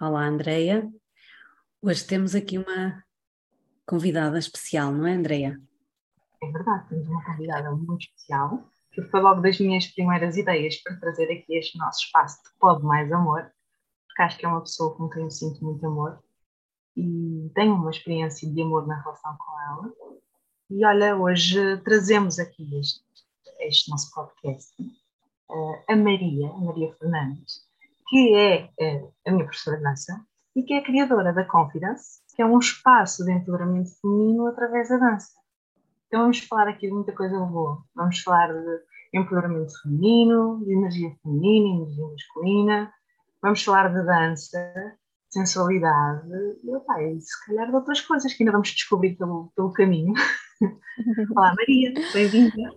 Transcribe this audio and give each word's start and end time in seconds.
Olá, 0.00 0.26
Andreia. 0.26 0.90
Hoje 1.82 2.06
temos 2.06 2.34
aqui 2.34 2.56
uma 2.56 3.04
convidada 3.84 4.38
especial, 4.38 4.90
não 4.92 5.06
é, 5.06 5.12
Andreia? 5.12 5.60
É 6.42 6.50
verdade, 6.50 6.88
temos 6.88 7.06
uma 7.06 7.22
convidada 7.22 7.70
muito 7.72 8.00
especial, 8.00 8.66
que 8.92 9.02
foi 9.02 9.20
logo 9.20 9.42
das 9.42 9.60
minhas 9.60 9.86
primeiras 9.88 10.38
ideias 10.38 10.76
para 10.76 10.96
trazer 10.96 11.24
aqui 11.24 11.54
este 11.54 11.76
nosso 11.76 12.06
espaço 12.06 12.42
de 12.42 12.48
Pode 12.58 12.82
Mais 12.82 13.12
Amor, 13.12 13.52
porque 14.06 14.22
acho 14.22 14.38
que 14.38 14.46
é 14.46 14.48
uma 14.48 14.62
pessoa 14.62 14.96
com 14.96 15.06
quem 15.10 15.22
eu 15.24 15.30
sinto 15.30 15.62
muito 15.62 15.86
amor 15.86 16.18
e 16.96 17.50
tenho 17.54 17.74
uma 17.74 17.90
experiência 17.90 18.50
de 18.50 18.62
amor 18.62 18.86
na 18.86 19.02
relação 19.02 19.36
com 19.36 19.60
ela. 19.60 19.92
E 20.70 20.82
olha, 20.82 21.14
hoje 21.14 21.76
trazemos 21.82 22.38
aqui 22.38 22.74
este, 22.78 23.04
este 23.58 23.90
nosso 23.90 24.10
podcast 24.14 24.72
uh, 24.80 25.84
a 25.86 25.94
Maria, 25.94 26.48
a 26.48 26.56
Maria 26.56 26.90
Fernandes, 26.94 27.68
que 28.10 28.34
é 28.34 28.64
uh, 28.64 29.12
a 29.26 29.30
minha 29.30 29.44
professora 29.44 29.76
de 29.76 29.84
dança 29.84 30.20
e 30.56 30.64
que 30.64 30.74
é 30.74 30.82
criadora 30.82 31.32
da 31.32 31.44
Confidence, 31.44 32.20
que 32.34 32.42
é 32.42 32.46
um 32.46 32.58
espaço 32.58 33.24
de 33.24 33.32
empoderamento 33.32 33.90
feminino 34.00 34.48
através 34.48 34.88
da 34.88 34.96
dança. 34.96 35.30
Então 36.08 36.22
vamos 36.22 36.40
falar 36.40 36.68
aqui 36.68 36.88
de 36.88 36.92
muita 36.92 37.12
coisa 37.12 37.38
boa. 37.38 37.84
Vamos 37.94 38.18
falar 38.18 38.52
de 38.52 38.80
empoderamento 39.14 39.80
feminino, 39.80 40.60
de 40.64 40.72
energia 40.72 41.14
feminina, 41.22 41.84
energia 41.84 42.06
masculina. 42.08 42.92
Vamos 43.40 43.62
falar 43.62 43.88
de 43.88 44.04
dança, 44.04 44.96
sensualidade 45.30 46.28
e, 46.64 46.74
opa, 46.74 47.00
e 47.00 47.20
se 47.20 47.46
calhar 47.46 47.68
de 47.68 47.76
outras 47.76 48.00
coisas 48.00 48.34
que 48.34 48.42
ainda 48.42 48.52
vamos 48.52 48.70
descobrir 48.70 49.16
pelo, 49.16 49.52
pelo 49.54 49.72
caminho. 49.72 50.12
Olá 51.36 51.54
Maria, 51.56 51.94
bem-vinda. 52.12 52.74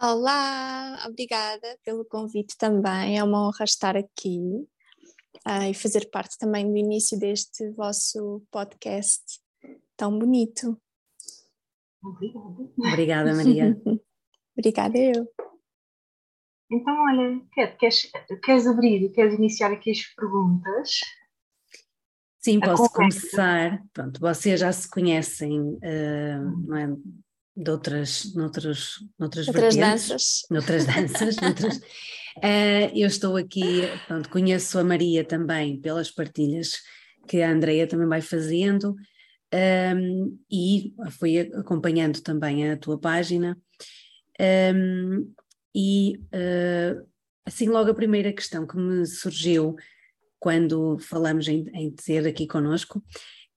Olá, 0.00 1.04
obrigada 1.08 1.76
pelo 1.84 2.04
convite 2.04 2.56
também. 2.56 3.18
É 3.18 3.24
uma 3.24 3.48
honra 3.48 3.64
estar 3.64 3.96
aqui 3.96 4.38
uh, 5.44 5.68
e 5.68 5.74
fazer 5.74 6.08
parte 6.08 6.38
também 6.38 6.70
do 6.70 6.76
início 6.76 7.18
deste 7.18 7.68
vosso 7.72 8.40
podcast 8.48 9.40
tão 9.96 10.16
bonito. 10.16 10.80
Obrigada. 12.00 12.70
Obrigada, 12.78 13.34
Maria. 13.34 13.82
obrigada 14.56 14.96
eu. 14.96 15.26
Então, 16.70 16.94
olha, 17.02 17.42
queres, 17.80 18.08
queres 18.44 18.66
abrir, 18.68 19.10
queres 19.10 19.34
iniciar 19.34 19.72
aqui 19.72 19.90
as 19.90 20.02
perguntas? 20.14 21.00
Sim, 22.38 22.60
posso 22.60 22.88
começar. 22.92 23.84
Pronto, 23.92 24.20
vocês 24.20 24.60
já 24.60 24.70
se 24.70 24.88
conhecem, 24.88 25.60
uh, 25.60 26.66
não 26.68 26.76
é? 26.76 26.86
De 27.58 27.72
outras, 27.72 28.34
noutras, 28.36 29.04
noutras, 29.18 29.46
danças. 29.74 30.46
Noutras 30.48 30.86
danças. 30.86 31.36
noutras, 31.38 31.78
uh, 31.78 32.94
eu 32.94 33.08
estou 33.08 33.36
aqui, 33.36 33.82
pronto, 34.06 34.28
conheço 34.28 34.78
a 34.78 34.84
Maria 34.84 35.24
também 35.24 35.80
pelas 35.80 36.08
partilhas 36.08 36.74
que 37.26 37.42
a 37.42 37.50
Andreia 37.50 37.88
também 37.88 38.06
vai 38.06 38.20
fazendo 38.20 38.94
um, 39.52 40.38
e 40.48 40.94
fui 41.18 41.40
acompanhando 41.40 42.20
também 42.20 42.70
a 42.70 42.76
tua 42.76 42.96
página. 42.96 43.58
Um, 44.40 45.34
e 45.74 46.18
uh, 46.32 47.04
assim, 47.44 47.68
logo 47.68 47.90
a 47.90 47.94
primeira 47.94 48.32
questão 48.32 48.68
que 48.68 48.76
me 48.76 49.04
surgiu 49.04 49.74
quando 50.38 50.96
falamos 51.00 51.48
em, 51.48 51.68
em 51.74 51.90
ter 51.90 52.24
aqui 52.24 52.46
connosco 52.46 53.02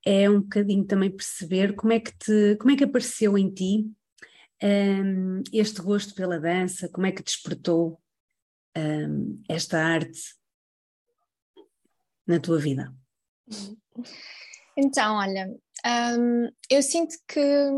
é 0.03 0.27
um 0.27 0.41
bocadinho 0.41 0.83
também 0.85 1.11
perceber 1.11 1.75
como 1.75 1.93
é 1.93 1.99
que 1.99 2.11
te, 2.17 2.55
como 2.59 2.71
é 2.71 2.75
que 2.75 2.83
apareceu 2.83 3.37
em 3.37 3.53
ti 3.53 3.91
um, 4.63 5.43
este 5.51 5.81
gosto 5.81 6.13
pela 6.13 6.39
dança, 6.39 6.89
como 6.89 7.07
é 7.07 7.11
que 7.11 7.23
despertou 7.23 7.99
um, 8.77 9.41
esta 9.49 9.79
arte 9.79 10.35
na 12.25 12.39
tua 12.39 12.59
vida? 12.59 12.93
Então, 14.77 15.15
olha, 15.15 15.47
um, 16.17 16.49
eu 16.69 16.81
sinto 16.81 17.15
que 17.27 17.69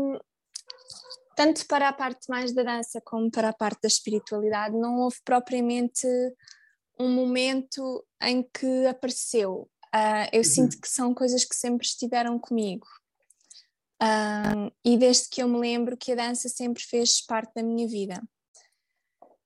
tanto 1.34 1.66
para 1.66 1.88
a 1.88 1.92
parte 1.92 2.28
mais 2.28 2.54
da 2.54 2.62
dança 2.62 3.00
como 3.04 3.30
para 3.30 3.48
a 3.48 3.52
parte 3.52 3.82
da 3.82 3.88
espiritualidade 3.88 4.76
não 4.76 4.98
houve 4.98 5.16
propriamente 5.24 6.06
um 6.98 7.10
momento 7.10 8.06
em 8.22 8.42
que 8.42 8.86
apareceu. 8.86 9.68
Uh, 9.94 10.28
eu 10.32 10.38
uhum. 10.38 10.44
sinto 10.44 10.80
que 10.80 10.88
são 10.88 11.14
coisas 11.14 11.44
que 11.44 11.56
sempre 11.56 11.86
estiveram 11.86 12.38
comigo. 12.38 12.86
Uh, 14.02 14.70
e 14.84 14.98
desde 14.98 15.28
que 15.28 15.42
eu 15.42 15.48
me 15.48 15.58
lembro 15.58 15.96
que 15.96 16.12
a 16.12 16.16
dança 16.16 16.48
sempre 16.48 16.82
fez 16.82 17.24
parte 17.24 17.52
da 17.54 17.62
minha 17.62 17.88
vida. 17.88 18.22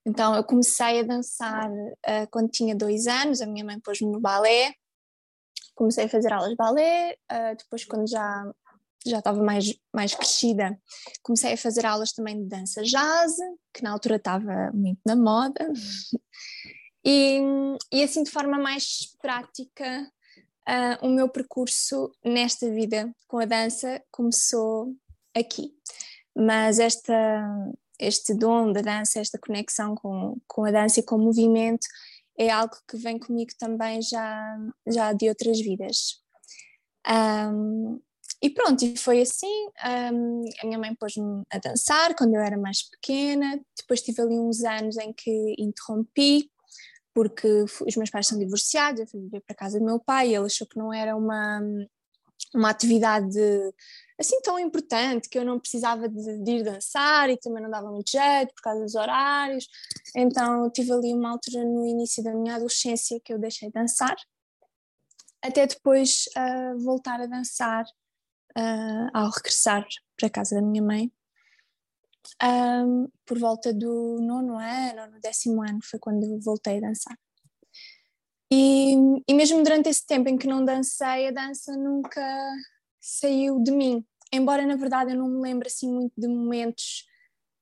Então 0.06 0.34
eu 0.34 0.42
comecei 0.42 1.00
a 1.00 1.02
dançar 1.02 1.70
uh, 1.70 2.28
quando 2.30 2.50
tinha 2.50 2.74
dois 2.74 3.06
anos, 3.06 3.40
a 3.40 3.46
minha 3.46 3.64
mãe 3.64 3.78
pôs-me 3.78 4.10
no 4.10 4.20
balé, 4.20 4.74
comecei 5.74 6.04
a 6.04 6.08
fazer 6.08 6.32
aulas 6.32 6.50
de 6.50 6.56
balé, 6.56 7.16
depois 7.56 7.84
quando 7.84 8.08
já 8.08 8.44
já 9.06 9.18
estava 9.18 9.42
mais, 9.42 9.74
mais 9.94 10.14
crescida, 10.14 10.78
comecei 11.22 11.52
a 11.52 11.56
fazer 11.56 11.86
aulas 11.86 12.12
também 12.12 12.42
de 12.42 12.48
dança 12.48 12.82
jazz, 12.82 13.36
que 13.72 13.82
na 13.82 13.92
altura 13.92 14.16
estava 14.16 14.70
muito 14.72 15.00
na 15.06 15.16
moda. 15.16 15.72
E, 17.04 17.40
e 17.92 18.02
assim, 18.02 18.22
de 18.22 18.30
forma 18.30 18.58
mais 18.58 19.16
prática, 19.22 20.12
uh, 20.68 21.06
o 21.06 21.08
meu 21.08 21.28
percurso 21.28 22.12
nesta 22.24 22.70
vida 22.70 23.10
com 23.26 23.38
a 23.38 23.44
dança 23.44 24.02
começou 24.10 24.94
aqui. 25.34 25.72
Mas 26.36 26.78
esta, 26.78 27.12
este 27.98 28.34
dom 28.34 28.72
da 28.72 28.80
dança, 28.80 29.18
esta 29.18 29.38
conexão 29.38 29.94
com, 29.94 30.36
com 30.46 30.64
a 30.64 30.70
dança 30.70 31.00
e 31.00 31.02
com 31.02 31.16
o 31.16 31.24
movimento, 31.24 31.86
é 32.38 32.50
algo 32.50 32.76
que 32.88 32.96
vem 32.96 33.18
comigo 33.18 33.50
também 33.58 34.00
já, 34.00 34.56
já 34.86 35.12
de 35.12 35.28
outras 35.28 35.58
vidas. 35.60 36.22
Um, 37.08 38.00
e 38.40 38.50
pronto, 38.50 38.84
e 38.84 38.96
foi 38.96 39.22
assim. 39.22 39.66
Um, 39.84 40.44
a 40.62 40.66
minha 40.66 40.78
mãe 40.78 40.94
pôs-me 40.94 41.42
a 41.50 41.58
dançar 41.58 42.14
quando 42.14 42.34
eu 42.34 42.40
era 42.40 42.56
mais 42.56 42.88
pequena. 42.88 43.60
Depois 43.76 44.00
tive 44.00 44.22
ali 44.22 44.38
uns 44.38 44.62
anos 44.62 44.96
em 44.98 45.12
que 45.12 45.56
interrompi, 45.58 46.48
porque 47.14 47.46
os 47.86 47.96
meus 47.96 48.10
pais 48.10 48.26
são 48.26 48.38
divorciados. 48.38 49.00
Eu 49.00 49.06
fui 49.06 49.20
viver 49.20 49.40
para 49.40 49.56
casa 49.56 49.78
do 49.78 49.84
meu 49.84 50.00
pai 50.00 50.34
ele 50.34 50.46
achou 50.46 50.66
que 50.66 50.78
não 50.78 50.92
era 50.92 51.16
uma, 51.16 51.60
uma 52.54 52.70
atividade 52.70 53.38
assim 54.18 54.40
tão 54.42 54.58
importante, 54.58 55.28
que 55.28 55.38
eu 55.38 55.44
não 55.44 55.60
precisava 55.60 56.08
de, 56.08 56.42
de 56.42 56.50
ir 56.50 56.64
dançar 56.64 57.30
e 57.30 57.36
também 57.36 57.62
não 57.62 57.70
dava 57.70 57.90
muito 57.90 58.10
jeito 58.10 58.52
por 58.54 58.62
causa 58.62 58.82
dos 58.82 58.94
horários. 58.94 59.66
Então 60.16 60.70
tive 60.70 60.92
ali 60.92 61.14
uma 61.14 61.30
altura 61.30 61.64
no 61.64 61.86
início 61.86 62.22
da 62.22 62.34
minha 62.34 62.56
adolescência 62.56 63.20
que 63.24 63.32
eu 63.32 63.38
deixei 63.38 63.68
de 63.68 63.74
dançar 63.74 64.16
até 65.42 65.66
depois 65.66 66.24
uh, 66.36 66.78
voltar 66.82 67.20
a 67.20 67.26
dançar 67.26 67.84
uh, 67.84 69.10
ao 69.14 69.30
regressar 69.30 69.86
para 70.16 70.26
a 70.26 70.30
casa 70.30 70.56
da 70.56 70.62
minha 70.62 70.82
mãe. 70.82 71.12
Um, 72.42 73.08
por 73.26 73.38
volta 73.38 73.72
do 73.72 74.18
nono 74.20 74.58
ano, 74.58 75.12
no 75.12 75.20
décimo 75.20 75.62
ano, 75.62 75.78
foi 75.82 75.98
quando 75.98 76.40
voltei 76.40 76.78
a 76.78 76.80
dançar. 76.80 77.18
E, 78.50 78.94
e 79.28 79.34
mesmo 79.34 79.62
durante 79.62 79.88
esse 79.88 80.06
tempo 80.06 80.28
em 80.28 80.38
que 80.38 80.46
não 80.46 80.64
dancei, 80.64 81.28
a 81.28 81.30
dança 81.30 81.76
nunca 81.76 82.22
saiu 83.00 83.62
de 83.62 83.70
mim. 83.70 84.04
Embora, 84.32 84.66
na 84.66 84.76
verdade, 84.76 85.12
eu 85.12 85.16
não 85.16 85.28
me 85.28 85.40
lembro 85.40 85.66
assim 85.66 85.90
muito 85.92 86.12
de 86.16 86.28
momentos 86.28 87.06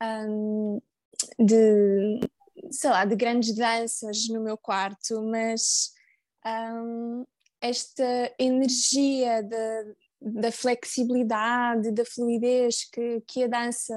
um, 0.02 0.80
de, 1.38 2.20
sei 2.70 2.90
lá, 2.90 3.04
de 3.04 3.16
grandes 3.16 3.54
danças 3.54 4.28
no 4.28 4.40
meu 4.40 4.56
quarto, 4.56 5.22
mas 5.22 5.92
um, 6.44 7.24
esta 7.60 8.32
energia 8.38 9.42
de, 9.42 9.96
da 10.26 10.50
flexibilidade, 10.50 11.92
da 11.92 12.04
fluidez 12.04 12.84
que, 12.90 13.20
que 13.26 13.44
a 13.44 13.46
dança 13.46 13.94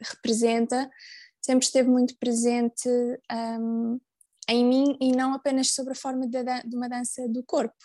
representa, 0.00 0.90
sempre 1.40 1.64
esteve 1.64 1.88
muito 1.88 2.16
presente 2.18 2.88
um, 3.32 4.00
em 4.48 4.64
mim 4.64 4.96
e 5.00 5.12
não 5.12 5.32
apenas 5.32 5.72
sobre 5.72 5.92
a 5.92 5.96
forma 5.96 6.26
de, 6.26 6.42
de 6.42 6.76
uma 6.76 6.88
dança 6.88 7.28
do 7.28 7.44
corpo. 7.44 7.76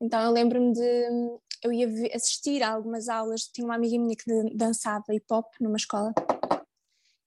Então 0.00 0.20
eu 0.22 0.32
lembro-me 0.32 0.72
de 0.72 1.38
eu 1.62 1.72
ia 1.72 1.88
assistir 2.14 2.62
a 2.62 2.72
algumas 2.72 3.08
aulas, 3.08 3.42
tinha 3.42 3.64
uma 3.64 3.74
amiga 3.74 3.98
minha 3.98 4.16
que 4.16 4.24
dançava 4.54 5.14
hip 5.14 5.26
hop 5.30 5.46
numa 5.60 5.76
escola. 5.76 6.12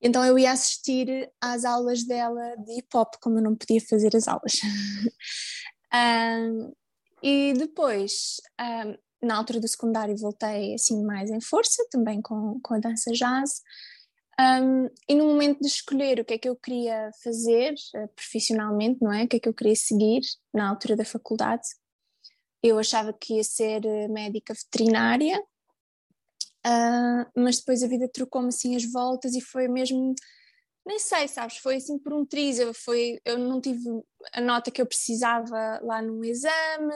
Então 0.01 0.25
eu 0.25 0.37
ia 0.37 0.51
assistir 0.51 1.31
às 1.39 1.63
aulas 1.63 2.03
dela 2.03 2.55
de 2.57 2.79
hip 2.79 2.89
hop, 2.95 3.15
como 3.21 3.37
eu 3.37 3.43
não 3.43 3.55
podia 3.55 3.79
fazer 3.81 4.15
as 4.15 4.27
aulas. 4.27 4.53
um, 5.93 6.73
E 7.21 7.53
depois, 7.53 8.41
um, 8.59 8.97
na 9.21 9.37
altura 9.37 9.59
do 9.59 9.67
secundário, 9.67 10.17
voltei 10.17 10.73
assim 10.73 11.03
mais 11.03 11.29
em 11.29 11.41
força, 11.41 11.85
também 11.91 12.21
com, 12.21 12.59
com 12.61 12.73
a 12.73 12.79
dança 12.79 13.11
jazz. 13.11 13.61
Um, 14.39 14.89
e 15.07 15.13
no 15.13 15.25
momento 15.25 15.59
de 15.59 15.67
escolher 15.67 16.19
o 16.19 16.25
que 16.25 16.33
é 16.33 16.37
que 16.37 16.49
eu 16.49 16.55
queria 16.55 17.11
fazer 17.23 17.73
uh, 17.95 18.07
profissionalmente, 18.15 18.99
não 19.01 19.13
é? 19.13 19.23
O 19.23 19.27
que 19.27 19.35
é 19.35 19.39
que 19.39 19.47
eu 19.47 19.53
queria 19.53 19.75
seguir 19.75 20.21
na 20.53 20.69
altura 20.69 20.95
da 20.95 21.05
faculdade, 21.05 21.67
eu 22.63 22.79
achava 22.79 23.11
que 23.13 23.35
ia 23.35 23.43
ser 23.43 23.85
eh, 23.85 24.07
médica 24.07 24.53
veterinária, 24.53 25.39
uh, 26.65 27.25
mas 27.35 27.57
depois 27.57 27.81
a 27.81 27.87
vida 27.87 28.07
trocou-me 28.07 28.49
assim 28.49 28.75
as 28.75 28.85
voltas 28.85 29.33
e 29.33 29.41
foi 29.41 29.67
mesmo 29.67 30.13
nem 30.85 30.97
sei, 30.97 31.27
sabes, 31.27 31.57
foi 31.57 31.75
assim 31.75 31.99
por 31.99 32.13
um 32.13 32.25
triz, 32.25 32.57
eu, 32.57 32.73
foi, 32.73 33.19
eu 33.23 33.37
não 33.37 33.61
tive 33.61 33.83
a 34.33 34.41
nota 34.41 34.71
que 34.71 34.81
eu 34.81 34.85
precisava 34.85 35.79
lá 35.83 36.01
no 36.01 36.25
exame 36.25 36.93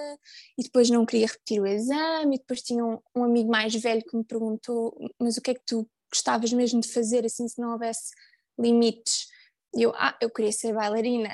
e 0.57 0.63
depois 0.63 0.89
não 0.89 1.05
queria 1.05 1.27
repetir 1.27 1.61
o 1.61 1.67
exame 1.67 2.35
e 2.35 2.39
depois 2.39 2.61
tinha 2.61 2.83
um, 2.83 2.99
um, 3.15 3.23
amigo 3.23 3.49
mais 3.49 3.75
velho 3.75 4.03
que 4.03 4.17
me 4.17 4.23
perguntou, 4.23 4.97
mas 5.19 5.37
o 5.37 5.41
que 5.41 5.51
é 5.51 5.53
que 5.53 5.65
tu 5.65 5.87
gostavas 6.11 6.51
mesmo 6.51 6.81
de 6.81 6.91
fazer 6.91 7.25
assim 7.25 7.47
se 7.47 7.61
não 7.61 7.73
houvesse 7.73 8.11
limites? 8.59 9.27
E 9.75 9.83
eu, 9.83 9.93
ah, 9.95 10.17
eu 10.19 10.29
queria 10.29 10.51
ser 10.51 10.73
bailarina. 10.73 11.29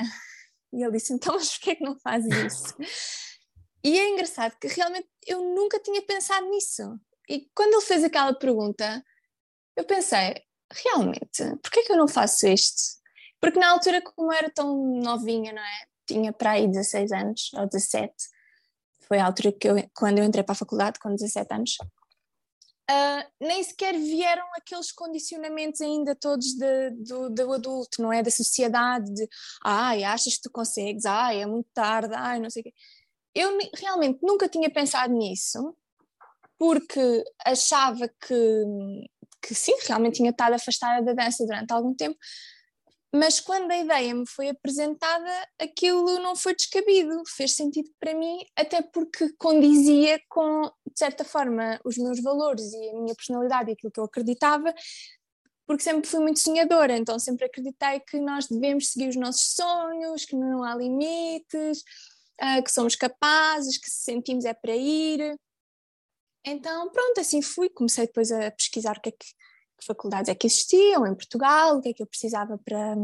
E 0.74 0.84
ele 0.84 0.94
disse, 0.94 1.14
então 1.14 1.36
mas 1.36 1.52
porquê 1.52 1.72
é 1.72 1.76
que 1.76 1.84
não 1.84 2.00
fazes 2.00 2.32
isso? 2.34 2.76
e 3.84 4.00
é 4.00 4.10
engraçado 4.10 4.58
que 4.58 4.68
realmente 4.68 5.08
eu 5.28 5.42
nunca 5.54 5.80
tinha 5.80 6.02
pensado 6.02 6.50
nisso. 6.50 6.98
E 7.30 7.50
quando 7.54 7.74
ele 7.74 7.86
fez 7.86 8.04
aquela 8.04 8.34
pergunta, 8.34 9.04
eu 9.76 9.84
pensei, 9.84 10.42
realmente, 10.84 11.44
porquê 11.62 11.82
é 11.82 11.84
que 11.84 11.92
eu 11.92 11.98
não 11.98 12.08
faço 12.08 12.48
isto? 12.48 13.00
Porque 13.40 13.60
na 13.60 13.72
altura, 13.72 14.02
como 14.02 14.32
eu 14.32 14.38
era 14.38 14.50
tão 14.50 15.00
novinha, 15.02 15.52
não 15.52 15.62
é? 15.62 15.86
Tinha 16.08 16.32
para 16.32 16.52
aí 16.52 16.68
16 16.68 17.12
anos, 17.12 17.52
ou 17.54 17.68
17, 17.68 18.14
foi 19.08 19.20
a 19.20 19.26
altura 19.26 19.52
que 19.52 19.68
eu, 19.68 19.76
quando 19.96 20.20
eu 20.20 20.24
entrei 20.24 20.44
para 20.44 20.54
a 20.54 20.56
faculdade, 20.56 21.00
com 21.00 21.14
17 21.14 21.54
anos, 21.54 21.78
uh, 22.90 23.32
nem 23.40 23.64
sequer 23.64 23.98
vieram 23.98 24.46
aqueles 24.56 24.92
condicionamentos 24.92 25.82
ainda 25.82 26.16
todos 26.16 26.54
de, 26.54 26.92
do, 26.92 27.30
do 27.30 27.54
adulto, 27.54 28.02
não 28.02 28.14
é? 28.14 28.22
Da 28.22 28.32
sociedade, 28.32 29.12
de 29.14 29.28
ai, 29.64 30.04
achas 30.04 30.36
que 30.36 30.44
tu 30.44 30.52
consegues, 30.52 31.06
ai, 31.06 31.42
é 31.42 31.46
muito 31.46 31.68
tarde, 31.74 32.14
ai, 32.16 32.40
não 32.40 32.50
sei 32.50 32.62
o 32.62 32.64
quê. 32.64 32.74
Eu 33.34 33.58
realmente 33.76 34.20
nunca 34.22 34.50
tinha 34.50 34.70
pensado 34.70 35.14
nisso, 35.14 35.76
porque 36.60 37.24
achava 37.46 38.08
que 38.08 38.64
que 39.42 39.56
sim, 39.56 39.74
realmente 39.88 40.18
tinha 40.18 40.32
estado 40.32 40.54
afastada 40.54 41.04
da 41.04 41.24
dança 41.24 41.46
durante 41.46 41.72
algum 41.72 41.94
tempo, 41.94 42.18
mas 43.14 43.42
quando 43.42 43.70
a 43.72 43.78
ideia 43.78 44.16
me 44.16 44.26
foi 44.26 44.50
apresentada, 44.50 45.30
aquilo 45.60 46.18
não 46.20 46.34
foi 46.34 46.56
descabido, 46.56 47.22
fez 47.28 47.56
sentido 47.56 47.90
para 48.00 48.14
mim, 48.14 48.40
até 48.56 48.82
porque 48.82 49.34
condizia 49.38 50.18
com, 50.30 50.62
de 50.62 50.98
certa 50.98 51.26
forma, 51.26 51.80
os 51.84 51.98
meus 51.98 52.22
valores 52.22 52.72
e 52.72 52.90
a 52.90 52.94
minha 52.94 53.14
personalidade 53.14 53.70
e 53.70 53.74
aquilo 53.74 53.92
que 53.92 54.00
eu 54.00 54.06
acreditava, 54.06 54.74
porque 55.68 55.84
sempre 55.84 56.10
fui 56.10 56.22
muito 56.22 56.40
sonhadora, 56.40 56.98
então 56.98 57.20
sempre 57.20 57.46
acreditei 57.46 58.00
que 58.00 58.18
nós 58.20 58.48
devemos 58.48 58.88
seguir 58.88 59.10
os 59.10 59.18
nossos 59.18 59.56
sonhos, 59.56 60.24
que 60.24 60.36
não 60.36 60.64
há 60.64 60.74
limites, 60.74 61.84
ah, 62.40 62.62
que 62.62 62.72
somos 62.72 62.96
capazes, 62.96 63.78
que 63.78 63.90
se 63.90 64.04
sentimos 64.04 64.46
é 64.46 64.54
para 64.54 64.76
ir. 64.76 65.38
Então, 66.46 66.90
pronto, 66.92 67.20
assim 67.20 67.42
fui. 67.42 67.70
Comecei 67.70 68.08
depois 68.08 68.32
a 68.32 68.52
pesquisar 68.52 68.98
o 68.98 69.02
que 69.02 69.10
é 69.10 69.12
que, 69.12 69.26
que 69.80 69.86
faculdades 69.86 70.30
é 70.30 70.36
que 70.36 70.48
existiam 70.48 71.06
em 71.06 71.16
Portugal, 71.16 71.78
o 71.78 71.82
que 71.82 71.90
é 71.90 71.94
que 71.94 72.02
eu 72.02 72.08
precisava 72.08 72.58
para, 72.58 72.96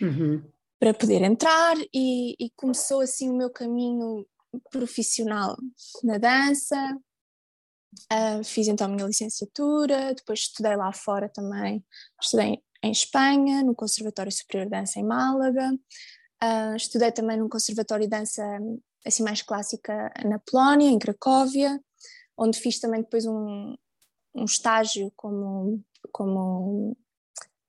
uhum. 0.00 0.42
para 0.78 0.94
poder 0.94 1.22
entrar, 1.22 1.76
e, 1.92 2.34
e, 2.38 2.50
começou 2.56 3.00
assim 3.00 3.30
o 3.30 3.36
meu 3.36 3.50
caminho 3.50 4.26
profissional 4.70 5.56
na 6.02 6.18
dança. 6.18 6.76
Uh, 8.12 8.44
fiz 8.44 8.68
então 8.68 8.86
a 8.86 8.90
minha 8.90 9.06
licenciatura, 9.06 10.14
depois 10.14 10.40
estudei 10.40 10.76
lá 10.76 10.92
fora 10.92 11.28
também, 11.28 11.84
estudei 12.20 12.62
em 12.82 12.92
Espanha, 12.92 13.62
no 13.64 13.74
Conservatório 13.74 14.30
Superior 14.30 14.66
de 14.66 14.72
Dança 14.72 15.00
em 15.00 15.04
Málaga, 15.04 15.72
uh, 15.72 16.76
estudei 16.76 17.10
também 17.10 17.38
num 17.38 17.48
Conservatório 17.48 18.04
de 18.04 18.10
Dança 18.10 18.44
assim 19.06 19.22
mais 19.22 19.42
clássica 19.42 20.12
na 20.24 20.38
Polónia, 20.38 20.90
em 20.90 20.98
Cracóvia, 20.98 21.80
onde 22.38 22.58
fiz 22.58 22.78
também 22.78 23.02
depois 23.02 23.26
um, 23.26 23.74
um 24.34 24.44
estágio 24.44 25.12
como, 25.16 25.82
como 26.12 26.96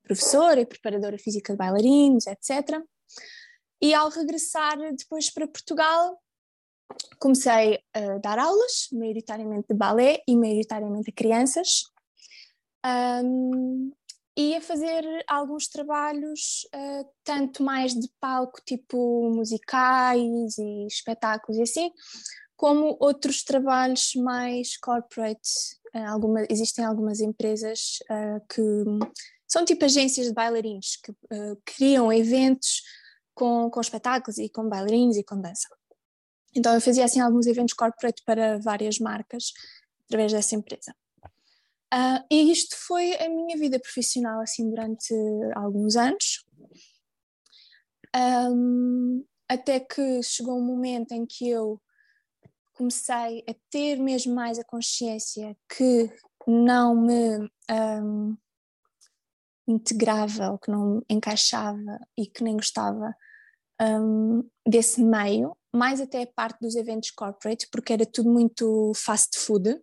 professora 0.03 0.61
e 0.61 0.65
preparadora 0.65 1.17
física 1.17 1.53
de 1.53 1.57
bailarinos, 1.57 2.27
etc. 2.27 2.79
E 3.81 3.93
ao 3.93 4.09
regressar 4.09 4.77
depois 4.95 5.29
para 5.31 5.47
Portugal, 5.47 6.21
comecei 7.19 7.83
a 7.93 8.17
dar 8.19 8.37
aulas, 8.37 8.89
maioritariamente 8.91 9.67
de 9.69 9.75
balé 9.75 10.21
e 10.27 10.35
maioritariamente 10.35 11.09
a 11.09 11.13
crianças, 11.13 11.83
um, 13.23 13.91
e 14.37 14.55
a 14.55 14.61
fazer 14.61 15.03
alguns 15.27 15.67
trabalhos 15.67 16.67
uh, 16.73 17.05
tanto 17.23 17.61
mais 17.61 17.93
de 17.93 18.07
palco, 18.19 18.61
tipo 18.65 19.29
musicais 19.29 20.57
e 20.57 20.87
espetáculos 20.87 21.57
e 21.57 21.63
assim, 21.63 21.91
como 22.59 22.97
outros 22.99 23.41
trabalhos 23.41 24.11
mais 24.15 24.75
corporate. 24.75 25.49
Eh, 25.93 26.05
alguma, 26.05 26.45
existem 26.49 26.83
algumas 26.83 27.21
empresas 27.21 27.99
uh, 28.11 28.45
que 28.49 28.61
são 29.47 29.63
tipo 29.63 29.85
agências 29.85 30.27
de 30.27 30.33
bailarinos 30.33 30.97
que 30.97 31.11
uh, 31.11 31.61
criam 31.63 32.11
eventos 32.11 32.83
com, 33.33 33.69
com 33.71 33.79
espetáculos 33.79 34.37
e 34.37 34.49
com 34.49 34.67
bailarinos 34.67 35.15
e 35.15 35.23
com 35.23 35.39
dança. 35.39 35.69
Então 36.53 36.73
eu 36.73 36.81
fazia 36.81 37.05
assim 37.05 37.21
alguns 37.21 37.47
eventos 37.47 37.73
corporate 37.73 38.21
para 38.25 38.59
várias 38.59 38.99
marcas 38.99 39.53
através 40.07 40.33
dessa 40.33 40.53
empresa. 40.53 40.93
Uh, 41.93 42.21
e 42.29 42.51
isto 42.51 42.75
foi 42.75 43.15
a 43.15 43.29
minha 43.29 43.57
vida 43.57 43.79
profissional 43.79 44.41
assim 44.41 44.69
durante 44.69 45.13
alguns 45.55 45.95
anos. 45.95 46.45
Um, 48.13 49.23
até 49.47 49.79
que 49.79 50.21
chegou 50.21 50.57
um 50.57 50.65
momento 50.65 51.13
em 51.13 51.25
que 51.25 51.49
eu 51.49 51.81
comecei 52.79 53.43
a 53.45 53.53
ter 53.69 53.97
mesmo 53.97 54.33
mais 54.33 54.57
a 54.57 54.63
consciência 54.63 55.53
que 55.67 56.09
não 56.47 56.95
me 56.95 57.51
um, 57.69 58.37
integrava 59.67 60.51
ou 60.51 60.57
que 60.57 60.71
não 60.71 61.03
encaixava 61.09 61.99
e 62.17 62.25
que 62.25 62.41
nem 62.41 62.55
gostava 62.55 63.13
um, 63.81 64.49
desse 64.65 65.03
meio, 65.03 65.57
mais 65.75 65.99
até 65.99 66.23
a 66.23 66.27
parte 66.27 66.61
dos 66.61 66.75
eventos 66.75 67.11
corporate, 67.11 67.67
porque 67.69 67.91
era 67.91 68.05
tudo 68.05 68.29
muito 68.29 68.93
fast 68.95 69.37
food, 69.37 69.77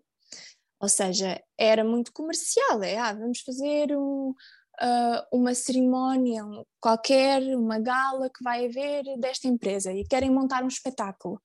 ou 0.80 0.88
seja, 0.88 1.38
era 1.58 1.84
muito 1.84 2.10
comercial, 2.14 2.82
é, 2.82 2.96
ah, 2.96 3.12
vamos 3.12 3.40
fazer 3.40 3.94
um, 3.94 4.30
uh, 4.30 5.36
uma 5.36 5.54
cerimónia 5.54 6.42
qualquer, 6.80 7.42
uma 7.56 7.78
gala 7.78 8.30
que 8.30 8.42
vai 8.42 8.64
haver 8.64 9.04
desta 9.18 9.48
empresa 9.48 9.92
e 9.92 10.02
querem 10.02 10.30
montar 10.30 10.64
um 10.64 10.68
espetáculo. 10.68 11.38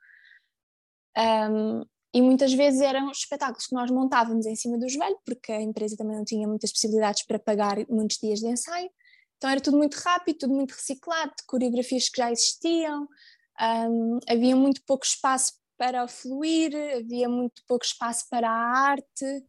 Um, 1.18 1.86
e 2.14 2.22
muitas 2.22 2.54
vezes 2.54 2.82
eram 2.82 3.10
espetáculos 3.10 3.68
que 3.68 3.76
nós 3.76 3.90
montávamos 3.90 4.46
em 4.46 4.56
cima 4.56 4.78
do 4.78 4.90
joelho, 4.90 5.18
porque 5.26 5.52
a 5.52 5.62
empresa 5.62 5.96
também 5.96 6.18
não 6.18 6.26
tinha 6.26 6.48
muitas 6.48 6.72
possibilidades 6.72 7.26
para 7.26 7.40
pagar 7.40 7.78
muitos 7.90 8.18
dias 8.18 8.40
de 8.40 8.48
ensaio. 8.48 8.90
Então 9.38 9.50
era 9.50 9.62
tudo 9.62 9.78
muito 9.78 9.96
rápido, 9.96 10.40
tudo 10.40 10.54
muito 10.54 10.72
reciclado, 10.72 11.32
coreografias 11.48 12.10
que 12.10 12.22
já 12.22 12.32
existiam, 12.32 13.08
um, 13.90 14.20
havia 14.30 14.56
muito 14.56 14.82
pouco 14.86 15.06
espaço 15.06 15.54
para 15.78 16.08
fluir, 16.08 16.74
havia 16.96 17.28
muito 17.28 17.64
pouco 17.68 17.86
espaço 17.86 18.26
para 18.30 18.50
a 18.50 18.90
arte. 18.90 19.46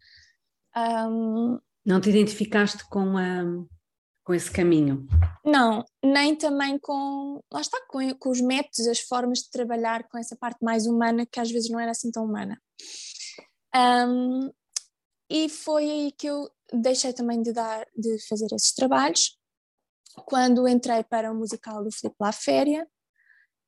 Um, 0.76 1.59
não 1.85 2.00
te 2.00 2.11
identificaste 2.11 2.88
com 2.88 3.19
a, 3.19 3.42
com 4.25 4.35
esse 4.35 4.50
caminho? 4.50 5.07
Não, 5.45 5.85
nem 6.02 6.37
também 6.37 6.79
com, 6.79 7.41
lá 7.52 7.61
está, 7.61 7.79
com, 7.88 8.14
com, 8.14 8.31
os 8.31 8.41
métodos, 8.41 8.87
as 8.87 9.00
formas 9.00 9.41
de 9.41 9.50
trabalhar 9.50 10.09
com 10.09 10.19
essa 10.19 10.37
parte 10.37 10.62
mais 10.62 10.87
humana 10.87 11.26
que 11.26 11.41
às 11.41 11.50
vezes 11.50 11.71
não 11.71 11.81
era 11.81 11.91
assim 11.91 12.11
tão 12.11 12.25
humana. 12.25 12.61
Um, 13.75 14.50
e 15.29 15.49
foi 15.49 15.91
aí 15.91 16.12
que 16.12 16.26
eu 16.26 16.49
deixei 16.73 17.12
também 17.12 17.43
de 17.43 17.52
dar, 17.52 17.87
de 17.97 18.19
fazer 18.29 18.47
esses 18.55 18.73
trabalhos, 18.73 19.38
quando 20.26 20.69
entrei 20.69 21.02
para 21.02 21.33
o 21.33 21.35
musical 21.35 21.83
do 21.83 21.91
Filipe 21.91 22.17
La 22.21 22.33
Féria, 22.33 22.87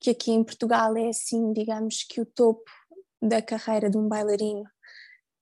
que 0.01 0.11
aqui 0.11 0.31
em 0.31 0.45
Portugal 0.45 0.97
é 0.97 1.09
assim, 1.09 1.53
digamos 1.53 2.05
que 2.05 2.21
o 2.21 2.27
topo 2.27 2.71
da 3.21 3.41
carreira 3.41 3.89
de 3.89 3.97
um 3.97 4.07
bailarino, 4.07 4.65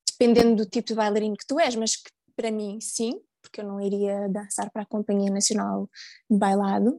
dependendo 0.09 0.65
do 0.65 0.71
tipo 0.71 0.89
de 0.89 0.95
bailarino 0.95 1.37
que 1.37 1.47
tu 1.47 1.59
és, 1.59 1.75
mas 1.75 1.97
que 1.97 2.11
para 2.37 2.51
mim 2.51 2.81
sim, 2.81 3.21
porque 3.43 3.61
eu 3.61 3.67
não 3.67 3.81
iria 3.81 4.29
dançar 4.29 4.71
para 4.71 4.83
a 4.83 4.87
Companhia 4.87 5.31
Nacional 5.31 5.91
de 6.31 6.39
Bailado. 6.39 6.99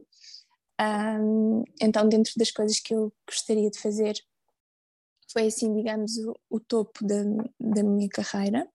Um, 0.80 1.64
então, 1.80 2.08
dentro 2.08 2.32
das 2.36 2.50
coisas 2.50 2.78
que 2.78 2.94
eu 2.94 3.12
gostaria 3.26 3.70
de 3.70 3.80
fazer, 3.80 4.14
foi 5.32 5.46
assim, 5.46 5.74
digamos, 5.74 6.16
o, 6.18 6.34
o 6.50 6.60
topo 6.60 7.04
da, 7.04 7.22
da 7.58 7.82
minha 7.82 8.08
carreira. 8.08 8.68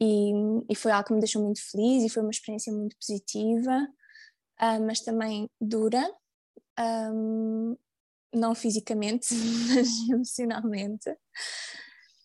E, 0.00 0.32
e, 0.68 0.74
foi 0.74 0.92
algo 0.92 1.06
que 1.06 1.14
me 1.14 1.20
deixou 1.20 1.42
muito 1.42 1.62
feliz 1.70 2.04
e 2.04 2.08
foi 2.08 2.22
uma 2.22 2.30
experiência 2.30 2.72
muito 2.72 2.96
positiva, 2.98 3.88
uh, 4.60 4.86
mas 4.86 5.00
também 5.00 5.48
dura. 5.60 6.04
Um, 6.78 7.76
não 8.34 8.54
fisicamente, 8.54 9.32
mas 9.74 9.88
emocionalmente, 10.10 11.10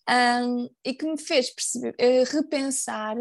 um, 0.09 0.69
e 0.83 0.93
que 0.93 1.05
me 1.05 1.17
fez 1.17 1.49
perceber, 1.51 1.95
uh, 1.99 2.35
repensar 2.35 3.15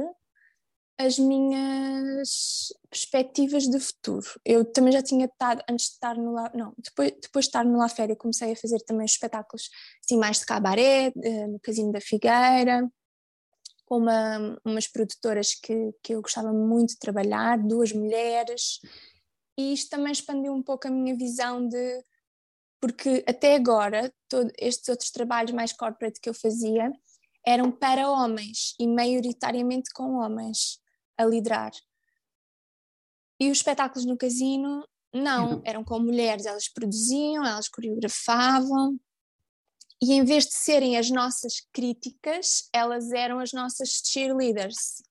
as 1.01 1.19
minhas 1.19 2.69
perspectivas 2.91 3.65
de 3.65 3.81
futuro. 3.81 4.27
Eu 4.45 4.67
também 4.67 4.93
já 4.93 5.03
tinha 5.03 5.25
estado, 5.25 5.63
antes 5.69 5.87
de 5.87 5.93
estar 5.93 6.15
no 6.15 6.33
La, 6.33 6.51
não, 6.55 6.75
depois, 6.77 7.13
depois 7.23 7.47
de 7.47 7.49
estar 7.49 7.65
no 7.65 7.79
La 7.79 7.89
Féria, 7.89 8.15
comecei 8.15 8.53
a 8.53 8.57
fazer 8.57 8.79
também 8.81 9.07
espetáculos 9.07 9.71
assim, 10.05 10.19
mais 10.19 10.41
de 10.41 10.45
cabaré, 10.45 11.11
eh, 11.23 11.47
no 11.47 11.59
Casino 11.61 11.91
da 11.91 12.03
Figueira, 12.03 12.87
com 13.87 13.97
uma, 13.97 14.61
umas 14.63 14.87
produtoras 14.87 15.55
que, 15.55 15.95
que 16.03 16.15
eu 16.15 16.21
gostava 16.21 16.53
muito 16.53 16.91
de 16.91 16.99
trabalhar, 16.99 17.59
duas 17.59 17.93
mulheres, 17.93 18.81
e 19.59 19.73
isto 19.73 19.89
também 19.89 20.13
expandiu 20.13 20.53
um 20.53 20.63
pouco 20.63 20.87
a 20.87 20.91
minha 20.91 21.17
visão 21.17 21.67
de. 21.67 22.05
Porque 22.79 23.25
até 23.27 23.55
agora, 23.55 24.13
todos 24.29 24.53
estes 24.59 24.89
outros 24.89 25.11
trabalhos 25.11 25.53
mais 25.53 25.73
corporate 25.73 26.21
que 26.21 26.29
eu 26.29 26.35
fazia 26.35 26.91
eram 27.47 27.71
para 27.71 28.11
homens 28.11 28.75
e 28.79 28.87
maioritariamente 28.87 29.91
com 29.95 30.17
homens 30.17 30.79
a 31.21 31.27
liderar. 31.27 31.73
E 33.39 33.51
os 33.51 33.59
espetáculos 33.59 34.05
no 34.05 34.17
casino, 34.17 34.87
não, 35.13 35.55
uhum. 35.55 35.63
eram 35.65 35.85
com 35.85 35.99
mulheres, 35.99 36.47
elas 36.47 36.69
produziam, 36.69 37.45
elas 37.45 37.69
coreografavam, 37.69 38.99
e 40.03 40.15
em 40.15 40.25
vez 40.25 40.47
de 40.47 40.55
serem 40.55 40.97
as 40.97 41.11
nossas 41.11 41.61
críticas, 41.73 42.69
elas 42.73 43.13
eram 43.13 43.39
as 43.39 43.53
nossas 43.53 44.01
cheerleaders. 44.05 45.03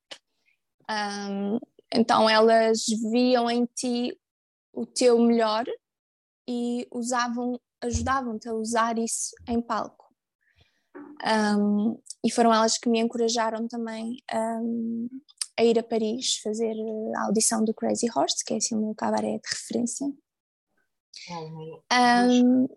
Um, 0.90 1.60
então 1.94 2.28
elas 2.28 2.86
viam 3.12 3.50
em 3.50 3.66
ti 3.66 4.20
o 4.74 4.88
teu 4.88 5.20
melhor 5.20 5.66
e 6.48 6.88
usavam, 6.92 7.60
ajudavam-te 7.82 8.50
a 8.50 8.54
usar 8.54 8.98
isso 8.98 9.36
em 9.48 9.62
palco. 9.62 10.12
Um, 11.24 12.02
e 12.26 12.32
foram 12.32 12.52
elas 12.52 12.78
que 12.78 12.90
me 12.90 13.00
encorajaram 13.00 13.68
também 13.68 14.18
um, 14.34 15.08
a 15.60 15.64
ir 15.64 15.78
a 15.78 15.84
Paris 15.84 16.38
fazer 16.38 16.74
a 17.18 17.26
audição 17.26 17.66
do 17.66 17.74
Crazy 17.74 18.08
Horse, 18.16 18.46
que 18.46 18.54
é 18.54 18.58
assim 18.58 18.76
o 18.76 18.80
meu 18.80 18.96
cabaré 18.96 19.38
de 19.38 19.50
referência. 19.52 20.08
É, 21.30 22.24
um, 22.24 22.68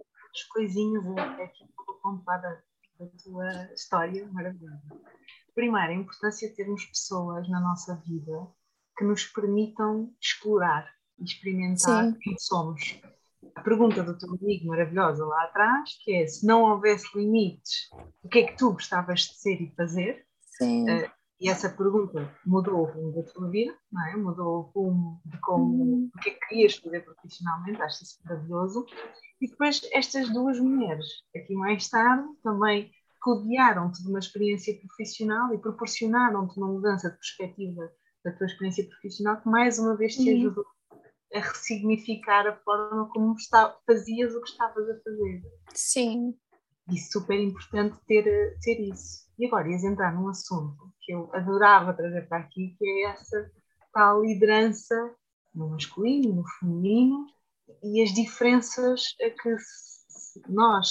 coisinhas 0.52 1.04
aqui 1.38 1.64
para 1.76 1.94
contar 2.02 2.38
da, 2.38 2.60
da 2.98 3.06
tua 3.22 3.72
história 3.72 4.26
maravilhosa. 4.32 4.82
Primeiro, 5.54 5.92
a 5.92 5.94
importância 5.94 6.48
de 6.48 6.56
termos 6.56 6.84
pessoas 6.86 7.48
na 7.48 7.60
nossa 7.60 7.94
vida 8.04 8.48
que 8.98 9.04
nos 9.04 9.26
permitam 9.26 10.12
explorar 10.20 10.90
e 11.20 11.24
experimentar 11.24 12.06
Sim. 12.06 12.18
quem 12.20 12.36
somos. 12.36 13.00
A 13.54 13.60
pergunta 13.60 14.02
do 14.02 14.18
teu 14.18 14.34
amigo 14.34 14.66
maravilhosa 14.66 15.24
lá 15.24 15.44
atrás, 15.44 15.90
que 16.02 16.14
é 16.14 16.26
se 16.26 16.44
não 16.44 16.62
houvesse 16.62 17.06
limites, 17.16 17.88
o 18.24 18.28
que 18.28 18.40
é 18.40 18.46
que 18.48 18.56
tu 18.56 18.72
gostavas 18.72 19.20
de 19.20 19.34
ser 19.34 19.60
e 19.60 19.72
fazer? 19.76 20.26
Sim. 20.40 20.90
Uh, 20.90 21.21
e 21.42 21.48
essa 21.48 21.68
pergunta 21.68 22.32
mudou 22.46 22.82
o 22.82 22.84
rumo 22.84 23.12
da 23.12 23.24
tua 23.24 23.50
vida, 23.50 23.76
não 23.90 24.06
é? 24.06 24.16
mudou 24.16 24.46
o 24.46 24.60
rumo 24.60 25.20
de 25.26 25.36
como, 25.40 25.64
uhum. 25.64 26.10
o 26.14 26.18
que 26.20 26.30
é 26.30 26.34
que 26.34 26.46
querias 26.46 26.76
fazer 26.76 27.00
profissionalmente, 27.00 27.82
acho 27.82 28.04
isso 28.04 28.20
maravilhoso. 28.24 28.86
E 29.40 29.48
depois 29.48 29.80
estas 29.92 30.32
duas 30.32 30.60
mulheres, 30.60 31.04
aqui 31.34 31.52
mais 31.54 31.88
tarde, 31.88 32.28
também 32.44 32.92
rodearam-te 33.24 34.04
de 34.04 34.08
uma 34.08 34.20
experiência 34.20 34.72
profissional 34.86 35.52
e 35.52 35.58
proporcionaram-te 35.58 36.56
uma 36.58 36.68
mudança 36.68 37.10
de 37.10 37.16
perspectiva 37.16 37.90
da 38.24 38.30
tua 38.30 38.46
experiência 38.46 38.86
profissional 38.86 39.40
que 39.40 39.48
mais 39.48 39.80
uma 39.80 39.96
vez 39.96 40.14
te 40.14 40.30
uhum. 40.30 40.38
ajudou 40.38 40.66
a 41.34 41.40
ressignificar 41.40 42.46
a 42.46 42.56
forma 42.58 43.08
como 43.08 43.34
está, 43.34 43.76
fazias 43.84 44.32
o 44.32 44.40
que 44.42 44.48
estavas 44.48 44.88
a 44.88 45.00
fazer. 45.02 45.42
Sim. 45.74 46.36
E 46.88 46.98
super 47.00 47.40
importante 47.40 47.96
ter, 48.06 48.24
ter 48.60 48.80
isso. 48.80 49.26
E 49.42 49.46
agora 49.46 49.68
ias 49.68 49.82
entrar 49.82 50.14
num 50.14 50.28
assunto 50.28 50.94
que 51.00 51.12
eu 51.12 51.28
adorava 51.34 51.92
trazer 51.92 52.28
para 52.28 52.38
aqui, 52.38 52.76
que 52.78 52.86
é 52.86 53.10
essa 53.10 53.50
tal 53.92 54.22
liderança 54.24 55.16
no 55.52 55.70
masculino, 55.70 56.32
no 56.32 56.48
feminino 56.60 57.26
e 57.82 58.00
as 58.04 58.14
diferenças 58.14 59.16
a 59.20 59.30
que 59.30 59.56
nós 60.48 60.88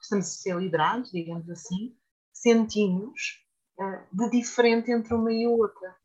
estamos 0.00 0.26
a 0.26 0.28
ser 0.28 0.56
liderados, 0.56 1.12
digamos 1.12 1.48
assim, 1.48 1.96
sentimos 2.32 3.46
uh, 3.78 4.16
de 4.16 4.30
diferente 4.30 4.90
entre 4.90 5.14
uma 5.14 5.32
e 5.32 5.46
outra. 5.46 5.96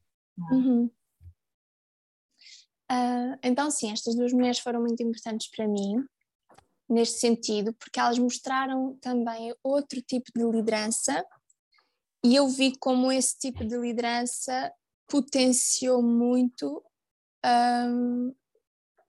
É? 0.51 0.53
Uhum. 0.53 0.91
Uh, 2.91 3.39
então, 3.41 3.71
sim, 3.71 3.91
estas 3.91 4.15
duas 4.15 4.31
mulheres 4.31 4.59
foram 4.59 4.81
muito 4.81 5.01
importantes 5.01 5.49
para 5.49 5.67
mim, 5.67 6.05
neste 6.87 7.19
sentido, 7.19 7.73
porque 7.73 7.99
elas 7.99 8.19
mostraram 8.19 8.95
também 9.01 9.55
outro 9.63 9.99
tipo 10.03 10.31
de 10.35 10.43
liderança 10.43 11.25
e 12.23 12.35
eu 12.35 12.47
vi 12.47 12.75
como 12.77 13.11
esse 13.11 13.37
tipo 13.37 13.65
de 13.65 13.77
liderança 13.77 14.71
potenciou 15.07 16.01
muito 16.01 16.83
um, 17.45 18.33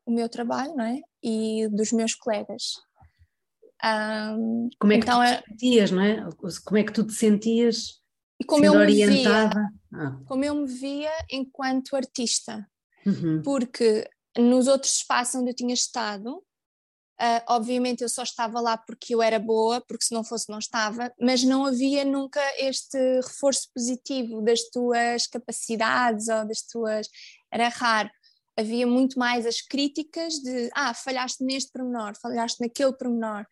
o 0.06 0.12
meu 0.12 0.28
trabalho, 0.28 0.74
não 0.76 0.84
é? 0.84 1.00
E 1.22 1.68
dos 1.68 1.92
meus 1.92 2.14
colegas. 2.14 2.74
Um, 3.84 4.68
como 4.78 4.92
é 4.92 4.98
que 4.98 5.02
então, 5.02 5.20
tu 5.20 5.26
te 5.26 5.32
é 5.32 5.42
sentias, 5.48 5.90
não 5.90 6.02
é? 6.02 6.28
Como 6.64 6.78
é 6.78 6.84
que 6.84 6.92
tu 6.92 7.06
te 7.06 7.12
sentias 7.12 8.00
e 8.40 8.44
como 8.44 8.64
eu 8.64 8.72
orientada? 8.72 9.60
Via, 9.90 10.00
ah. 10.00 10.20
Como 10.26 10.44
eu 10.44 10.54
me 10.54 10.66
via 10.66 11.12
enquanto 11.30 11.96
artista. 11.96 12.68
Uhum. 13.04 13.42
Porque 13.42 14.08
nos 14.36 14.66
outros 14.68 14.94
espaços 14.96 15.34
onde 15.36 15.50
eu 15.50 15.54
tinha 15.54 15.74
estado, 15.74 16.42
Uh, 17.20 17.42
obviamente 17.48 18.02
eu 18.02 18.08
só 18.08 18.22
estava 18.22 18.60
lá 18.60 18.76
porque 18.76 19.12
eu 19.12 19.20
era 19.20 19.40
boa, 19.40 19.80
porque 19.80 20.04
se 20.04 20.14
não 20.14 20.22
fosse 20.22 20.48
não 20.48 20.58
estava, 20.58 21.12
mas 21.20 21.42
não 21.42 21.66
havia 21.66 22.04
nunca 22.04 22.40
este 22.58 22.96
reforço 23.20 23.68
positivo 23.74 24.40
das 24.40 24.62
tuas 24.70 25.26
capacidades 25.26 26.28
ou 26.28 26.46
das 26.46 26.62
tuas. 26.62 27.08
Era 27.52 27.68
raro. 27.68 28.08
Havia 28.56 28.86
muito 28.86 29.18
mais 29.18 29.46
as 29.46 29.60
críticas 29.60 30.34
de 30.34 30.70
ah, 30.74 30.94
falhaste 30.94 31.44
neste 31.44 31.72
pormenor, 31.72 32.14
falhaste 32.20 32.60
naquele 32.60 32.92
pormenor. 32.92 33.44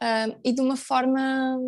Uh, 0.00 0.38
e 0.44 0.52
de 0.52 0.60
uma 0.60 0.76
forma 0.76 1.58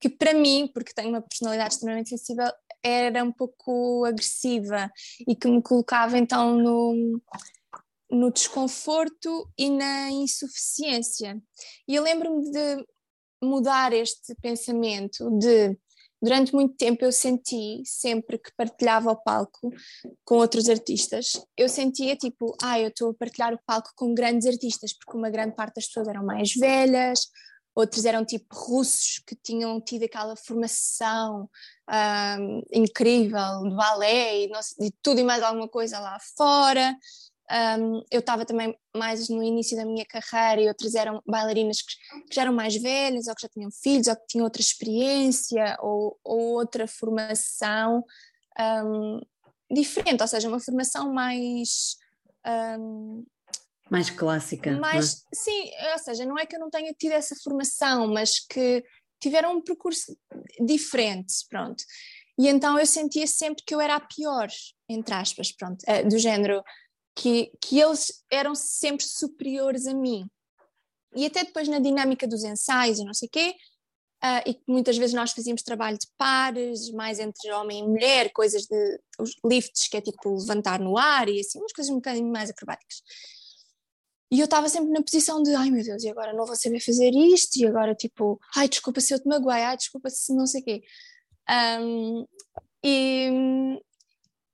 que 0.00 0.08
para 0.08 0.34
mim, 0.34 0.70
porque 0.72 0.92
tenho 0.92 1.08
uma 1.08 1.22
personalidade 1.22 1.74
extremamente 1.74 2.10
sensível, 2.10 2.50
era 2.82 3.24
um 3.24 3.32
pouco 3.32 4.04
agressiva 4.04 4.90
e 5.26 5.34
que 5.34 5.48
me 5.48 5.62
colocava 5.62 6.16
então 6.16 6.56
no, 6.56 7.20
no 8.10 8.32
desconforto 8.32 9.50
e 9.56 9.70
na 9.70 10.10
insuficiência. 10.10 11.40
E 11.86 11.94
eu 11.94 12.02
lembro-me 12.02 12.50
de 12.50 12.86
mudar 13.42 13.92
este 13.92 14.34
pensamento 14.36 15.30
de 15.38 15.76
durante 16.20 16.52
muito 16.52 16.74
tempo 16.76 17.04
eu 17.04 17.12
senti 17.12 17.82
sempre 17.84 18.38
que 18.38 18.50
partilhava 18.56 19.12
o 19.12 19.16
palco 19.16 19.72
com 20.24 20.36
outros 20.36 20.68
artistas, 20.68 21.40
eu 21.56 21.68
sentia 21.68 22.16
tipo, 22.16 22.56
ah, 22.60 22.78
eu 22.80 22.88
estou 22.88 23.10
a 23.10 23.14
partilhar 23.14 23.54
o 23.54 23.60
palco 23.64 23.90
com 23.94 24.14
grandes 24.14 24.46
artistas, 24.46 24.92
porque 24.92 25.16
uma 25.16 25.30
grande 25.30 25.54
parte 25.54 25.76
das 25.76 25.86
pessoas 25.86 26.08
eram 26.08 26.24
mais 26.24 26.52
velhas, 26.54 27.28
outros 27.74 28.04
eram 28.04 28.24
tipo 28.24 28.52
russos 28.52 29.22
que 29.24 29.36
tinham 29.36 29.80
tido 29.80 30.04
aquela 30.04 30.34
formação 30.34 31.48
um, 31.88 32.62
incrível 32.72 33.62
de 33.62 33.76
balé 33.76 34.40
e, 34.40 34.50
e 34.80 34.90
tudo 35.00 35.20
e 35.20 35.24
mais 35.24 35.42
alguma 35.42 35.68
coisa 35.68 36.00
lá 36.00 36.18
fora. 36.36 36.96
Um, 37.50 38.02
eu 38.10 38.20
estava 38.20 38.44
também 38.44 38.76
mais 38.94 39.30
no 39.30 39.42
início 39.42 39.74
da 39.74 39.86
minha 39.86 40.04
carreira 40.04 40.60
e 40.60 40.68
outras 40.68 40.94
eram 40.94 41.22
bailarinas 41.26 41.80
que, 41.80 42.24
que, 42.28 42.34
já 42.34 42.42
eram 42.42 42.52
mais 42.52 42.76
velhas 42.76 43.26
ou 43.26 43.34
que 43.34 43.40
já 43.40 43.48
tinham 43.48 43.70
filhos 43.70 44.06
ou 44.06 44.16
que 44.16 44.26
tinham 44.28 44.44
outra 44.44 44.60
experiência 44.60 45.76
ou, 45.80 46.18
ou 46.22 46.40
outra 46.58 46.86
formação 46.86 48.04
um, 48.84 49.20
diferente, 49.70 50.20
ou 50.20 50.28
seja, 50.28 50.48
uma 50.48 50.60
formação 50.60 51.12
mais. 51.12 51.96
Um, 52.46 53.24
mais 53.90 54.10
clássica. 54.10 54.72
Mais, 54.72 55.14
é? 55.14 55.36
Sim, 55.36 55.70
ou 55.92 55.98
seja, 55.98 56.26
não 56.26 56.38
é 56.38 56.44
que 56.44 56.54
eu 56.54 56.60
não 56.60 56.68
tenha 56.68 56.92
tido 56.92 57.12
essa 57.12 57.34
formação, 57.42 58.06
mas 58.08 58.40
que 58.40 58.84
tiveram 59.20 59.56
um 59.56 59.62
percurso 59.62 60.16
diferente, 60.60 61.32
pronto. 61.48 61.82
E 62.38 62.46
então 62.46 62.78
eu 62.78 62.86
sentia 62.86 63.26
sempre 63.26 63.64
que 63.66 63.74
eu 63.74 63.80
era 63.80 63.96
a 63.96 64.00
pior, 64.00 64.48
entre 64.88 65.14
aspas, 65.14 65.50
pronto, 65.50 65.82
eh, 65.86 66.04
do 66.04 66.18
género 66.18 66.62
que, 67.18 67.50
que 67.60 67.80
eles 67.80 68.22
eram 68.30 68.54
sempre 68.54 69.04
superiores 69.04 69.88
a 69.88 69.94
mim. 69.94 70.24
E 71.16 71.26
até 71.26 71.42
depois 71.42 71.66
na 71.66 71.80
dinâmica 71.80 72.28
dos 72.28 72.44
ensaios 72.44 73.00
e 73.00 73.04
não 73.04 73.12
sei 73.12 73.26
o 73.26 73.30
quê, 73.30 73.54
uh, 74.22 74.48
e 74.48 74.60
muitas 74.68 74.96
vezes 74.96 75.14
nós 75.14 75.32
fazíamos 75.32 75.62
trabalho 75.62 75.98
de 75.98 76.06
pares, 76.16 76.92
mais 76.92 77.18
entre 77.18 77.50
homem 77.50 77.80
e 77.80 77.88
mulher, 77.88 78.30
coisas 78.32 78.66
de 78.66 79.00
os 79.18 79.32
lifts, 79.44 79.88
que 79.88 79.96
é 79.96 80.00
tipo 80.00 80.36
levantar 80.36 80.78
no 80.78 80.96
ar 80.96 81.28
e 81.28 81.40
assim, 81.40 81.58
umas 81.58 81.72
coisas 81.72 81.90
um 81.90 81.96
bocadinho 81.96 82.30
mais 82.30 82.50
acrobáticas. 82.50 83.02
E 84.30 84.38
eu 84.38 84.44
estava 84.44 84.68
sempre 84.68 84.90
na 84.90 85.02
posição 85.02 85.42
de, 85.42 85.52
ai 85.56 85.70
meu 85.70 85.82
Deus, 85.82 86.04
e 86.04 86.08
agora 86.08 86.32
não 86.32 86.46
vou 86.46 86.54
saber 86.54 86.78
fazer 86.78 87.10
isto, 87.14 87.56
e 87.56 87.66
agora 87.66 87.96
tipo, 87.96 88.38
ai 88.54 88.68
desculpa 88.68 89.00
se 89.00 89.12
eu 89.12 89.18
te 89.18 89.26
magoei, 89.26 89.62
ai 89.62 89.76
desculpa 89.76 90.08
se 90.08 90.32
não 90.32 90.46
sei 90.46 90.60
o 90.60 90.64
quê. 90.64 90.82
Um, 91.80 92.26
e, 92.84 93.28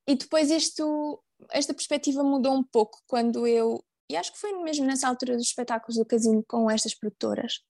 e 0.07 0.15
depois 0.15 0.51
isto 0.51 1.21
esta 1.51 1.75
perspectiva 1.75 2.23
mudou 2.23 2.55
um 2.55 2.63
pouco 2.63 3.03
quando 3.07 3.47
eu 3.47 3.85
e 4.11 4.17
acho 4.17 4.33
que 4.33 4.39
foi 4.39 4.53
mesmo 4.63 4.87
nessa 4.87 5.09
altura 5.09 5.35
dos 5.35 5.47
espetáculos 5.47 5.97
do 5.97 6.05
casino 6.05 6.45
com 6.47 6.71
estas 6.71 6.95
produtoras, 6.95 7.61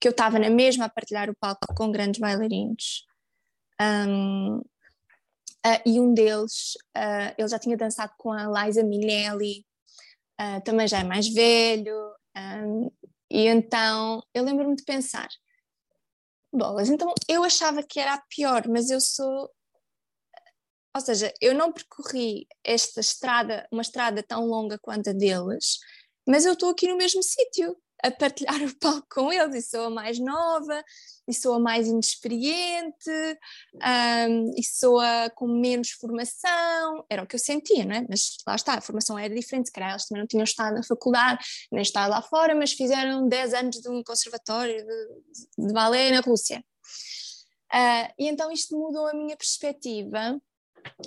que 0.00 0.06
eu 0.06 0.10
estava 0.10 0.38
na 0.38 0.50
mesma 0.50 0.84
a 0.84 0.88
partilhar 0.88 1.30
o 1.30 1.36
palco 1.36 1.74
com 1.74 1.90
grandes 1.90 2.20
bailarinos. 2.20 3.04
Um, 3.80 4.58
uh, 4.58 5.82
e 5.84 5.98
um 5.98 6.12
deles, 6.12 6.74
uh, 6.96 7.34
ele 7.38 7.48
já 7.48 7.58
tinha 7.58 7.76
dançado 7.76 8.12
com 8.18 8.32
a 8.32 8.44
Liza 8.44 8.82
Minnelli, 8.82 9.64
uh, 10.40 10.62
também 10.62 10.86
já 10.86 11.00
é 11.00 11.04
mais 11.04 11.26
velho, 11.28 12.14
um, 12.36 12.90
e 13.30 13.46
então 13.46 14.22
eu 14.34 14.44
lembro-me 14.44 14.76
de 14.76 14.84
pensar: 14.84 15.28
bolas, 16.52 16.88
então 16.88 17.12
eu 17.28 17.42
achava 17.44 17.82
que 17.82 17.98
era 17.98 18.14
a 18.14 18.22
pior, 18.28 18.68
mas 18.68 18.90
eu 18.90 19.00
sou. 19.00 19.50
Ou 20.96 21.00
seja, 21.02 21.30
eu 21.42 21.54
não 21.54 21.70
percorri 21.70 22.48
esta 22.64 23.00
estrada, 23.00 23.68
uma 23.70 23.82
estrada 23.82 24.22
tão 24.22 24.46
longa 24.46 24.78
quanto 24.78 25.10
a 25.10 25.12
deles, 25.12 25.78
mas 26.26 26.46
eu 26.46 26.54
estou 26.54 26.70
aqui 26.70 26.88
no 26.88 26.96
mesmo 26.96 27.22
sítio 27.22 27.76
a 28.02 28.10
partilhar 28.10 28.56
o 28.64 28.74
palco 28.78 29.06
com 29.10 29.30
eles 29.30 29.54
e 29.54 29.68
sou 29.68 29.84
a 29.84 29.90
mais 29.90 30.18
nova 30.18 30.82
e 31.28 31.34
sou 31.34 31.52
a 31.52 31.60
mais 31.60 31.86
inexperiente 31.86 33.10
um, 33.74 34.54
e 34.56 34.64
sou 34.64 34.98
a 34.98 35.28
com 35.28 35.46
menos 35.46 35.90
formação, 35.90 37.04
era 37.10 37.22
o 37.22 37.26
que 37.26 37.36
eu 37.36 37.40
sentia, 37.40 37.84
não 37.84 37.94
é? 37.94 38.06
Mas 38.08 38.38
lá 38.46 38.54
está, 38.54 38.78
a 38.78 38.80
formação 38.80 39.18
era 39.18 39.34
diferente, 39.34 39.66
se 39.66 39.72
calhar 39.72 39.90
eles 39.90 40.06
também 40.06 40.22
não 40.22 40.26
tinham 40.26 40.44
estado 40.44 40.76
na 40.76 40.82
faculdade, 40.82 41.44
nem 41.70 41.82
estado 41.82 42.08
lá 42.08 42.22
fora, 42.22 42.54
mas 42.54 42.72
fizeram 42.72 43.28
10 43.28 43.52
anos 43.52 43.76
de 43.82 43.88
um 43.90 44.02
conservatório 44.02 44.82
de, 44.82 45.66
de 45.66 45.74
balé 45.74 46.10
na 46.10 46.20
Rússia. 46.20 46.64
Uh, 47.70 48.08
e 48.18 48.28
então 48.28 48.50
isto 48.50 48.78
mudou 48.78 49.06
a 49.06 49.12
minha 49.12 49.36
perspectiva 49.36 50.40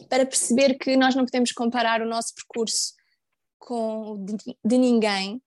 para 0.09 0.25
perceber 0.25 0.75
que 0.75 0.95
nós 0.97 1.15
não 1.15 1.25
podemos 1.25 1.51
comparar 1.51 2.01
o 2.01 2.07
nosso 2.07 2.33
percurso 2.35 2.93
com 3.57 4.13
o 4.13 4.25
de, 4.25 4.35
de 4.63 4.77
ninguém, 4.77 5.41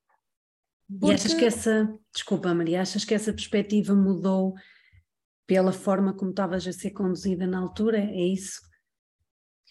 porque... 1.01 1.07
E 1.07 1.15
achas 1.15 1.35
que 1.35 1.45
essa, 1.45 1.99
desculpa 2.12 2.55
Maria, 2.55 2.83
achas 2.83 3.05
que 3.05 3.15
essa 3.15 3.33
perspectiva 3.33 3.95
mudou 3.95 4.55
pela 5.47 5.73
forma 5.73 6.15
como 6.15 6.31
estavas 6.31 6.67
a 6.67 6.73
ser 6.73 6.91
conduzida 6.91 7.47
na 7.47 7.61
altura? 7.61 7.99
É 7.99 8.21
isso? 8.21 8.61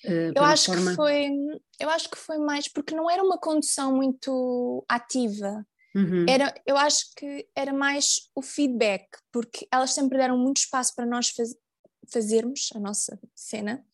Uh, 0.04 0.34
eu 0.36 0.44
acho 0.44 0.74
forma... 0.74 0.92
que 0.92 0.96
foi, 0.96 1.30
eu 1.80 1.90
acho 1.90 2.10
que 2.10 2.18
foi 2.18 2.38
mais 2.40 2.68
porque 2.68 2.96
não 2.96 3.10
era 3.10 3.24
uma 3.24 3.38
condução 3.38 3.96
muito 3.96 4.84
ativa. 4.90 5.66
Uhum. 5.94 6.26
Era, 6.28 6.54
eu 6.66 6.78
acho 6.78 7.14
que 7.16 7.48
era 7.56 7.74
mais 7.74 8.30
o 8.34 8.42
feedback, 8.42 9.06
porque 9.32 9.68
elas 9.72 9.94
sempre 9.94 10.18
deram 10.18 10.38
muito 10.38 10.58
espaço 10.58 10.96
para 10.96 11.06
nós 11.06 11.30
faz, 11.30 11.54
fazermos 12.12 12.70
a 12.74 12.80
nossa 12.80 13.20
cena. 13.36 13.86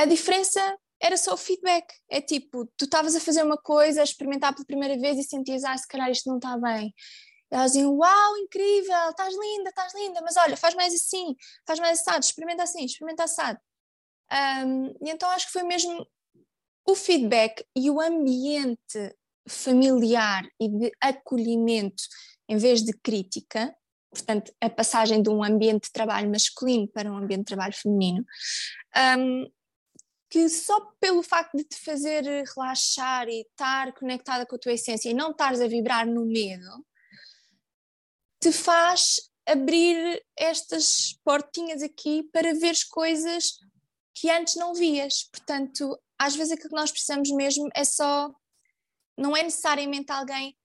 A 0.00 0.06
diferença 0.06 0.78
era 0.98 1.18
só 1.18 1.34
o 1.34 1.36
feedback. 1.36 1.92
É 2.08 2.22
tipo, 2.22 2.64
tu 2.74 2.86
estavas 2.86 3.14
a 3.14 3.20
fazer 3.20 3.42
uma 3.42 3.58
coisa, 3.58 4.00
a 4.00 4.04
experimentar 4.04 4.54
pela 4.54 4.64
primeira 4.64 4.98
vez 4.98 5.18
e 5.18 5.22
sentias, 5.22 5.62
ah, 5.62 5.76
se 5.76 5.86
calhar 5.86 6.10
isto 6.10 6.26
não 6.26 6.36
está 6.36 6.56
bem. 6.56 6.94
Elas 7.50 7.72
diziam, 7.72 7.94
uau, 7.94 8.36
incrível, 8.38 9.10
estás 9.10 9.34
linda, 9.34 9.68
estás 9.68 9.94
linda, 9.94 10.22
mas 10.22 10.38
olha, 10.38 10.56
faz 10.56 10.74
mais 10.74 10.94
assim, 10.94 11.36
faz 11.66 11.78
mais 11.78 12.00
assado, 12.00 12.24
experimenta 12.24 12.62
assim, 12.62 12.82
experimenta 12.82 13.24
assado. 13.24 13.58
Um, 14.32 14.86
e 15.06 15.10
então 15.10 15.28
acho 15.28 15.48
que 15.48 15.52
foi 15.52 15.64
mesmo 15.64 16.06
o 16.86 16.94
feedback 16.94 17.62
e 17.76 17.90
o 17.90 18.00
ambiente 18.00 19.14
familiar 19.46 20.48
e 20.58 20.66
de 20.66 20.92
acolhimento 20.98 22.04
em 22.48 22.56
vez 22.56 22.82
de 22.82 22.94
crítica, 22.94 23.74
portanto, 24.10 24.50
a 24.62 24.70
passagem 24.70 25.20
de 25.20 25.28
um 25.28 25.44
ambiente 25.44 25.88
de 25.88 25.92
trabalho 25.92 26.30
masculino 26.30 26.88
para 26.88 27.12
um 27.12 27.18
ambiente 27.18 27.40
de 27.40 27.46
trabalho 27.46 27.74
feminino, 27.74 28.24
um, 29.18 29.46
que 30.30 30.48
só 30.48 30.80
pelo 31.00 31.22
facto 31.22 31.56
de 31.56 31.64
te 31.64 31.76
fazer 31.76 32.22
relaxar 32.54 33.28
e 33.28 33.40
estar 33.40 33.92
conectada 33.94 34.46
com 34.46 34.54
a 34.54 34.58
tua 34.58 34.72
essência 34.72 35.10
e 35.10 35.14
não 35.14 35.32
estares 35.32 35.60
a 35.60 35.66
vibrar 35.66 36.06
no 36.06 36.24
medo, 36.24 36.86
te 38.40 38.52
faz 38.52 39.16
abrir 39.46 40.24
estas 40.38 41.18
portinhas 41.24 41.82
aqui 41.82 42.22
para 42.32 42.54
veres 42.54 42.84
coisas 42.84 43.58
que 44.14 44.30
antes 44.30 44.54
não 44.54 44.72
vias. 44.72 45.24
Portanto, 45.24 46.00
às 46.16 46.36
vezes 46.36 46.52
aquilo 46.52 46.70
que 46.70 46.76
nós 46.76 46.92
precisamos 46.92 47.30
mesmo 47.32 47.68
é 47.74 47.84
só. 47.84 48.30
Não 49.18 49.36
é 49.36 49.42
necessariamente 49.42 50.12
alguém 50.12 50.56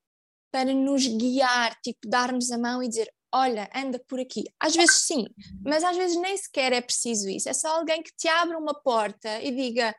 para 0.51 0.73
nos 0.73 1.05
guiar, 1.05 1.75
tipo, 1.81 2.07
dar-nos 2.07 2.51
a 2.51 2.57
mão 2.57 2.83
e 2.83 2.87
dizer: 2.87 3.11
olha, 3.35 3.69
anda 3.75 3.99
por 4.07 4.19
aqui. 4.19 4.45
Às 4.59 4.75
vezes 4.75 5.01
sim, 5.01 5.25
mas 5.63 5.83
às 5.83 5.97
vezes 5.97 6.17
nem 6.17 6.37
sequer 6.37 6.71
é 6.71 6.81
preciso 6.81 7.29
isso. 7.29 7.49
É 7.49 7.53
só 7.53 7.77
alguém 7.77 8.01
que 8.01 8.15
te 8.15 8.27
abra 8.29 8.57
uma 8.57 8.73
porta 8.73 9.41
e 9.41 9.51
diga: 9.51 9.93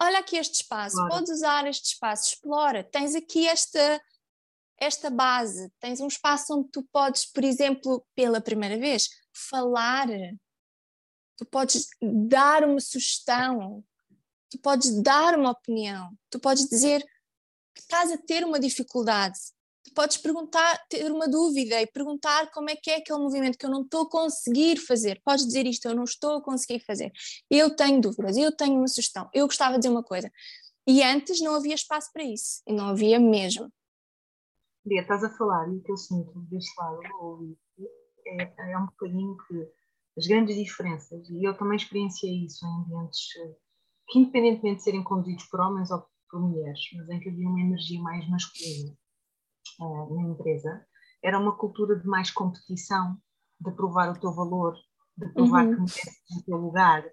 olha 0.00 0.18
aqui 0.18 0.36
este 0.36 0.62
espaço, 0.62 0.96
claro. 0.96 1.10
podes 1.10 1.30
usar 1.30 1.66
este 1.68 1.92
espaço, 1.92 2.32
explora. 2.32 2.82
Tens 2.82 3.14
aqui 3.14 3.46
esta 3.46 4.00
esta 4.78 5.10
base, 5.10 5.70
tens 5.78 6.00
um 6.00 6.08
espaço 6.08 6.58
onde 6.58 6.68
tu 6.70 6.82
podes, 6.90 7.24
por 7.24 7.44
exemplo, 7.44 8.04
pela 8.16 8.40
primeira 8.40 8.76
vez, 8.76 9.08
falar, 9.32 10.08
tu 11.36 11.46
podes 11.46 11.86
dar 12.02 12.64
uma 12.64 12.80
sugestão, 12.80 13.84
tu 14.50 14.58
podes 14.58 15.00
dar 15.00 15.38
uma 15.38 15.52
opinião, 15.52 16.10
tu 16.28 16.40
podes 16.40 16.66
dizer 16.68 17.00
que 17.72 17.80
estás 17.80 18.10
a 18.10 18.18
ter 18.18 18.44
uma 18.44 18.58
dificuldade, 18.58 19.38
podes 19.90 20.16
perguntar, 20.16 20.78
ter 20.88 21.10
uma 21.10 21.28
dúvida 21.28 21.80
e 21.80 21.86
perguntar 21.86 22.50
como 22.50 22.70
é 22.70 22.76
que 22.76 22.90
é 22.90 22.96
aquele 22.96 23.18
movimento 23.18 23.58
que 23.58 23.66
eu 23.66 23.70
não 23.70 23.82
estou 23.82 24.02
a 24.02 24.10
conseguir 24.10 24.78
fazer. 24.78 25.20
Podes 25.24 25.44
dizer 25.44 25.66
isto, 25.66 25.86
eu 25.86 25.94
não 25.94 26.04
estou 26.04 26.36
a 26.36 26.42
conseguir 26.42 26.80
fazer. 26.80 27.12
Eu 27.50 27.74
tenho 27.74 28.00
dúvidas, 28.00 28.36
eu 28.36 28.54
tenho 28.54 28.76
uma 28.76 28.88
sugestão, 28.88 29.28
eu 29.32 29.46
gostava 29.46 29.74
de 29.74 29.80
dizer 29.80 29.90
uma 29.90 30.02
coisa. 30.02 30.30
E 30.86 31.02
antes 31.02 31.40
não 31.40 31.54
havia 31.54 31.74
espaço 31.74 32.10
para 32.12 32.24
isso, 32.24 32.62
e 32.66 32.72
não 32.72 32.88
havia 32.88 33.20
mesmo. 33.20 33.70
Lia, 34.84 35.02
estás 35.02 35.22
a 35.22 35.30
falar 35.30 35.68
e 35.68 35.76
o 35.76 35.82
que 35.82 35.92
eu 35.92 35.96
sinto 35.96 36.32
deste 36.50 36.72
lado 36.80 37.56
é, 38.26 38.72
é 38.72 38.78
um 38.78 38.86
bocadinho 38.86 39.36
que 39.46 39.68
as 40.18 40.26
grandes 40.26 40.56
diferenças, 40.56 41.28
e 41.30 41.46
eu 41.46 41.56
também 41.56 41.76
experienciei 41.76 42.44
isso 42.44 42.66
em 42.66 42.84
ambientes 42.84 43.32
que, 44.08 44.18
independentemente 44.18 44.78
de 44.78 44.82
serem 44.82 45.04
conduzidos 45.04 45.44
por 45.44 45.60
homens 45.60 45.90
ou 45.90 46.04
por 46.28 46.40
mulheres, 46.40 46.80
mas 46.96 47.08
em 47.08 47.20
que 47.20 47.28
havia 47.28 47.48
uma 47.48 47.60
energia 47.60 48.00
mais 48.00 48.28
masculina 48.28 48.96
uh, 49.80 50.14
na 50.14 50.22
empresa, 50.30 50.84
era 51.22 51.38
uma 51.38 51.56
cultura 51.56 51.96
de 51.96 52.06
mais 52.06 52.30
competição, 52.30 53.16
de 53.60 53.70
provar 53.72 54.10
o 54.10 54.18
teu 54.18 54.32
valor, 54.32 54.74
de 55.16 55.28
provar 55.32 55.66
uhum. 55.66 55.74
que 55.74 55.80
mereces 55.80 56.36
o 56.40 56.44
teu 56.44 56.56
lugar. 56.56 57.04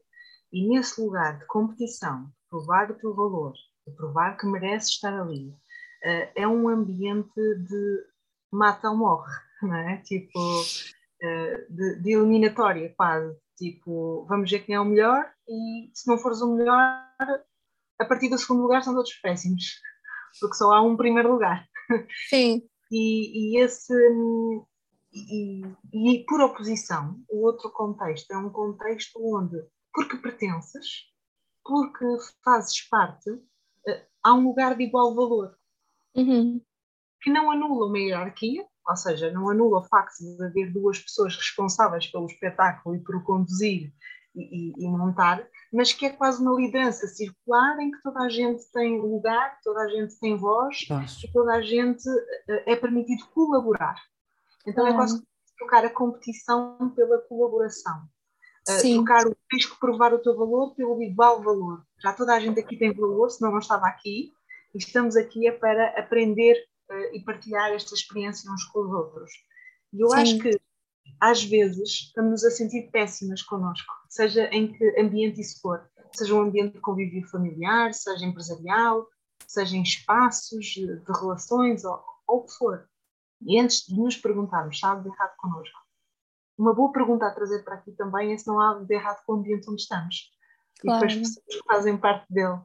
E 0.52 0.68
nesse 0.68 1.00
lugar 1.02 1.38
de 1.38 1.46
competição, 1.46 2.26
de 2.26 2.50
provar 2.50 2.90
o 2.90 2.96
teu 2.96 3.14
valor, 3.14 3.54
de 3.88 3.94
provar 3.96 4.36
que 4.38 4.48
mereces 4.48 4.90
estar 4.90 5.14
ali, 5.14 5.50
uh, 5.50 6.32
é 6.36 6.48
um 6.48 6.68
ambiente 6.68 7.30
de 7.36 8.04
mata 8.52 8.90
ou 8.90 8.98
morre, 8.98 9.32
não 9.62 9.76
é? 9.76 9.98
Tipo, 9.98 10.40
uh, 10.40 11.74
de, 11.74 12.02
de, 12.02 12.12
eliminatória 12.14 12.94
quase. 12.98 13.38
Tipo, 13.58 14.26
vamos 14.28 14.50
ver 14.50 14.60
quem 14.60 14.76
é 14.76 14.80
o 14.80 14.86
melhor 14.86 15.30
e 15.48 15.92
se 15.94 16.08
não 16.08 16.18
fores 16.18 16.42
o 16.42 16.56
melhor, 16.56 16.80
a 18.00 18.06
partir 18.06 18.30
do 18.30 18.38
segundo 18.38 18.62
lugar 18.62 18.82
são 18.82 18.96
todos 18.96 19.14
péssimos, 19.16 19.82
porque 20.40 20.56
só 20.56 20.74
há 20.74 20.82
um 20.82 20.96
primeiro 20.96 21.32
lugar. 21.32 21.68
Sim. 22.30 22.68
E, 22.92 23.54
e 23.56 23.60
esse. 23.60 23.94
E, 25.14 25.62
e, 25.94 26.26
por 26.26 26.42
oposição, 26.42 27.24
o 27.30 27.46
outro 27.46 27.72
contexto 27.72 28.32
é 28.32 28.38
um 28.38 28.50
contexto 28.50 29.20
onde, 29.24 29.64
porque 29.94 30.18
pertences, 30.18 31.06
porque 31.64 32.06
fazes 32.44 32.82
parte, 32.90 33.30
eh, 33.88 34.08
há 34.24 34.34
um 34.34 34.44
lugar 34.44 34.76
de 34.76 34.86
igual 34.86 35.14
valor. 35.14 35.56
Uhum. 36.16 36.60
Que 37.22 37.30
não 37.32 37.52
anula 37.52 37.86
uma 37.86 38.00
hierarquia, 38.00 38.66
ou 38.88 38.96
seja, 38.96 39.32
não 39.32 39.50
anula 39.50 39.80
o 39.80 39.88
facto 39.88 40.18
de 40.20 40.44
haver 40.44 40.74
duas 40.74 41.00
pessoas 41.00 41.36
responsáveis 41.36 42.08
pelo 42.08 42.26
espetáculo 42.26 42.96
e 42.96 43.04
por 43.04 43.16
o 43.16 43.24
conduzir 43.24 43.94
e, 44.36 44.42
e, 44.42 44.74
e 44.84 44.88
montar, 44.88 45.48
mas 45.72 45.94
que 45.94 46.06
é 46.06 46.10
quase 46.10 46.42
uma 46.42 46.60
liderança 46.60 47.08
circular 47.08 47.80
em 47.80 47.92
que 47.92 48.02
toda 48.02 48.22
a 48.22 48.30
gente 48.30 48.64
tem 48.72 49.00
lugar, 49.00 49.58
toda 49.64 49.82
a 49.82 49.88
gente 49.88 50.20
tem 50.20 50.36
voz 50.36 50.86
Nossa. 50.90 51.26
e 51.26 51.32
toda 51.32 51.54
a 51.54 51.62
gente 51.62 52.08
eh, 52.50 52.74
é 52.74 52.76
permitido 52.76 53.26
colaborar. 53.28 53.96
Então 54.66 54.88
é 54.88 54.94
quase 54.94 55.24
trocar 55.58 55.86
a 55.86 55.90
competição 55.90 56.92
pela 56.96 57.20
colaboração. 57.20 58.02
Uh, 58.68 58.96
trocar 58.96 59.28
o 59.28 59.36
tens 59.50 59.66
que 59.66 59.80
provar 59.80 60.14
o 60.14 60.20
teu 60.20 60.36
valor 60.36 60.74
pelo 60.76 61.02
igual 61.02 61.42
valor. 61.42 61.84
Já 62.02 62.14
toda 62.14 62.34
a 62.34 62.40
gente 62.40 62.60
aqui 62.60 62.76
tem 62.76 62.94
valor, 62.94 63.30
senão 63.30 63.52
não 63.52 63.60
estava 63.60 63.88
aqui, 63.88 64.34
e 64.74 64.78
estamos 64.78 65.16
aqui 65.16 65.48
é 65.48 65.52
para 65.52 66.00
aprender 66.00 66.56
uh, 66.90 67.16
e 67.16 67.24
partilhar 67.24 67.72
esta 67.72 67.94
experiência 67.94 68.52
uns 68.52 68.64
com 68.66 68.80
os 68.82 68.92
outros. 68.92 69.32
E 69.94 70.02
eu 70.02 70.10
Sim. 70.10 70.16
acho 70.18 70.40
que 70.40 70.60
às 71.20 71.44
vezes 71.44 71.90
estamos 71.90 72.44
a 72.44 72.52
sentir 72.52 72.90
péssimas 72.92 73.42
connosco, 73.42 73.94
seja 74.10 74.46
em 74.52 74.72
que 74.72 75.00
ambiente 75.00 75.42
isso 75.42 75.62
for, 75.62 75.90
seja 76.14 76.36
um 76.36 76.42
ambiente 76.42 76.74
de 76.74 76.82
convívio 76.82 77.28
familiar, 77.30 77.94
seja 77.94 78.26
empresarial, 78.26 79.08
seja 79.48 79.76
em 79.76 79.84
espaços 79.84 80.66
de 80.66 81.02
relações 81.20 81.84
ou, 81.84 82.02
ou 82.28 82.40
o 82.40 82.46
que 82.46 82.54
for. 82.54 82.90
E 83.42 83.60
antes 83.60 83.86
de 83.86 84.00
nos 84.00 84.18
perguntarmos 84.18 84.80
se 84.80 84.86
há 84.86 84.90
algo 84.90 85.04
de 85.04 85.10
errado 85.10 85.36
connosco, 85.38 85.80
uma 86.58 86.74
boa 86.74 86.92
pergunta 86.92 87.26
a 87.26 87.34
trazer 87.34 87.64
para 87.64 87.76
aqui 87.76 87.92
também 87.94 88.34
é 88.34 88.38
se 88.38 88.46
não 88.48 88.60
há 88.60 88.70
algo 88.70 88.86
de 88.86 88.94
errado 88.94 89.24
com 89.26 89.34
o 89.34 89.36
ambiente 89.38 89.70
onde 89.70 89.82
estamos 89.82 90.30
claro. 90.82 90.98
e 90.98 91.00
com 91.00 91.06
as 91.06 91.16
pessoas 91.16 91.46
que 91.46 91.64
fazem 91.66 91.98
parte 91.98 92.26
dele. 92.30 92.60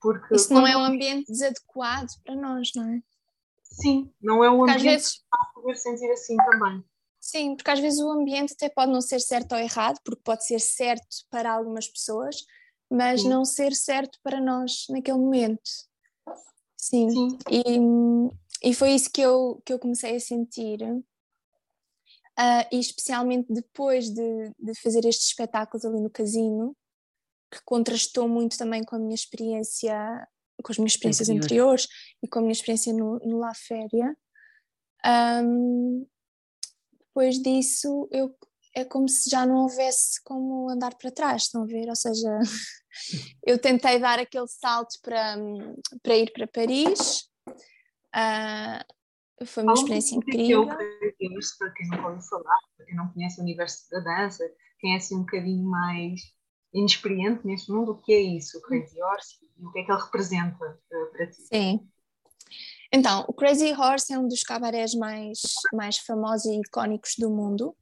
Porque 0.00 0.34
Isso 0.34 0.52
não 0.54 0.66
é 0.66 0.76
um 0.76 0.84
ambiente 0.84 1.30
desadequado 1.30 2.08
para 2.24 2.34
nós, 2.34 2.70
não 2.74 2.88
é? 2.88 3.02
Sim, 3.62 4.10
não 4.20 4.42
é 4.42 4.50
um 4.50 4.58
porque 4.58 4.72
ambiente 4.72 4.90
vezes... 4.90 5.24
para 5.28 5.44
poder 5.54 5.76
sentir 5.76 6.10
assim 6.10 6.36
também. 6.36 6.84
Sim, 7.26 7.56
porque 7.56 7.72
às 7.72 7.80
vezes 7.80 7.98
o 7.98 8.08
ambiente 8.08 8.52
até 8.52 8.68
pode 8.68 8.92
não 8.92 9.00
ser 9.00 9.20
certo 9.20 9.50
ou 9.50 9.58
errado, 9.58 9.98
porque 10.04 10.22
pode 10.22 10.46
ser 10.46 10.60
certo 10.60 11.26
para 11.28 11.52
algumas 11.52 11.88
pessoas, 11.88 12.36
mas 12.88 13.22
Sim. 13.22 13.28
não 13.28 13.44
ser 13.44 13.74
certo 13.74 14.16
para 14.22 14.40
nós 14.40 14.86
naquele 14.88 15.18
momento. 15.18 15.68
Sim, 16.76 17.10
Sim. 17.10 17.38
E, 17.50 18.70
e 18.70 18.72
foi 18.72 18.92
isso 18.92 19.10
que 19.10 19.20
eu, 19.20 19.60
que 19.66 19.72
eu 19.72 19.78
comecei 19.80 20.14
a 20.14 20.20
sentir. 20.20 20.80
Uh, 22.38 22.62
e 22.70 22.78
especialmente 22.78 23.52
depois 23.52 24.08
de, 24.08 24.52
de 24.56 24.80
fazer 24.80 25.04
estes 25.04 25.26
espetáculos 25.26 25.84
ali 25.84 26.00
no 26.00 26.10
casino, 26.10 26.76
que 27.50 27.58
contrastou 27.64 28.28
muito 28.28 28.56
também 28.56 28.84
com 28.84 28.94
a 28.94 29.00
minha 29.00 29.16
experiência, 29.16 30.28
com 30.62 30.70
as 30.70 30.78
minhas 30.78 30.92
experiências 30.92 31.28
Anterior. 31.28 31.44
anteriores 31.44 31.88
e 32.22 32.28
com 32.28 32.38
a 32.38 32.42
minha 32.42 32.52
experiência 32.52 32.92
no, 32.92 33.18
no 33.18 33.38
La 33.38 33.52
Féria. 33.52 34.16
Um, 35.04 36.06
depois 37.16 37.38
disso, 37.38 38.06
eu, 38.12 38.36
é 38.74 38.84
como 38.84 39.08
se 39.08 39.30
já 39.30 39.46
não 39.46 39.62
houvesse 39.62 40.22
como 40.22 40.68
andar 40.68 40.94
para 40.96 41.10
trás, 41.10 41.44
estão 41.44 41.62
a 41.62 41.66
ver? 41.66 41.88
Ou 41.88 41.96
seja, 41.96 42.28
eu 43.46 43.58
tentei 43.58 43.98
dar 43.98 44.18
aquele 44.18 44.46
salto 44.46 45.00
para, 45.02 45.38
para 46.02 46.14
ir 46.14 46.30
para 46.30 46.46
Paris. 46.46 47.22
Uh, 48.14 49.46
foi 49.46 49.62
uma 49.62 49.72
experiência 49.72 50.16
incrível. 50.16 50.66
Que 50.66 50.72
eu, 50.74 51.40
para 51.58 51.72
quem 51.72 51.88
não 51.88 52.02
pode 52.02 52.28
falar, 52.28 52.58
para 52.76 52.84
quem 52.84 52.96
não 52.96 53.08
conhece 53.08 53.40
o 53.40 53.44
universo 53.44 53.88
da 53.90 54.00
dança, 54.00 54.44
quem 54.78 54.92
é 54.92 54.96
assim 54.98 55.16
um 55.16 55.20
bocadinho 55.20 55.64
mais 55.64 56.20
inexperiente 56.74 57.46
neste 57.46 57.72
mundo, 57.72 57.92
o 57.92 58.02
que 58.02 58.12
é 58.12 58.20
isso, 58.20 58.58
o 58.58 58.60
Crazy 58.60 59.00
Horse, 59.00 59.38
e 59.58 59.64
o 59.64 59.72
que 59.72 59.78
é 59.78 59.84
que 59.84 59.90
ele 59.90 60.02
representa 60.02 60.64
uh, 60.66 61.12
para 61.12 61.26
ti? 61.28 61.40
Sim. 61.50 61.90
Então, 62.96 63.26
o 63.28 63.34
Crazy 63.34 63.74
Horse 63.74 64.14
é 64.14 64.18
um 64.18 64.26
dos 64.26 64.42
cabarés 64.42 64.94
mais, 64.94 65.38
mais 65.70 65.98
famosos 65.98 66.46
e 66.46 66.58
icónicos 66.60 67.12
do 67.18 67.28
mundo, 67.28 67.76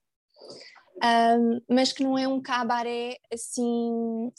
um, 1.00 1.60
mas 1.70 1.92
que 1.92 2.02
não 2.02 2.18
é 2.18 2.26
um 2.26 2.42
cabaré 2.42 3.16
assim 3.32 4.32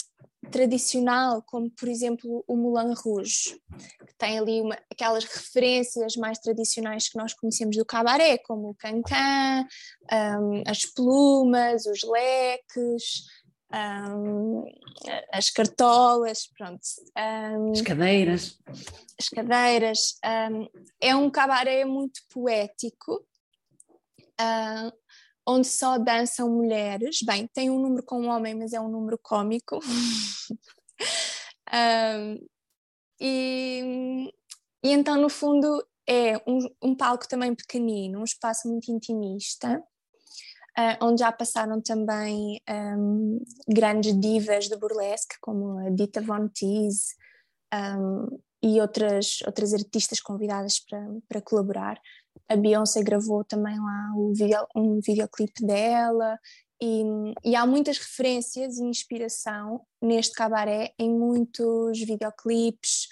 tradicional, 0.52 1.42
como 1.44 1.72
por 1.72 1.88
exemplo 1.88 2.44
o 2.46 2.58
Moulin 2.58 2.94
Rouge, 2.94 3.58
que 4.06 4.14
tem 4.18 4.38
ali 4.38 4.60
uma, 4.60 4.78
aquelas 4.92 5.24
referências 5.24 6.18
mais 6.18 6.40
tradicionais 6.40 7.08
que 7.08 7.18
nós 7.18 7.34
conhecemos 7.34 7.78
do 7.78 7.86
cabaré, 7.86 8.38
como 8.40 8.72
o 8.72 8.76
cancan, 8.76 9.66
um, 10.12 10.62
as 10.68 10.86
plumas, 10.86 11.86
os 11.86 12.04
leques, 12.04 13.24
um, 13.76 14.64
as 15.32 15.50
cartolas, 15.50 16.48
pronto. 16.58 16.82
Um, 17.18 17.72
as 17.72 17.82
cadeiras. 17.82 18.58
As 19.20 19.30
cadeiras. 19.30 20.18
Um, 20.24 20.68
é 21.02 21.16
um 21.16 21.30
cabaré 21.30 21.84
muito 21.84 22.22
poético, 22.34 23.26
onde 25.46 25.68
só 25.68 25.98
dançam 25.98 26.50
mulheres. 26.50 27.20
Bem, 27.24 27.48
tem 27.48 27.70
um 27.70 27.80
número 27.80 28.04
com 28.04 28.22
um 28.22 28.30
homem, 28.30 28.56
mas 28.56 28.72
é 28.72 28.80
um 28.80 28.90
número 28.90 29.20
cômico. 29.22 29.80
e, 33.20 34.32
e 34.84 34.92
então, 34.92 35.18
no 35.18 35.30
fundo, 35.30 35.86
é 36.08 36.38
um, 36.48 36.60
um 36.82 36.96
palco 36.96 37.28
também 37.28 37.54
pequenino, 37.54 38.22
um 38.22 38.24
espaço 38.24 38.70
muito 38.70 38.92
intimista 38.92 39.84
uh, 40.78 41.06
onde 41.06 41.20
já 41.20 41.32
passaram 41.32 41.82
também 41.82 42.62
um, 42.70 43.44
grandes 43.68 44.20
divas 44.20 44.68
de 44.68 44.78
burlesque, 44.78 45.36
como 45.42 45.80
a 45.80 45.90
Dita 45.90 46.22
Von 46.22 46.48
Teese 46.48 47.16
um, 47.74 48.40
e 48.62 48.82
outras, 48.82 49.40
outras 49.46 49.74
artistas 49.74 50.20
convidadas 50.20 50.80
para, 50.80 51.08
para 51.28 51.42
colaborar. 51.42 52.00
A 52.50 52.56
Beyoncé 52.56 53.02
gravou 53.02 53.44
também 53.44 53.80
lá 53.80 54.12
video, 54.34 54.68
um 54.76 55.00
videoclipe 55.00 55.66
dela, 55.66 56.38
e, 56.82 57.04
e, 57.44 57.56
há 57.56 57.66
muitas 57.66 57.98
referências 57.98 58.78
e 58.78 58.84
inspiração 58.84 59.82
neste 60.02 60.34
cabaré 60.34 60.94
em 61.00 61.10
muitos 61.10 61.98
videoclipes 62.00 63.08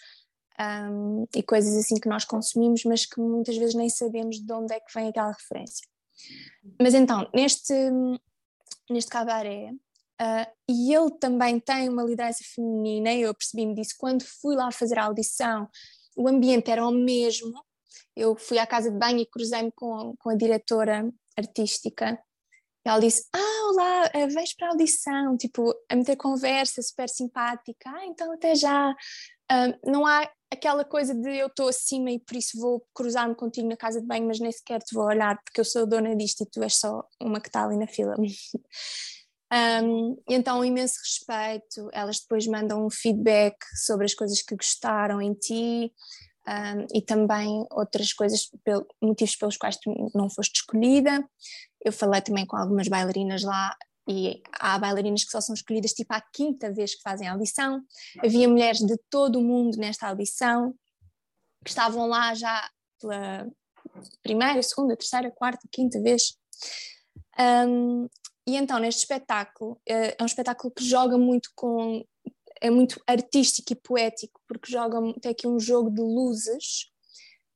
um, 0.60 1.26
e 1.34 1.42
coisas 1.42 1.74
assim 1.78 1.96
que 1.96 2.10
nós 2.10 2.26
consumimos, 2.26 2.84
mas 2.84 3.06
que 3.06 3.22
muitas 3.22 3.56
vezes 3.56 3.74
nem 3.74 3.90
sabemos 3.90 4.38
de 4.38 4.52
onde 4.52 4.74
é 4.74 4.80
que 4.82 4.94
vem 4.94 5.08
aquela 5.08 5.32
referência. 5.32 5.88
Mas 6.80 6.94
então, 6.94 7.30
neste, 7.34 7.74
neste 8.90 9.10
cabaré, 9.10 9.72
uh, 9.72 10.52
e 10.70 10.94
ele 10.94 11.12
também 11.20 11.60
tem 11.60 11.90
uma 11.90 12.04
liderança 12.04 12.44
feminina, 12.44 13.14
eu 13.14 13.34
percebi-me 13.34 13.76
disso 13.76 13.96
quando 13.98 14.24
fui 14.24 14.56
lá 14.56 14.72
fazer 14.72 14.98
a 14.98 15.06
audição, 15.06 15.70
o 16.16 16.28
ambiente 16.28 16.70
era 16.70 16.86
o 16.86 16.92
mesmo. 16.92 17.54
Eu 18.16 18.36
fui 18.36 18.60
à 18.60 18.68
casa 18.68 18.92
de 18.92 18.98
banho 18.98 19.20
e 19.20 19.26
cruzei-me 19.26 19.72
com, 19.72 20.16
com 20.18 20.30
a 20.30 20.36
diretora 20.36 21.12
artística. 21.38 22.20
E 22.86 22.90
ela 22.90 23.00
disse: 23.00 23.28
Ah, 23.34 23.70
olá, 23.70 24.12
uh, 24.16 24.30
vens 24.30 24.54
para 24.54 24.68
a 24.68 24.72
audição, 24.72 25.38
tipo, 25.38 25.74
a 25.90 25.96
meter 25.96 26.16
conversa, 26.16 26.82
super 26.82 27.10
simpática. 27.10 27.90
Ah, 27.90 28.06
então 28.06 28.32
até 28.34 28.56
já. 28.56 28.92
Uh, 29.52 29.92
não 29.92 30.06
há 30.06 30.30
aquela 30.54 30.86
coisa 30.86 31.14
de 31.14 31.38
eu 31.38 31.48
estou 31.48 31.68
acima 31.68 32.12
e 32.12 32.20
por 32.20 32.36
isso 32.36 32.60
vou 32.60 32.86
cruzar-me 32.94 33.36
contigo 33.36 33.68
na 33.68 33.78
casa 33.78 34.00
de 34.00 34.08
banho, 34.08 34.26
mas 34.26 34.40
nem 34.40 34.52
sequer 34.52 34.82
te 34.82 34.94
vou 34.94 35.06
olhar 35.06 35.40
porque 35.44 35.60
eu 35.60 35.66
sou 35.66 35.86
dona 35.86 36.16
disto 36.16 36.44
e 36.44 36.46
tu 36.46 36.64
és 36.64 36.76
só 36.76 37.04
uma 37.22 37.42
que 37.42 37.50
está 37.50 37.66
ali 37.66 37.78
na 37.78 37.88
fila. 37.88 38.16
um, 39.84 40.18
então, 40.30 40.60
um 40.60 40.66
imenso 40.66 40.96
respeito. 41.00 41.90
Elas 41.92 42.20
depois 42.20 42.48
mandam 42.48 42.86
um 42.86 42.90
feedback 42.90 43.58
sobre 43.86 44.06
as 44.06 44.14
coisas 44.14 44.42
que 44.42 44.56
gostaram 44.56 45.22
em 45.22 45.34
ti. 45.34 45.92
Um, 46.46 46.86
e 46.94 47.02
também 47.02 47.66
outras 47.72 48.12
coisas, 48.12 48.50
pel 48.66 48.86
motivos 49.02 49.36
pelos 49.36 49.56
quais 49.56 49.78
tu 49.78 50.12
não 50.14 50.30
foste 50.30 50.58
escolhida. 50.58 51.24
Eu 51.84 51.92
falei 51.92 52.22
também 52.22 52.46
com 52.46 52.58
algumas 52.58 52.88
bailarinas 52.88 53.44
lá 53.44 53.76
e 54.08 54.42
há 54.60 54.78
bailarinas 54.78 55.24
que 55.24 55.32
só 55.32 55.40
são 55.40 55.54
escolhidas 55.54 55.94
tipo 55.94 56.14
à 56.14 56.22
quinta 56.22 56.72
vez 56.74 56.96
que 56.96 57.02
fazem 57.02 57.28
a 57.28 57.34
audição. 57.34 57.82
Havia 58.24 58.48
mulheres 58.48 58.80
de 58.80 58.98
todo 59.10 59.40
o 59.40 59.44
mundo 59.44 59.78
nesta 59.78 60.08
audição 60.08 60.74
que 61.64 61.70
estavam 61.70 62.08
lá 62.08 62.34
já 62.34 62.70
pela 63.00 63.48
primeira, 64.22 64.62
segunda, 64.62 64.98
terceira, 64.98 65.32
quarta, 65.32 65.68
quinta 65.72 66.02
vez. 66.02 66.38
Um, 67.40 68.08
e 68.46 68.56
então 68.58 68.78
neste 68.80 69.00
espetáculo 69.00 69.80
eh, 69.88 70.16
é 70.20 70.24
um 70.24 70.26
espetáculo 70.26 70.74
que 70.74 70.84
joga 70.84 71.18
muito 71.18 71.50
com 71.56 72.06
é 72.62 72.70
muito 72.70 73.02
artístico 73.08 73.74
e 73.74 73.76
poético 73.76 74.40
porque 74.48 74.72
joga 74.72 75.00
tem 75.22 75.32
aqui 75.32 75.48
um 75.48 75.60
jogo 75.60 75.90
de 75.90 76.02
luzes 76.02 76.92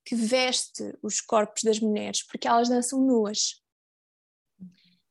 que 0.05 0.15
veste 0.15 0.97
os 1.01 1.19
corpos 1.19 1.63
das 1.63 1.79
mulheres 1.79 2.25
porque 2.25 2.47
elas 2.47 2.69
dançam 2.69 3.01
nuas 3.01 3.61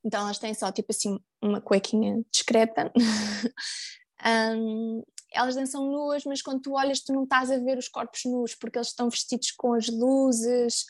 então 0.07 0.21
elas 0.21 0.38
têm 0.38 0.55
só 0.55 0.71
tipo 0.71 0.92
assim 0.92 1.19
uma 1.42 1.61
cuequinha 1.61 2.23
discreta. 2.33 2.92
um, 4.57 5.03
elas 5.33 5.57
dançam 5.57 5.85
nuas, 5.90 6.25
mas 6.25 6.40
quando 6.40 6.62
tu 6.62 6.75
olhas 6.75 7.01
tu 7.01 7.12
não 7.12 7.25
estás 7.25 7.51
a 7.51 7.59
ver 7.59 7.77
os 7.77 7.88
corpos 7.88 8.21
nus 8.25 8.55
porque 8.55 8.79
eles 8.79 8.88
estão 8.88 9.11
vestidos 9.11 9.51
com 9.51 9.75
as 9.75 9.88
luzes, 9.88 10.85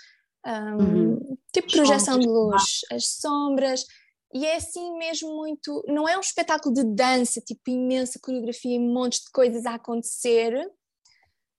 um, 0.47 0.83
uhum. 0.83 1.39
tipo 1.51 1.73
projeção 1.73 2.19
de 2.19 2.27
luz, 2.27 2.83
as 2.93 3.07
sombras. 3.07 3.87
E 4.35 4.45
é 4.45 4.57
assim 4.57 4.99
mesmo 4.99 5.35
muito. 5.35 5.83
Não 5.89 6.07
é 6.07 6.15
um 6.19 6.21
espetáculo 6.21 6.75
de 6.75 6.85
dança, 6.85 7.41
tipo 7.41 7.71
imensa 7.71 8.21
coreografia 8.21 8.75
e 8.75 8.79
montes 8.79 9.21
de 9.21 9.31
coisas 9.31 9.65
a 9.65 9.77
acontecer, 9.77 10.53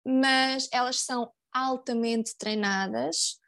mas 0.05 0.69
elas 0.71 0.99
são 0.99 1.31
altamente 1.51 2.37
treinadas. 2.37 3.39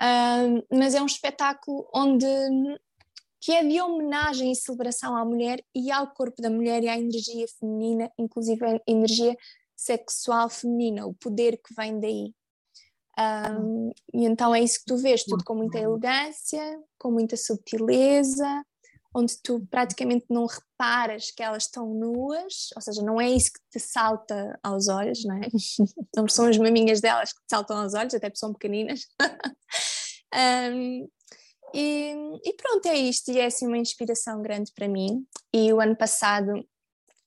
Um, 0.00 0.62
mas 0.78 0.94
é 0.94 1.02
um 1.02 1.06
espetáculo 1.06 1.88
onde 1.92 2.26
que 3.40 3.52
é 3.52 3.64
de 3.64 3.80
homenagem 3.80 4.50
e 4.50 4.56
celebração 4.56 5.16
à 5.16 5.24
mulher 5.24 5.62
e 5.74 5.90
ao 5.90 6.08
corpo 6.08 6.40
da 6.40 6.50
mulher 6.50 6.82
e 6.82 6.88
à 6.88 6.98
energia 6.98 7.46
feminina, 7.58 8.10
inclusive 8.18 8.64
a 8.64 8.80
energia 8.86 9.36
sexual 9.76 10.48
feminina, 10.48 11.06
o 11.06 11.14
poder 11.14 11.58
que 11.58 11.74
vem 11.74 12.00
daí. 12.00 12.34
Um, 13.18 13.92
e 14.12 14.24
então 14.26 14.54
é 14.54 14.60
isso 14.60 14.80
que 14.80 14.86
tu 14.86 14.96
vês, 14.96 15.24
tudo 15.24 15.44
com 15.44 15.54
muita 15.54 15.78
elegância, 15.78 16.82
com 16.98 17.10
muita 17.10 17.36
subtileza, 17.36 18.64
onde 19.14 19.34
tu 19.42 19.66
praticamente 19.70 20.26
não 20.28 20.44
reparas 20.44 21.30
que 21.30 21.42
elas 21.42 21.64
estão 21.64 21.86
nuas, 21.94 22.68
ou 22.76 22.82
seja, 22.82 23.02
não 23.02 23.18
é 23.18 23.30
isso 23.30 23.52
que 23.52 23.60
te 23.70 23.80
salta 23.80 24.58
aos 24.62 24.88
olhos, 24.88 25.24
não 25.24 25.36
é? 25.36 25.48
Não 26.14 26.28
são 26.28 26.46
as 26.46 26.58
maminhas 26.58 27.00
delas 27.00 27.32
que 27.32 27.40
te 27.40 27.48
saltam 27.48 27.78
aos 27.78 27.94
olhos, 27.94 28.12
até 28.12 28.28
porque 28.28 28.38
são 28.38 28.52
pequeninas. 28.52 29.06
um, 30.74 31.08
E, 31.74 32.14
e, 32.44 32.52
pronto, 32.54 32.86
é 32.86 32.96
isto, 32.96 33.30
e 33.30 33.38
é 33.38 33.46
assim 33.46 33.66
uma 33.66 33.78
inspiração 33.78 34.40
grande 34.40 34.72
para 34.72 34.88
mim. 34.88 35.26
E 35.52 35.72
o 35.72 35.80
ano 35.80 35.96
passado 35.96 36.52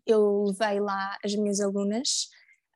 eu 0.06 0.46
levei 0.46 0.80
lá 0.80 1.18
as 1.24 1.36
minhas 1.36 1.60
alunas 1.60 2.30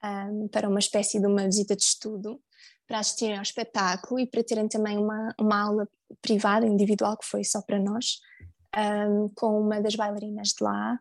um, 0.04 0.48
para 0.48 0.70
uma 0.70 0.80
espécie 0.80 1.20
de 1.20 1.26
uma 1.26 1.46
visita 1.46 1.76
de 1.76 1.84
estudo 1.84 2.40
para 2.88 3.00
assistirem 3.00 3.38
ao 3.38 3.42
espetáculo 3.42 4.20
e 4.20 4.28
para 4.28 4.44
terem 4.44 4.68
também 4.68 4.98
uma, 4.98 5.34
uma 5.40 5.62
aula 5.62 5.90
privada, 6.22 6.68
individual, 6.68 7.18
que 7.18 7.26
foi 7.26 7.44
só 7.44 7.62
para 7.62 7.80
nós, 7.80 8.20
um, 8.78 9.30
com 9.36 9.60
uma 9.60 9.82
das 9.82 9.96
bailarinas 9.96 10.50
de 10.50 10.64
lá. 10.64 11.00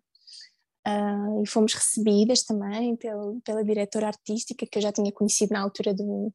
uh, 0.87 1.43
e 1.43 1.47
fomos 1.47 1.75
recebidas 1.75 2.45
também 2.45 2.97
pelo, 2.97 3.41
pela 3.43 3.65
diretora 3.65 4.09
artística 4.09 4.67
que 4.67 4.79
eu 4.79 4.83
já 4.83 4.93
tinha 4.93 5.13
conhecido 5.13 5.53
na 5.53 5.61
altura 5.61 5.93
do, 5.93 6.33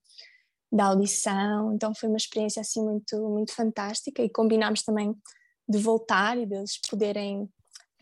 da 0.72 0.86
audição, 0.86 1.74
então 1.74 1.94
foi 1.96 2.10
uma 2.10 2.18
experiência 2.18 2.62
assim 2.62 2.84
muito, 2.84 3.18
muito 3.30 3.54
fantástica. 3.54 4.22
E 4.22 4.30
combinámos 4.30 4.84
também 4.84 5.16
de 5.68 5.78
voltar 5.78 6.38
e 6.38 6.46
deles 6.46 6.80
poderem 6.90 7.50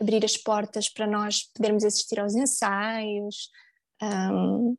abrir 0.00 0.24
as 0.24 0.36
portas 0.36 0.88
para 0.88 1.06
nós 1.06 1.44
podermos 1.54 1.84
assistir 1.84 2.20
aos 2.20 2.34
ensaios. 2.34 3.50
Um, 4.02 4.76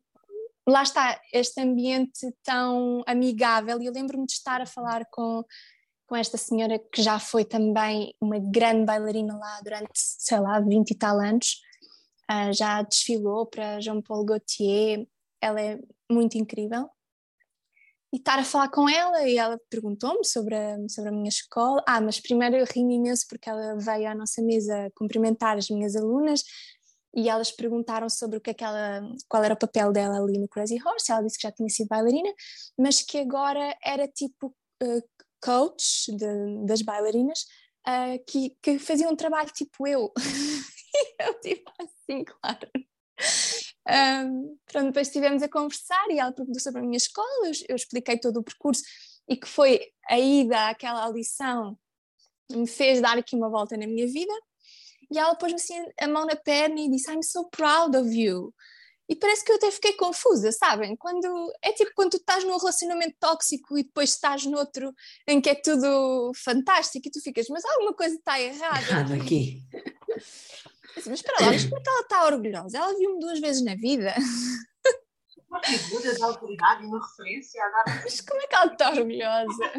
lá 0.67 0.84
está, 0.84 1.19
este 1.34 1.60
ambiente 1.62 2.32
tão 2.43 3.04
amigável, 3.08 3.82
e 3.82 3.86
eu 3.86 3.93
lembro-me 3.93 4.26
de 4.26 4.34
estar 4.34 4.62
a 4.62 4.65
falar 4.65 5.06
com, 5.12 5.43
com 6.06 6.15
esta 6.15 6.38
senhora 6.38 6.78
que 6.78 7.02
já 7.02 7.19
foi 7.19 7.45
também 7.45 8.13
uma 8.21 8.38
grande 8.39 8.86
bailarina 8.86 9.38
lá 9.38 9.60
durante, 9.62 9.91
sei 9.95 10.39
lá, 10.39 10.60
20 10.60 10.91
e 10.91 10.95
tal 10.95 11.19
anos, 11.19 11.62
uh, 12.30 12.54
já 12.54 12.82
desfilou 12.82 13.45
para 13.45 13.80
Jean-Paul 13.80 14.26
Gaultier, 14.26 15.08
ela 15.41 15.60
é 15.60 15.80
muito 16.12 16.38
incrível. 16.38 16.89
E 18.13 18.17
estar 18.17 18.39
a 18.39 18.43
falar 18.43 18.70
com 18.70 18.88
ela 18.88 19.28
e 19.28 19.38
ela 19.38 19.60
perguntou-me 19.70 20.24
sobre 20.24 20.56
a, 20.56 20.78
sobre 20.88 21.10
a 21.10 21.13
minha 21.13 21.28
escola. 21.28 21.84
Ah, 21.86 22.00
mas 22.00 22.20
primeiro 22.20 22.56
eu 22.56 22.65
ri 22.65 22.80
imenso 22.80 23.26
porque 23.30 23.50
ela 23.50 23.76
veio 23.78 24.10
à 24.10 24.15
nossa 24.15 24.41
mesa 24.41 24.89
cumprimentar 24.96 25.58
as 25.58 25.70
minhas 25.70 25.96
alunas 25.96 26.43
e 27.17 27.30
elas 27.30 27.52
perguntaram 27.52 28.10
sobre 28.10 28.38
o 28.38 28.41
que 28.41 28.52
é 28.52 28.54
que 28.54 28.63
ela, 28.63 29.02
qual 29.28 29.43
era 29.43 29.54
o 29.54 29.58
papel 29.58 29.91
dela 29.91 30.17
ali 30.17 30.38
no 30.38 30.48
Crazy 30.48 30.78
Horse. 30.86 31.12
Ela 31.12 31.24
disse 31.24 31.38
que 31.38 31.48
já 31.48 31.52
tinha 31.52 31.67
sido 31.67 31.88
bailarina, 31.88 32.32
mas 32.78 33.02
que 33.02 33.17
agora 33.17 33.76
era 33.84 34.08
tipo 34.08 34.56
uh, 34.84 35.04
coach 35.41 36.12
de, 36.15 36.65
das 36.65 36.82
bailarinas 36.82 37.46
uh, 37.88 38.24
que, 38.28 38.56
que 38.62 38.78
fazia 38.80 39.10
um 39.10 39.15
trabalho 39.15 39.50
tipo 39.52 39.88
eu. 39.88 40.13
eu 41.20 41.39
tipo 41.41 41.72
assim, 41.80 42.24
claro. 42.24 42.70
Um, 43.89 44.58
pronto, 44.65 44.88
depois 44.88 45.08
estivemos 45.08 45.41
a 45.41 45.50
conversar 45.50 46.10
e 46.10 46.19
ela 46.19 46.34
perguntou 46.34 46.60
sobre 46.60 46.82
a 46.82 46.84
minha 46.84 46.97
escola, 46.97 47.28
eu, 47.45 47.52
eu 47.69 47.76
expliquei 47.76 48.19
todo 48.19 48.38
o 48.38 48.43
percurso 48.43 48.84
e 49.30 49.38
que 49.38 49.47
foi 49.47 49.80
a 50.10 50.19
ida 50.19 50.69
àquela 50.69 51.04
audição 51.04 51.78
me 52.52 52.67
fez 52.67 53.02
dar 53.02 53.17
aqui 53.17 53.36
uma 53.36 53.50
volta 53.50 53.76
na 53.78 53.88
minha 53.88 54.08
vida 54.08 54.34
e 55.12 55.17
ela 55.17 55.36
pôs-me 55.36 55.56
assim 55.56 55.76
a 56.00 56.08
mão 56.08 56.26
na 56.26 56.36
perna 56.36 56.80
e 56.80 56.89
disse 56.89 57.12
I'm 57.12 57.23
so 57.23 57.50
proud 57.50 57.95
of 57.95 58.10
you. 58.10 58.54
E 59.10 59.15
parece 59.15 59.45
que 59.45 59.52
eu 59.52 59.56
até 59.56 59.71
fiquei 59.71 59.93
confusa, 59.93 60.52
sabem? 60.52 60.93
Quando 60.97 61.54
é 61.62 61.71
tipo 61.71 61.91
quando 61.95 62.12
tu 62.12 62.17
estás 62.17 62.43
num 62.43 62.58
relacionamento 62.58 63.15
tóxico 63.17 63.78
e 63.78 63.84
depois 63.84 64.10
estás 64.10 64.45
noutro 64.45 64.93
em 65.26 65.39
que 65.39 65.50
é 65.50 65.56
tudo 65.56 66.34
fantástico 66.36 67.08
e 67.08 67.12
tu 67.12 67.21
ficas, 67.21 67.47
mas 67.47 67.63
alguma 67.63 67.93
coisa 67.93 68.15
está 68.15 68.39
errada. 68.39 68.80
Errado 68.80 69.13
aqui. 69.13 69.63
mas 71.05 71.19
espera 71.19 71.45
lá, 71.45 71.51
mas 71.51 71.65
como 71.65 71.77
é 71.77 71.81
que 71.83 71.89
ela 71.89 72.01
está 72.01 72.25
orgulhosa? 72.25 72.77
Ela 72.77 72.97
viu-me 72.97 73.19
duas 73.19 73.39
vezes 73.39 73.63
na 73.63 73.75
vida. 73.75 74.13
Uma 75.49 75.63
figura 75.63 76.13
de 76.13 76.23
autoridade 76.23 76.86
uma 76.86 76.99
referência 76.99 77.63
a 77.63 77.69
dar. 77.69 78.03
Mas 78.03 78.21
como 78.21 78.41
é 78.41 78.47
que 78.47 78.55
ela 78.55 78.71
está 78.73 78.89
orgulhosa? 78.89 79.71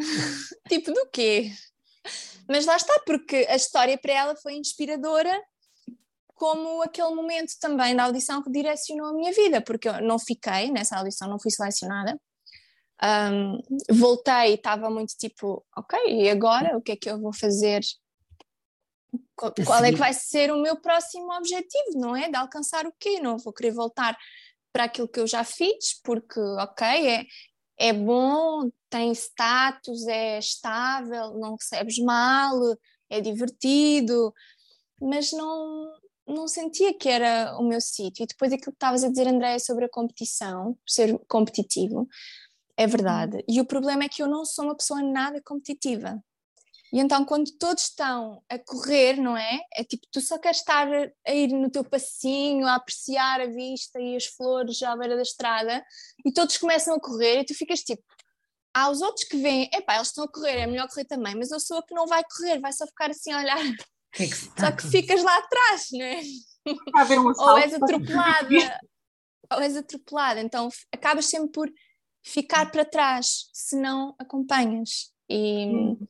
tipo, 0.67 0.91
do 0.91 1.07
quê? 1.11 1.51
Mas 2.47 2.65
lá 2.65 2.75
está, 2.75 2.99
porque 3.05 3.45
a 3.47 3.55
história 3.55 3.97
para 3.97 4.13
ela 4.13 4.35
foi 4.35 4.53
inspiradora, 4.53 5.31
como 6.33 6.81
aquele 6.81 7.13
momento 7.13 7.53
também 7.59 7.95
da 7.95 8.05
audição 8.05 8.41
que 8.41 8.49
direcionou 8.49 9.07
a 9.07 9.13
minha 9.13 9.31
vida, 9.31 9.61
porque 9.61 9.87
eu 9.87 10.01
não 10.01 10.17
fiquei 10.17 10.71
nessa 10.71 10.97
audição, 10.97 11.29
não 11.29 11.39
fui 11.39 11.51
selecionada. 11.51 12.19
Um, 13.01 13.61
voltei 13.91 14.51
e 14.51 14.53
estava 14.55 14.89
muito 14.89 15.15
tipo, 15.17 15.65
ok, 15.75 15.99
e 16.07 16.29
agora 16.29 16.77
o 16.77 16.81
que 16.81 16.93
é 16.93 16.95
que 16.95 17.09
eu 17.09 17.19
vou 17.19 17.33
fazer? 17.33 17.81
Qual, 19.65 19.83
é 19.83 19.91
que 19.91 19.97
vai 19.97 20.13
ser 20.13 20.51
o 20.51 20.61
meu 20.61 20.79
próximo 20.81 21.31
objetivo, 21.33 21.97
não 21.97 22.15
é? 22.15 22.29
De 22.29 22.35
alcançar 22.35 22.85
o 22.85 22.93
quê? 22.99 23.19
Não 23.19 23.37
vou 23.37 23.53
querer 23.53 23.71
voltar 23.71 24.17
para 24.73 24.83
aquilo 24.83 25.07
que 25.07 25.19
eu 25.19 25.25
já 25.25 25.43
fiz, 25.43 25.99
porque, 26.03 26.39
ok, 26.39 26.85
é, 26.87 27.25
é 27.77 27.93
bom, 27.93 28.69
tem 28.89 29.11
status, 29.13 30.05
é 30.07 30.37
estável, 30.37 31.33
não 31.39 31.55
recebes 31.55 31.97
mal, 31.99 32.55
é 33.09 33.21
divertido, 33.21 34.33
mas 35.01 35.31
não, 35.31 35.87
não 36.27 36.47
sentia 36.47 36.93
que 36.93 37.07
era 37.09 37.57
o 37.57 37.63
meu 37.63 37.79
sítio. 37.79 38.23
E 38.23 38.27
depois 38.27 38.51
aquilo 38.51 38.71
que 38.71 38.75
estavas 38.75 39.03
a 39.03 39.09
dizer, 39.09 39.27
Andréia, 39.27 39.59
sobre 39.59 39.85
a 39.85 39.89
competição, 39.89 40.77
ser 40.85 41.17
competitivo, 41.27 42.07
é 42.77 42.85
verdade. 42.85 43.37
Uhum. 43.37 43.43
E 43.47 43.61
o 43.61 43.65
problema 43.65 44.03
é 44.03 44.09
que 44.09 44.21
eu 44.21 44.27
não 44.27 44.45
sou 44.45 44.65
uma 44.65 44.75
pessoa 44.75 45.01
nada 45.01 45.41
competitiva. 45.43 46.21
E 46.91 46.99
então, 46.99 47.23
quando 47.23 47.51
todos 47.57 47.83
estão 47.83 48.43
a 48.49 48.57
correr, 48.57 49.17
não 49.17 49.37
é? 49.37 49.59
É 49.75 49.83
tipo, 49.83 50.07
tu 50.11 50.19
só 50.19 50.39
queres 50.39 50.57
estar 50.57 50.87
a 50.87 51.33
ir 51.33 51.49
no 51.49 51.69
teu 51.69 51.83
passinho, 51.83 52.65
a 52.65 52.75
apreciar 52.75 53.41
a 53.41 53.45
vista 53.45 53.99
e 53.99 54.15
as 54.15 54.25
flores 54.25 54.81
à 54.81 54.95
beira 54.97 55.15
da 55.15 55.21
estrada, 55.21 55.85
e 56.25 56.31
todos 56.31 56.57
começam 56.57 56.95
a 56.95 56.99
correr, 56.99 57.41
e 57.41 57.45
tu 57.45 57.53
ficas 57.53 57.81
tipo, 57.81 58.03
há 58.73 58.89
os 58.89 59.01
outros 59.01 59.25
que 59.25 59.37
vêm, 59.37 59.69
epá, 59.71 59.95
eles 59.95 60.07
estão 60.07 60.23
a 60.23 60.31
correr, 60.31 60.61
é 60.61 60.67
melhor 60.67 60.87
correr 60.87 61.05
também, 61.05 61.35
mas 61.35 61.51
eu 61.51 61.59
sou 61.59 61.77
a 61.77 61.83
que 61.85 61.93
não 61.93 62.07
vai 62.07 62.23
correr, 62.23 62.59
vai 62.59 62.73
só 62.73 62.87
ficar 62.87 63.11
assim 63.11 63.31
a 63.31 63.39
olhar. 63.39 63.57
Que 64.11 64.23
é 64.23 64.27
que 64.27 64.35
só 64.35 64.71
que 64.71 64.87
ficas 64.87 65.21
lá 65.21 65.37
atrás, 65.37 65.87
não 65.91 66.03
é? 66.03 66.21
Um 67.15 67.27
ou 67.27 67.57
és 67.59 67.73
atropelada, 67.75 68.79
ou 69.53 69.61
és 69.61 69.77
atropelada, 69.77 70.41
então 70.41 70.67
acabas 70.91 71.25
sempre 71.25 71.51
por 71.51 71.71
ficar 72.23 72.71
para 72.71 72.83
trás 72.83 73.49
se 73.53 73.75
não 73.75 74.15
acompanhas. 74.17 75.13
E. 75.29 75.67
Hum 75.67 76.07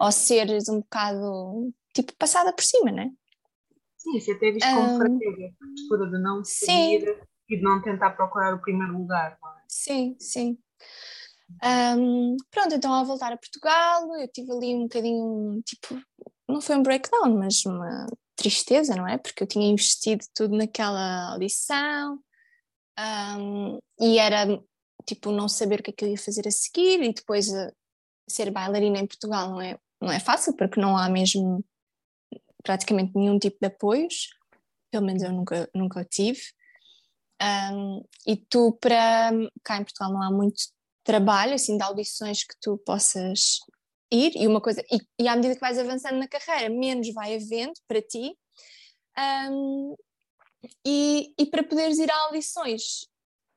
ou 0.00 0.10
seres 0.10 0.68
um 0.68 0.80
bocado 0.80 1.72
tipo 1.94 2.14
passada 2.16 2.52
por 2.52 2.62
cima, 2.62 2.90
não 2.90 3.02
é? 3.02 3.10
Sim, 3.96 4.16
isso 4.16 4.32
até 4.32 4.50
visto 4.50 4.66
como 4.66 4.94
um, 4.94 4.96
fraqueza, 4.96 5.54
a 5.60 5.66
postura 5.66 6.10
de 6.10 6.22
não 6.22 6.42
seguir 6.42 7.06
sim. 7.06 7.20
e 7.50 7.56
de 7.58 7.62
não 7.62 7.82
tentar 7.82 8.10
procurar 8.10 8.54
o 8.54 8.60
primeiro 8.60 8.96
lugar, 8.96 9.38
não 9.42 9.50
é? 9.50 9.62
Sim, 9.68 10.16
sim. 10.18 10.58
Um, 11.62 12.36
pronto, 12.50 12.74
então 12.74 12.92
ao 12.92 13.04
voltar 13.04 13.32
a 13.32 13.36
Portugal, 13.36 14.16
eu 14.16 14.28
tive 14.28 14.50
ali 14.52 14.74
um 14.74 14.84
bocadinho, 14.84 15.60
tipo, 15.62 16.00
não 16.48 16.60
foi 16.60 16.76
um 16.76 16.82
breakdown, 16.82 17.36
mas 17.36 17.64
uma 17.66 18.06
tristeza, 18.36 18.94
não 18.96 19.06
é? 19.06 19.18
Porque 19.18 19.42
eu 19.42 19.46
tinha 19.46 19.68
investido 19.68 20.24
tudo 20.34 20.56
naquela 20.56 21.32
audição 21.32 22.18
um, 23.36 23.78
e 24.00 24.18
era 24.18 24.46
tipo 25.06 25.30
não 25.30 25.48
saber 25.48 25.80
o 25.80 25.82
que 25.82 25.90
é 25.90 25.92
que 25.92 26.04
eu 26.04 26.08
ia 26.08 26.18
fazer 26.18 26.46
a 26.46 26.50
seguir 26.50 27.02
e 27.02 27.12
depois 27.12 27.52
eh, 27.52 27.72
ser 28.28 28.50
bailarina 28.50 28.98
em 28.98 29.06
Portugal 29.06 29.50
não 29.50 29.60
é, 29.60 29.78
não 30.00 30.10
é 30.10 30.18
fácil 30.18 30.56
porque 30.56 30.80
não 30.80 30.96
há 30.96 31.08
mesmo 31.08 31.64
praticamente 32.62 33.12
nenhum 33.14 33.38
tipo 33.38 33.56
de 33.60 33.66
apoios, 33.66 34.28
pelo 34.90 35.06
menos 35.06 35.22
eu 35.22 35.32
nunca, 35.32 35.68
nunca 35.74 36.04
tive. 36.04 36.40
Um, 37.42 38.04
e 38.26 38.36
tu, 38.36 38.72
para 38.80 39.30
cá 39.64 39.78
em 39.78 39.84
Portugal, 39.84 40.12
não 40.12 40.22
há 40.22 40.30
muito 40.30 40.62
trabalho, 41.02 41.54
assim, 41.54 41.76
de 41.76 41.82
audições 41.82 42.44
que 42.44 42.54
tu 42.60 42.76
possas 42.78 43.60
ir, 44.12 44.32
e 44.36 44.46
uma 44.46 44.60
coisa, 44.60 44.84
e, 44.90 45.00
e 45.18 45.28
à 45.28 45.34
medida 45.36 45.54
que 45.54 45.60
vais 45.60 45.78
avançando 45.78 46.18
na 46.18 46.28
carreira, 46.28 46.68
menos 46.68 47.12
vai 47.14 47.34
havendo 47.34 47.72
para 47.88 48.02
ti. 48.02 48.36
Um, 49.50 49.96
e, 50.84 51.34
e 51.38 51.46
para 51.46 51.62
poderes 51.62 51.98
ir 51.98 52.10
a 52.10 52.16
audições 52.26 53.06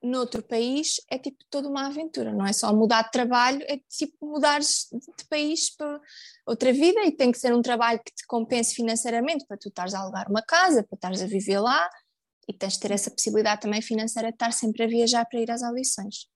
noutro 0.04 0.44
país 0.44 0.98
é 1.10 1.18
tipo 1.18 1.38
toda 1.50 1.70
uma 1.70 1.88
aventura, 1.88 2.34
não 2.34 2.46
é 2.46 2.52
só 2.52 2.74
mudar 2.74 3.04
de 3.04 3.12
trabalho, 3.12 3.63
é 3.68 3.78
tipo 3.89 4.26
mudar 4.26 4.60
de 4.60 5.26
país 5.30 5.74
para 5.76 6.00
outra 6.46 6.74
vida 6.74 7.04
e 7.06 7.12
tem 7.12 7.32
que 7.32 7.39
ser 7.39 7.54
um 7.54 7.62
trabalho 7.62 8.02
que 8.06 8.13
te 8.13 8.28
compense 8.28 8.76
financeiramente 8.76 9.46
para 9.48 9.58
tu 9.58 9.70
estares 9.70 9.94
a 9.94 10.00
alugar 10.00 10.30
uma 10.30 10.42
casa, 10.42 10.84
para 10.84 10.96
estares 10.96 11.22
a 11.22 11.26
viver 11.28 11.60
lá 11.60 11.89
e 12.48 12.54
tens 12.54 12.74
de 12.74 12.80
ter 12.82 12.92
essa 12.92 13.10
possibilidade 13.10 13.62
também 13.62 13.82
financeira 13.82 14.28
de 14.30 14.36
estar 14.36 14.52
sempre 14.52 14.84
a 14.84 14.88
viajar 14.88 15.26
para 15.26 15.39
ir 15.39 15.50
às 15.50 15.63
audições. 15.63 16.28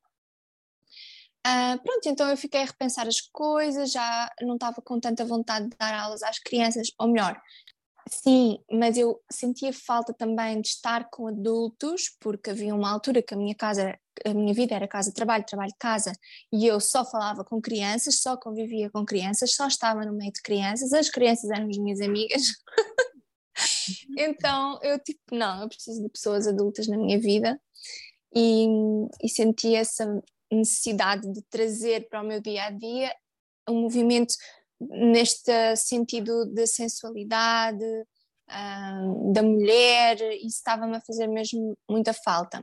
Uh, 1.45 1.81
pronto, 1.81 2.09
então 2.09 2.29
eu 2.29 2.35
fiquei 2.35 2.61
a 2.61 2.65
repensar 2.65 3.07
as 3.07 3.21
coisas, 3.21 3.91
já 3.91 4.29
não 4.41 4.55
estava 4.55 4.81
com 4.81 4.99
tanta 4.99 5.23
vontade 5.23 5.69
de 5.69 5.77
dar 5.77 5.93
aulas 5.93 6.21
às 6.21 6.39
crianças, 6.39 6.89
ou 6.99 7.07
melhor, 7.07 7.39
Sim, 8.09 8.59
mas 8.71 8.97
eu 8.97 9.21
sentia 9.29 9.73
falta 9.73 10.13
também 10.13 10.61
de 10.61 10.69
estar 10.69 11.09
com 11.09 11.27
adultos, 11.27 12.09
porque 12.19 12.49
havia 12.49 12.73
uma 12.73 12.89
altura 12.89 13.21
que 13.21 13.33
a 13.33 13.37
minha 13.37 13.55
casa, 13.55 13.99
a 14.25 14.33
minha 14.33 14.53
vida 14.53 14.75
era 14.75 14.87
casa 14.87 15.13
trabalho, 15.13 15.45
trabalho 15.45 15.73
casa, 15.77 16.13
e 16.51 16.65
eu 16.65 16.79
só 16.79 17.03
falava 17.03 17.43
com 17.43 17.61
crianças, 17.61 18.19
só 18.21 18.37
convivia 18.37 18.89
com 18.89 19.05
crianças, 19.05 19.53
só 19.55 19.67
estava 19.67 20.05
no 20.05 20.13
meio 20.13 20.31
de 20.31 20.41
crianças, 20.41 20.93
as 20.93 21.09
crianças 21.09 21.49
eram 21.49 21.67
as 21.67 21.77
minhas 21.77 21.99
amigas. 21.99 22.41
então 24.17 24.79
eu 24.83 24.99
tipo, 24.99 25.19
não, 25.31 25.61
eu 25.61 25.67
preciso 25.67 26.01
de 26.01 26.09
pessoas 26.09 26.47
adultas 26.47 26.87
na 26.87 26.97
minha 26.97 27.19
vida 27.19 27.59
e, 28.33 28.67
e 29.21 29.27
senti 29.27 29.75
essa 29.75 30.21
necessidade 30.51 31.31
de 31.31 31.41
trazer 31.49 32.07
para 32.09 32.21
o 32.21 32.25
meu 32.25 32.39
dia 32.39 32.65
a 32.65 32.71
dia 32.71 33.13
um 33.69 33.81
movimento 33.81 34.33
neste 34.79 35.75
sentido 35.75 36.45
de 36.45 36.67
sensualidade 36.67 37.83
uh, 37.83 39.33
da 39.33 39.41
mulher, 39.41 40.17
isso 40.37 40.57
estava-me 40.57 40.97
a 40.97 41.01
fazer 41.01 41.27
mesmo 41.27 41.77
muita 41.89 42.13
falta. 42.13 42.61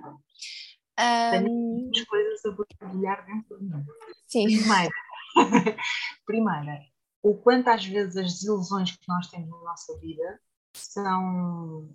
Tenho 0.96 1.50
muitas 1.50 2.04
coisas 2.04 2.44
a 2.44 2.50
borbulhar 2.50 3.26
dentro 3.26 3.58
de 3.58 3.64
mim. 3.64 3.84
Sim. 4.28 4.46
Primeira, 4.46 4.94
primeira, 6.26 6.80
o 7.22 7.34
quanto 7.36 7.68
às 7.68 7.84
vezes 7.84 8.16
as 8.16 8.32
desilusões 8.34 8.92
que 8.92 9.08
nós 9.08 9.28
temos 9.28 9.50
na 9.50 9.58
nossa 9.58 9.98
vida 9.98 10.40
são 10.74 11.88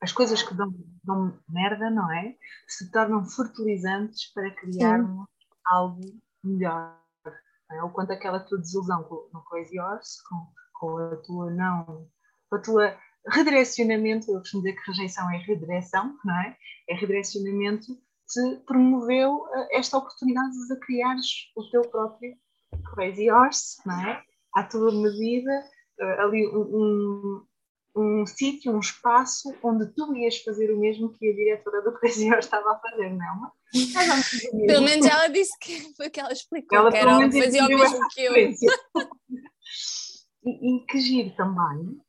as 0.00 0.12
coisas 0.12 0.42
que 0.42 0.54
dão, 0.54 0.74
dão 1.04 1.38
merda, 1.48 1.88
não 1.90 2.10
é? 2.12 2.34
Se 2.66 2.90
tornam 2.90 3.24
fertilizantes 3.24 4.32
para 4.32 4.50
criarmos 4.50 5.28
Sim. 5.28 5.48
algo 5.64 6.00
melhor. 6.42 7.01
É? 7.72 7.82
Ou 7.82 7.90
quanto 7.90 8.12
aquela 8.12 8.40
tua 8.40 8.58
desilusão 8.58 9.02
com, 9.04 9.28
no 9.32 9.44
Crazy 9.44 9.78
Horse, 9.78 10.18
com, 10.28 10.46
com 10.74 10.96
a 10.98 11.16
tua 11.16 11.50
não, 11.50 12.08
com 12.48 12.56
a 12.56 12.58
tua 12.58 12.96
redirecionamento, 13.28 14.30
eu 14.30 14.40
costumo 14.40 14.62
dizer 14.62 14.76
que 14.76 14.90
rejeição 14.90 15.30
é 15.30 15.38
redireção, 15.38 16.16
não 16.24 16.40
é? 16.40 16.56
É 16.88 16.94
redirecionamento, 16.94 17.96
te 18.28 18.56
promoveu 18.66 19.46
eh, 19.54 19.78
esta 19.78 19.98
oportunidade 19.98 20.52
de 20.68 20.80
criares 20.80 21.50
o 21.56 21.68
teu 21.70 21.82
próprio 21.82 22.34
Crazy 22.94 23.30
Horse, 23.30 23.76
não 23.86 24.00
é? 24.00 24.22
À 24.54 24.64
tua 24.64 24.90
medida, 24.92 25.64
eh, 26.00 26.20
ali 26.20 26.46
um, 26.48 27.44
um 27.94 28.24
sítio, 28.26 28.72
um 28.72 28.80
espaço 28.80 29.54
onde 29.62 29.86
tu 29.94 30.16
ias 30.16 30.38
fazer 30.38 30.72
o 30.72 30.78
mesmo 30.78 31.12
que 31.12 31.28
a 31.28 31.34
diretora 31.34 31.82
do 31.82 31.90
Horse 31.90 32.26
estava 32.38 32.72
a 32.72 32.78
fazer, 32.78 33.10
não 33.10 33.46
é? 33.46 33.50
Pelo 34.66 34.82
menos 34.82 35.06
ela 35.06 35.28
disse 35.28 35.58
que 35.58 35.92
foi 35.96 36.10
que 36.10 36.20
ela 36.20 36.32
explicou 36.32 36.78
ela, 36.78 36.90
que 36.90 36.96
era, 36.96 37.30
fazia 37.30 37.64
o 37.64 37.68
mesmo 37.68 38.08
que 38.08 38.22
eu. 38.22 38.34
e, 40.44 40.76
e 40.76 40.84
que 40.86 41.00
giro 41.00 41.34
também 41.36 42.00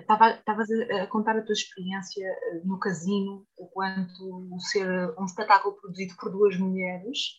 Estavas 0.00 0.68
uh, 0.68 1.02
a 1.02 1.06
contar 1.06 1.36
a 1.36 1.42
tua 1.42 1.52
experiência 1.52 2.26
eh, 2.26 2.60
no 2.64 2.76
casino, 2.76 3.46
o 3.56 3.68
quanto 3.68 4.58
ser 4.58 5.14
um 5.16 5.24
espetáculo 5.24 5.76
produzido 5.76 6.16
por 6.16 6.32
duas 6.32 6.58
mulheres 6.58 7.36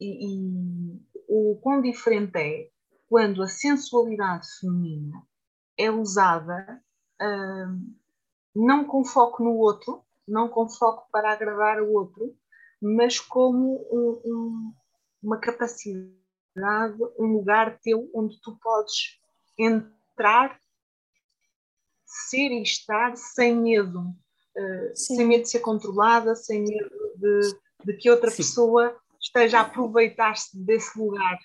e, 0.00 0.24
e, 0.24 1.02
o 1.28 1.58
quão 1.60 1.82
diferente 1.82 2.38
é 2.38 2.68
quando 3.08 3.42
a 3.42 3.48
sensualidade 3.48 4.46
feminina 4.60 5.26
é 5.76 5.90
usada 5.90 6.80
não 8.54 8.84
com 8.84 9.04
foco 9.04 9.42
no 9.42 9.56
outro, 9.56 10.02
não 10.26 10.48
com 10.48 10.68
foco 10.68 11.08
para 11.10 11.32
agradar 11.32 11.80
o 11.82 11.92
outro, 11.92 12.36
mas 12.80 13.18
como 13.18 13.86
um, 13.90 14.20
um, 14.24 14.72
uma 15.22 15.38
capacidade, 15.38 16.14
um 17.18 17.26
lugar 17.32 17.78
teu 17.80 18.10
onde 18.14 18.40
tu 18.40 18.56
podes 18.60 19.18
entrar 19.58 20.58
ser 22.04 22.50
e 22.50 22.62
estar 22.62 23.16
sem 23.16 23.54
medo, 23.54 24.00
uh, 24.00 24.94
sem 24.94 25.26
medo 25.26 25.42
de 25.42 25.50
ser 25.50 25.60
controlada, 25.60 26.34
sem 26.34 26.62
medo 26.62 26.90
de, 27.16 27.40
de 27.84 27.92
que 27.98 28.10
outra 28.10 28.30
Sim. 28.30 28.38
pessoa 28.38 28.96
esteja 29.20 29.58
a 29.58 29.62
aproveitar-se 29.62 30.58
desse 30.58 30.98
lugar. 30.98 31.38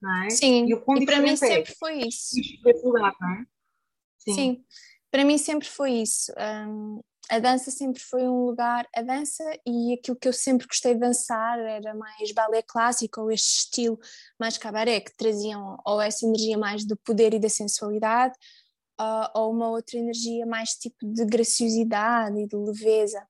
Não 0.00 0.24
é? 0.24 0.30
Sim, 0.30 0.66
e, 0.66 0.72
e 0.72 1.04
para 1.04 1.20
mim 1.20 1.32
é 1.32 1.36
sempre 1.36 1.74
foi 1.74 1.98
isso. 1.98 2.34
Lugar, 2.82 3.14
não 3.20 3.28
é? 3.28 3.46
Sim. 4.18 4.34
Sim. 4.34 4.64
Para 5.10 5.24
mim 5.24 5.38
sempre 5.38 5.68
foi 5.68 5.92
isso. 5.92 6.32
Um, 6.38 7.00
a 7.30 7.38
dança 7.38 7.70
sempre 7.70 8.02
foi 8.02 8.22
um 8.22 8.46
lugar, 8.46 8.88
a 8.94 9.02
dança 9.02 9.44
e 9.64 9.94
aquilo 9.94 10.16
que 10.16 10.26
eu 10.26 10.32
sempre 10.32 10.66
gostei 10.66 10.94
de 10.94 11.00
dançar 11.00 11.60
era 11.60 11.94
mais 11.94 12.32
balé 12.32 12.60
clássico 12.60 13.20
ou 13.20 13.30
este 13.30 13.58
estilo 13.58 13.98
mais 14.38 14.58
cabaré, 14.58 15.00
que 15.00 15.16
traziam 15.16 15.78
ou 15.86 16.00
essa 16.00 16.26
energia 16.26 16.58
mais 16.58 16.84
do 16.84 16.96
poder 16.96 17.32
e 17.32 17.38
da 17.38 17.48
sensualidade, 17.48 18.34
uh, 19.00 19.30
ou 19.34 19.52
uma 19.52 19.70
outra 19.70 19.96
energia 19.96 20.44
mais 20.44 20.70
tipo 20.70 21.06
de 21.06 21.24
graciosidade 21.24 22.38
e 22.38 22.48
de 22.48 22.56
leveza. 22.56 23.24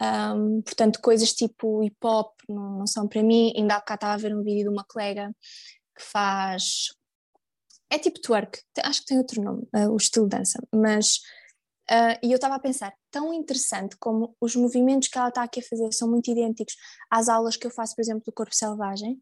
Um, 0.00 0.62
portanto, 0.62 1.00
coisas 1.00 1.32
tipo 1.32 1.82
hip 1.82 1.96
hop 2.02 2.32
não, 2.48 2.78
não, 2.78 2.86
são 2.86 3.06
para 3.06 3.22
mim. 3.22 3.52
Ainda 3.56 3.74
há 3.74 3.78
bocado 3.80 3.98
estava 3.98 4.14
a 4.14 4.16
ver 4.16 4.34
um 4.34 4.42
vídeo 4.42 4.64
de 4.64 4.68
uma 4.68 4.84
colega 4.84 5.34
que 5.96 6.02
faz. 6.02 6.94
É 7.90 7.98
tipo 7.98 8.20
twerk, 8.20 8.60
acho 8.82 9.00
que 9.00 9.06
tem 9.06 9.18
outro 9.18 9.42
nome, 9.42 9.68
uh, 9.74 9.90
o 9.90 9.96
estilo 9.96 10.28
de 10.28 10.36
dança, 10.36 10.58
mas. 10.74 11.18
Uh, 11.90 12.16
e 12.22 12.32
eu 12.32 12.36
estava 12.36 12.54
a 12.54 12.58
pensar, 12.58 12.94
tão 13.10 13.32
interessante 13.34 13.94
como 13.98 14.34
os 14.40 14.56
movimentos 14.56 15.08
que 15.08 15.18
ela 15.18 15.28
está 15.28 15.42
aqui 15.42 15.60
a 15.60 15.62
fazer 15.62 15.92
são 15.92 16.08
muito 16.08 16.30
idênticos 16.30 16.74
às 17.10 17.28
aulas 17.28 17.58
que 17.58 17.66
eu 17.66 17.70
faço, 17.70 17.94
por 17.94 18.00
exemplo, 18.00 18.22
do 18.24 18.32
corpo 18.32 18.54
selvagem, 18.54 19.20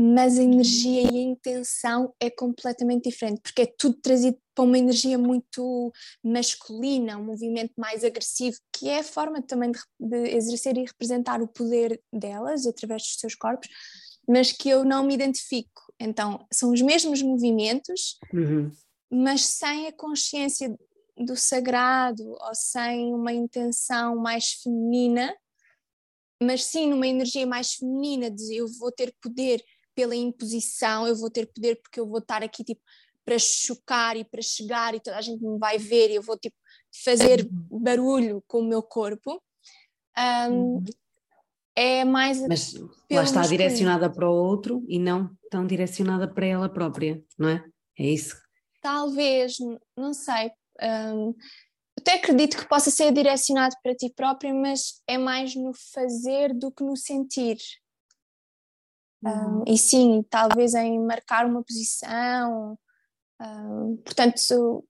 mas 0.00 0.38
a 0.38 0.42
energia 0.44 1.02
e 1.02 1.18
a 1.18 1.22
intenção 1.22 2.14
é 2.20 2.30
completamente 2.30 3.10
diferente, 3.10 3.40
porque 3.42 3.62
é 3.62 3.66
tudo 3.66 3.96
trazido 4.00 4.38
para 4.54 4.64
uma 4.64 4.78
energia 4.78 5.18
muito 5.18 5.92
masculina, 6.22 7.18
um 7.18 7.24
movimento 7.24 7.72
mais 7.76 8.04
agressivo, 8.04 8.56
que 8.72 8.88
é 8.88 9.00
a 9.00 9.04
forma 9.04 9.42
também 9.42 9.72
de, 9.72 9.80
de 9.98 10.36
exercer 10.36 10.76
e 10.78 10.84
representar 10.84 11.42
o 11.42 11.48
poder 11.48 12.00
delas 12.12 12.64
através 12.64 13.02
dos 13.02 13.16
seus 13.18 13.34
corpos, 13.34 13.68
mas 14.28 14.52
que 14.52 14.68
eu 14.68 14.84
não 14.84 15.02
me 15.02 15.14
identifico. 15.14 15.87
Então, 16.00 16.46
são 16.52 16.72
os 16.72 16.80
mesmos 16.80 17.22
movimentos, 17.22 18.18
uhum. 18.32 18.70
mas 19.10 19.44
sem 19.44 19.88
a 19.88 19.92
consciência 19.92 20.78
do 21.16 21.36
sagrado 21.36 22.24
ou 22.24 22.54
sem 22.54 23.12
uma 23.12 23.32
intenção 23.32 24.16
mais 24.16 24.52
feminina, 24.52 25.36
mas 26.40 26.64
sim 26.64 26.88
numa 26.88 27.06
energia 27.06 27.46
mais 27.46 27.74
feminina 27.74 28.30
de 28.30 28.56
eu 28.56 28.68
vou 28.78 28.92
ter 28.92 29.12
poder 29.20 29.62
pela 29.94 30.14
imposição, 30.14 31.08
eu 31.08 31.16
vou 31.16 31.28
ter 31.28 31.46
poder 31.46 31.80
porque 31.82 31.98
eu 31.98 32.06
vou 32.06 32.18
estar 32.18 32.42
aqui 32.42 32.62
tipo 32.62 32.80
para 33.24 33.38
chocar 33.38 34.16
e 34.16 34.24
para 34.24 34.40
chegar 34.40 34.94
e 34.94 35.00
toda 35.00 35.18
a 35.18 35.20
gente 35.20 35.42
me 35.42 35.58
vai 35.58 35.76
ver 35.76 36.10
e 36.10 36.14
eu 36.14 36.22
vou 36.22 36.38
tipo 36.38 36.56
fazer 37.04 37.46
barulho 37.68 38.42
com 38.46 38.60
o 38.60 38.68
meu 38.68 38.82
corpo. 38.82 39.42
Um, 40.16 40.52
uhum. 40.52 40.84
É 41.78 42.04
mais. 42.04 42.40
Mas 42.40 42.74
lá 43.08 43.22
está 43.22 43.42
direcionada 43.42 44.10
para 44.10 44.28
o 44.28 44.34
outro 44.34 44.84
e 44.88 44.98
não 44.98 45.30
tão 45.48 45.64
direcionada 45.64 46.26
para 46.26 46.44
ela 46.44 46.68
própria, 46.68 47.22
não 47.38 47.48
é? 47.48 47.64
É 47.96 48.04
isso? 48.04 48.36
Talvez, 48.82 49.58
não 49.96 50.12
sei. 50.12 50.50
Um, 50.82 51.32
até 51.96 52.14
acredito 52.14 52.56
que 52.56 52.68
possa 52.68 52.90
ser 52.90 53.12
direcionado 53.12 53.76
para 53.80 53.94
ti 53.94 54.12
própria, 54.12 54.52
mas 54.52 55.00
é 55.06 55.16
mais 55.16 55.54
no 55.54 55.72
fazer 55.92 56.52
do 56.52 56.72
que 56.72 56.82
no 56.82 56.96
sentir. 56.96 57.58
Uhum. 59.22 59.60
Um, 59.60 59.64
e 59.68 59.78
sim, 59.78 60.24
talvez 60.28 60.74
em 60.74 60.98
marcar 60.98 61.46
uma 61.46 61.62
posição. 61.62 62.76
Um, 63.40 63.96
portanto, 63.98 64.34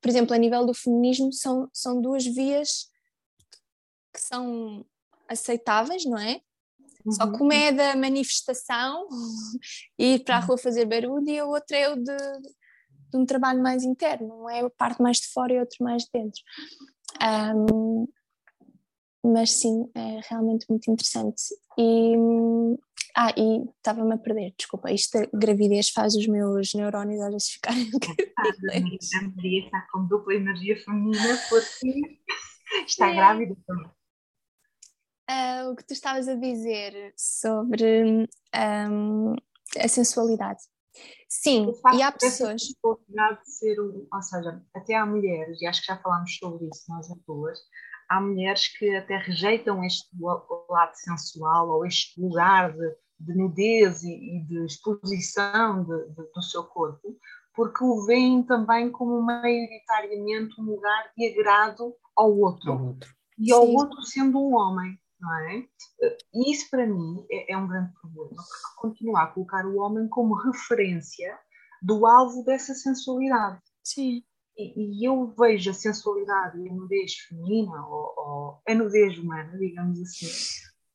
por 0.01 0.09
exemplo, 0.09 0.35
a 0.35 0.39
nível 0.39 0.65
do 0.65 0.73
feminismo, 0.73 1.35
são, 1.35 1.69
são 1.71 2.01
duas 2.01 2.25
vias 2.25 2.89
que 4.11 4.21
são 4.23 4.87
aceitáveis, 5.29 6.07
não 6.07 6.17
é? 6.17 6.41
Uhum. 7.09 7.13
Só 7.13 7.31
que 7.31 7.43
uma 7.43 7.55
é 7.55 7.73
da 7.73 7.97
manifestação, 7.97 9.09
ir 9.99 10.25
para 10.25 10.37
a 10.37 10.41
rua 10.41 10.59
fazer 10.59 10.85
barulho, 10.85 11.29
e 11.29 11.39
a 11.39 11.47
outra 11.47 11.77
é 11.77 11.89
o 11.89 11.97
de, 11.97 12.17
de 13.11 13.17
um 13.17 13.25
trabalho 13.25 13.63
mais 13.63 13.83
interno, 13.83 14.29
não 14.29 14.51
é 14.51 14.61
a 14.61 14.71
parte 14.71 15.03
mais 15.03 15.19
de 15.19 15.29
fora 15.29 15.53
e 15.53 15.57
a 15.57 15.61
outra 15.61 15.77
mais 15.81 16.05
de 16.05 16.11
dentro. 16.13 16.41
Um, 17.57 18.07
mas 19.25 19.53
sim, 19.53 19.91
é 19.95 20.21
realmente 20.29 20.67
muito 20.69 20.91
interessante. 20.91 21.43
E 21.79 22.15
ah, 23.17 23.33
e 23.37 23.65
estava-me 23.77 24.15
a 24.15 24.19
perder, 24.19 24.55
desculpa, 24.57 24.93
isto 24.93 25.19
gravidez 25.35 25.91
faz 25.91 26.15
os 26.15 26.29
meus 26.29 26.73
neurónios 26.73 27.21
às 27.21 27.33
vezes 27.33 27.49
ficarem 27.49 27.91
A 28.37 29.23
Maria 29.35 29.65
está 29.65 29.87
com 29.91 30.07
dupla 30.07 30.35
energia 30.35 30.77
feminina 30.85 31.37
porque 31.49 32.17
está 32.87 33.11
é. 33.11 33.15
grávida 33.17 33.57
também. 33.67 33.91
Uh, 35.31 35.71
o 35.71 35.77
que 35.77 35.85
tu 35.85 35.93
estavas 35.93 36.27
a 36.27 36.35
dizer 36.35 37.13
sobre 37.17 38.27
um, 38.55 39.35
a 39.79 39.89
sensualidade. 39.89 40.61
Sim, 41.29 41.73
e 41.95 42.03
há 42.03 42.11
pessoas. 42.11 42.63
De 42.63 42.75
ser, 43.45 43.79
ou 43.79 44.23
seja, 44.23 44.63
até 44.75 44.95
há 44.95 45.05
mulheres, 45.05 45.61
e 45.61 45.67
acho 45.67 45.83
que 45.83 45.89
já 45.89 45.99
falámos 45.99 46.35
sobre 46.39 46.67
isso 46.67 46.85
nós 46.89 47.07
duas, 47.27 47.59
há 48.09 48.21
mulheres 48.21 48.69
que 48.79 48.97
até 48.97 49.19
rejeitam 49.19 49.85
este 49.85 50.09
lado 50.71 50.95
sensual 50.95 51.69
ou 51.69 51.85
este 51.85 52.19
lugar 52.19 52.73
de 52.73 52.97
de 53.19 53.35
nudez 53.35 54.03
e, 54.03 54.13
e 54.13 54.45
de 54.45 54.65
exposição 54.65 55.83
de, 55.85 56.09
de, 56.11 56.33
do 56.33 56.43
seu 56.43 56.65
corpo, 56.65 57.17
porque 57.55 57.83
o 57.83 58.05
veem 58.07 58.43
também 58.43 58.91
como 58.91 59.21
maioritariamente 59.21 60.61
um 60.61 60.65
lugar 60.65 61.11
de 61.17 61.27
agrado 61.29 61.95
ao 62.17 62.37
outro, 62.39 62.73
ao 62.73 62.87
outro. 62.87 63.15
e 63.37 63.53
ao 63.53 63.67
Sim. 63.67 63.77
outro 63.77 64.03
sendo 64.03 64.39
um 64.39 64.55
homem, 64.55 64.99
não 65.21 65.39
é? 65.39 65.65
E 66.35 66.53
isso 66.53 66.71
para 66.71 66.87
mim 66.87 67.27
é, 67.31 67.53
é 67.53 67.57
um 67.57 67.67
grande 67.67 67.93
problema, 68.01 68.37
porque 68.37 68.81
continua 68.81 69.23
a 69.23 69.27
colocar 69.27 69.67
o 69.67 69.79
homem 69.79 70.09
como 70.09 70.35
referência 70.35 71.39
do 71.83 72.07
alvo 72.07 72.45
dessa 72.45 72.75
sensualidade. 72.75 73.61
Sim. 73.85 74.23
E, 74.57 75.03
e 75.03 75.09
eu 75.09 75.33
vejo 75.39 75.71
a 75.71 75.75
sensualidade 75.75 76.59
e 76.61 76.69
a 76.69 76.73
nudez 76.73 77.15
feminina, 77.29 77.87
ou, 77.87 78.15
ou 78.17 78.63
a 78.67 78.75
nudez 78.75 79.17
humana, 79.19 79.57
digamos 79.57 80.01
assim, 80.01 80.27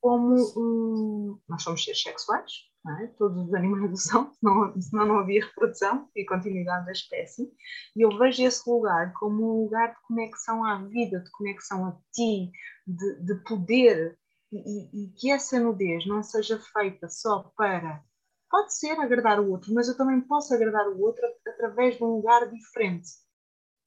como 0.02 0.36
um. 0.58 1.40
Nós 1.48 1.64
somos 1.64 1.84
seres 1.84 2.02
sexuais, 2.02 2.52
é? 2.92 3.08
todos 3.18 3.48
os 3.48 3.54
animais 3.54 3.90
do 3.90 3.98
são, 3.98 4.32
senão, 4.34 4.82
senão 4.82 5.06
não 5.06 5.20
havia 5.20 5.46
reprodução 5.46 6.10
e 6.16 6.26
continuidade 6.26 6.86
da 6.86 6.92
espécie. 6.92 7.52
E 7.96 8.02
eu 8.02 8.18
vejo 8.18 8.44
esse 8.44 8.70
lugar 8.70 9.14
como 9.14 9.44
um 9.44 9.64
lugar 9.64 9.94
de 9.94 10.02
conexão 10.08 10.66
à 10.66 10.84
vida, 10.84 11.20
de 11.20 11.32
conexão 11.32 11.88
a 11.88 11.98
ti, 12.12 12.52
de, 12.86 13.24
de 13.24 13.36
poder, 13.44 14.18
e, 14.52 15.06
e, 15.06 15.08
que 15.14 15.32
essa 15.32 15.60
nudez 15.60 16.06
não 16.06 16.22
seja 16.22 16.60
feita 16.60 17.10
só 17.10 17.52
para. 17.58 18.04
Pode 18.50 18.76
ser 18.78 19.00
agradar 19.00 19.40
o 19.40 19.50
outro, 19.50 19.74
mas 19.74 19.88
eu 19.88 19.98
também 19.98 20.22
posso 20.22 20.54
agradar 20.54 20.88
o 20.90 21.02
outro 21.02 21.26
através 21.48 21.98
de 21.98 22.04
um 22.04 22.18
lugar 22.18 22.48
diferente. 22.52 23.10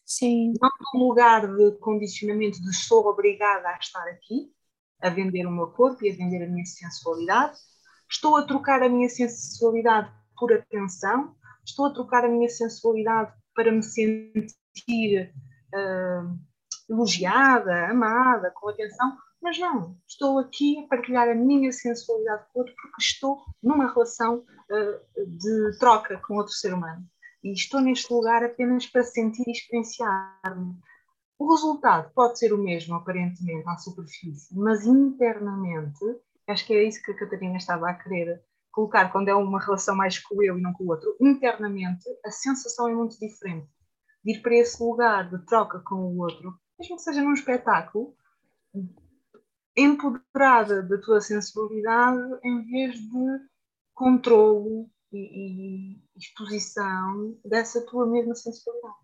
Sim. 0.05 0.55
Não 0.61 0.71
num 0.95 1.09
lugar 1.09 1.47
de 1.47 1.73
condicionamento 1.79 2.61
de 2.63 2.75
sou 2.75 3.07
obrigada 3.07 3.69
a 3.69 3.79
estar 3.79 4.07
aqui, 4.09 4.53
a 5.01 5.11
vender 5.11 5.47
o 5.47 5.51
meu 5.51 5.69
corpo 5.69 6.05
e 6.05 6.11
a 6.11 6.17
vender 6.17 6.45
a 6.45 6.49
minha 6.49 6.65
sensualidade. 6.65 7.59
Estou 8.11 8.37
a 8.37 8.47
trocar 8.47 8.83
a 8.83 8.89
minha 8.89 9.09
sensualidade 9.09 10.11
por 10.39 10.53
atenção, 10.53 11.35
estou 11.65 11.87
a 11.87 11.93
trocar 11.93 12.25
a 12.25 12.29
minha 12.29 12.49
sensualidade 12.49 13.33
para 13.55 13.73
me 13.73 13.83
sentir 13.83 15.33
uh, 15.75 16.39
elogiada, 16.89 17.89
amada, 17.89 18.53
com 18.55 18.69
atenção, 18.69 19.17
mas 19.43 19.59
não, 19.59 19.97
estou 20.07 20.39
aqui 20.39 20.79
a 20.79 20.89
partilhar 20.89 21.29
a 21.29 21.35
minha 21.35 21.73
sensualidade 21.73 22.45
com 22.53 22.61
outro 22.61 22.75
porque 22.75 23.01
estou 23.01 23.39
numa 23.63 23.93
relação 23.93 24.39
uh, 24.39 25.27
de 25.27 25.79
troca 25.79 26.21
com 26.27 26.37
outro 26.37 26.53
ser 26.53 26.75
humano. 26.75 27.05
E 27.43 27.53
estou 27.53 27.81
neste 27.81 28.13
lugar 28.13 28.45
apenas 28.45 28.87
para 28.87 29.05
sentir 29.05 29.45
e 29.47 29.53
experienciar-me. 29.53 30.75
O 31.39 31.53
resultado 31.53 32.11
pode 32.15 32.39
ser 32.39 32.53
o 32.53 32.59
mesmo, 32.59 32.95
aparentemente, 32.95 33.69
à 33.69 33.77
superfície, 33.77 34.57
mas 34.59 34.87
internamente, 34.87 36.05
acho 36.47 36.67
que 36.67 36.75
é 36.75 36.85
isso 36.85 37.03
que 37.03 37.13
a 37.13 37.17
Catarina 37.17 37.57
estava 37.57 37.89
a 37.89 37.95
querer 37.95 38.43
colocar 38.71 39.11
quando 39.11 39.29
é 39.29 39.35
uma 39.35 39.59
relação 39.59 39.97
mais 39.97 40.19
com 40.19 40.43
eu 40.43 40.59
e 40.59 40.61
não 40.61 40.73
com 40.73 40.85
o 40.85 40.89
outro. 40.89 41.17
Internamente, 41.21 42.05
a 42.25 42.31
sensação 42.31 42.89
é 42.89 42.95
muito 42.95 43.19
diferente. 43.19 43.69
De 44.23 44.33
ir 44.33 44.43
para 44.43 44.55
esse 44.55 44.83
lugar 44.83 45.31
de 45.31 45.45
troca 45.47 45.81
com 45.81 45.95
o 45.95 46.19
outro, 46.19 46.59
mesmo 46.79 46.97
que 46.97 47.03
seja 47.03 47.23
num 47.23 47.33
espetáculo, 47.33 48.15
empoderada 49.77 50.83
da 50.83 50.99
tua 50.99 51.21
sensibilidade 51.21 52.39
em 52.45 52.65
vez 52.65 52.95
de 52.97 53.41
controlo 53.95 54.91
e, 55.13 55.95
e 55.95 56.03
exposição 56.17 57.39
dessa 57.45 57.85
tua 57.87 58.07
mesma 58.07 58.35
sensibilidade. 58.35 58.97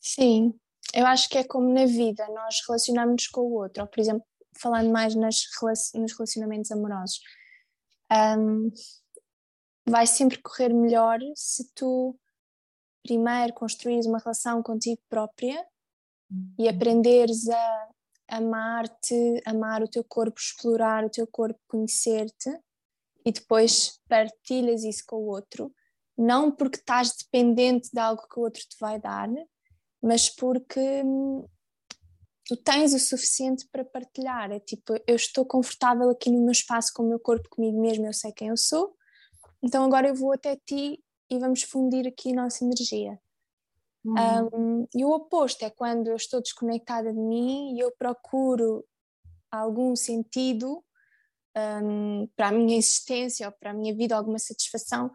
Sim, 0.00 0.54
eu 0.94 1.06
acho 1.06 1.28
que 1.28 1.38
é 1.38 1.44
como 1.44 1.72
na 1.72 1.86
vida, 1.86 2.26
nós 2.28 2.56
relacionamos 2.66 3.26
com 3.26 3.40
o 3.40 3.54
outro, 3.54 3.82
ou 3.82 3.88
por 3.88 4.00
exemplo, 4.00 4.24
falando 4.58 4.90
mais 4.90 5.14
nas, 5.14 5.36
nos 5.94 6.12
relacionamentos 6.12 6.70
amorosos, 6.70 7.20
um, 8.38 8.70
vai 9.86 10.06
sempre 10.06 10.40
correr 10.40 10.72
melhor 10.72 11.18
se 11.34 11.70
tu 11.74 12.18
primeiro 13.02 13.52
construís 13.52 14.06
uma 14.06 14.18
relação 14.18 14.62
contigo 14.62 15.00
própria 15.08 15.64
e 16.58 16.64
uhum. 16.64 16.70
aprenderes 16.70 17.48
a 17.48 17.88
amar-te, 18.28 19.42
amar 19.44 19.82
o 19.82 19.88
teu 19.88 20.02
corpo, 20.02 20.40
explorar 20.40 21.04
o 21.04 21.10
teu 21.10 21.26
corpo, 21.26 21.60
conhecer-te 21.68 22.50
e 23.24 23.32
depois 23.32 24.00
partilhas 24.08 24.84
isso 24.84 25.04
com 25.06 25.16
o 25.16 25.26
outro, 25.26 25.72
não 26.16 26.50
porque 26.50 26.78
estás 26.78 27.14
dependente 27.16 27.90
de 27.92 27.98
algo 27.98 28.26
que 28.28 28.38
o 28.38 28.42
outro 28.42 28.62
te 28.62 28.76
vai 28.80 28.98
dar, 28.98 29.28
mas 30.02 30.28
porque 30.28 31.02
hum, 31.04 31.46
tu 32.44 32.56
tens 32.56 32.92
o 32.92 32.98
suficiente 32.98 33.66
para 33.70 33.84
partilhar. 33.84 34.52
É 34.52 34.60
tipo, 34.60 34.94
eu 35.06 35.16
estou 35.16 35.44
confortável 35.44 36.10
aqui 36.10 36.30
no 36.30 36.40
meu 36.42 36.52
espaço 36.52 36.92
com 36.94 37.02
o 37.02 37.08
meu 37.08 37.18
corpo, 37.18 37.48
comigo 37.48 37.80
mesmo, 37.80 38.06
eu 38.06 38.12
sei 38.12 38.32
quem 38.32 38.48
eu 38.48 38.56
sou, 38.56 38.94
então 39.62 39.84
agora 39.84 40.08
eu 40.08 40.14
vou 40.14 40.32
até 40.32 40.56
ti 40.56 41.02
e 41.30 41.38
vamos 41.38 41.62
fundir 41.62 42.06
aqui 42.06 42.32
a 42.32 42.42
nossa 42.42 42.64
energia. 42.64 43.18
Um, 44.06 44.86
e 44.94 45.02
o 45.02 45.10
oposto 45.10 45.64
é 45.64 45.70
quando 45.70 46.08
eu 46.08 46.16
estou 46.16 46.42
desconectada 46.42 47.10
de 47.10 47.18
mim 47.18 47.74
e 47.74 47.80
eu 47.80 47.90
procuro 47.98 48.84
algum 49.50 49.96
sentido 49.96 50.84
um, 51.56 52.28
para 52.36 52.48
a 52.48 52.52
minha 52.52 52.76
existência 52.76 53.46
ou 53.46 53.52
para 53.52 53.70
a 53.70 53.74
minha 53.74 53.94
vida, 53.94 54.14
alguma 54.14 54.38
satisfação 54.38 55.10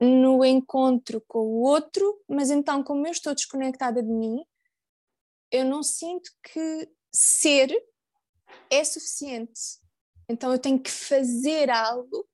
no 0.00 0.44
encontro 0.44 1.22
com 1.26 1.38
o 1.40 1.62
outro, 1.62 2.22
mas 2.28 2.50
então, 2.50 2.82
como 2.82 3.06
eu 3.06 3.10
estou 3.10 3.34
desconectada 3.34 4.02
de 4.02 4.12
mim, 4.12 4.44
eu 5.50 5.64
não 5.64 5.82
sinto 5.82 6.30
que 6.42 6.88
ser 7.12 7.74
é 8.70 8.84
suficiente. 8.84 9.80
Então, 10.28 10.52
eu 10.52 10.58
tenho 10.58 10.78
que 10.78 10.90
fazer 10.90 11.70
algo 11.70 12.28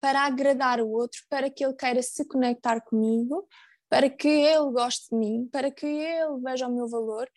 para 0.00 0.26
agradar 0.26 0.80
o 0.80 0.90
outro, 0.90 1.20
para 1.28 1.50
que 1.50 1.64
ele 1.64 1.74
queira 1.74 2.02
se 2.02 2.24
conectar 2.24 2.80
comigo 2.80 3.48
para 3.88 4.10
que 4.10 4.28
ele 4.28 4.70
goste 4.70 5.10
de 5.10 5.16
mim, 5.16 5.48
para 5.50 5.70
que 5.70 5.86
ele 5.86 6.40
veja 6.42 6.68
o 6.68 6.74
meu 6.74 6.88
valor, 6.88 7.28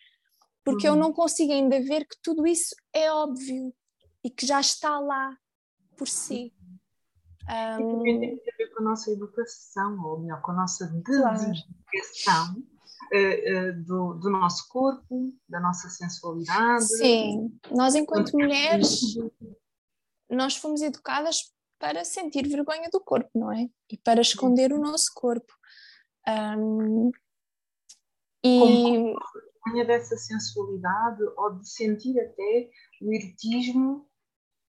porque 0.64 0.88
uhum. 0.88 0.94
eu 0.94 1.00
não 1.00 1.12
consigo 1.12 1.52
ainda 1.52 1.80
ver 1.80 2.06
que 2.06 2.16
tudo 2.22 2.46
isso 2.46 2.74
é 2.92 3.10
óbvio 3.10 3.74
e 4.22 4.30
que 4.30 4.46
já 4.46 4.60
está 4.60 5.00
lá 5.00 5.36
por 5.96 6.06
si. 6.06 6.54
Um... 7.48 7.80
E 7.80 7.92
também 7.92 8.20
tem 8.20 8.52
a 8.52 8.56
ver 8.56 8.68
com 8.68 8.80
a 8.80 8.84
nossa 8.84 9.10
educação, 9.10 10.00
ou 10.04 10.20
melhor, 10.20 10.40
com 10.42 10.52
a 10.52 10.54
nossa 10.54 10.86
dedicação 10.86 12.54
uh, 12.54 12.60
uh, 12.60 12.71
do, 13.84 14.14
do, 14.14 14.30
nosso 14.30 14.68
corpo, 14.68 15.34
da 15.48 15.60
nossa 15.60 15.88
sensualidade. 15.88 16.84
Sim, 16.84 17.58
nós 17.70 17.94
enquanto 17.94 18.32
mulheres, 18.32 19.00
nós 20.30 20.56
fomos 20.56 20.80
educadas 20.80 21.52
para 21.78 22.04
sentir 22.04 22.48
vergonha 22.48 22.88
do 22.90 23.00
corpo, 23.00 23.30
não 23.34 23.52
é? 23.52 23.68
E 23.90 23.96
para 23.98 24.20
esconder 24.20 24.72
o 24.72 24.78
nosso 24.78 25.10
corpo. 25.14 25.52
Um, 26.28 27.10
e 28.44 29.14
Como 29.60 29.86
dessa 29.86 30.16
sensualidade 30.16 31.22
ou 31.36 31.58
de 31.58 31.68
sentir 31.68 32.18
até 32.20 32.70
o 33.00 33.12
erotismo 33.12 34.08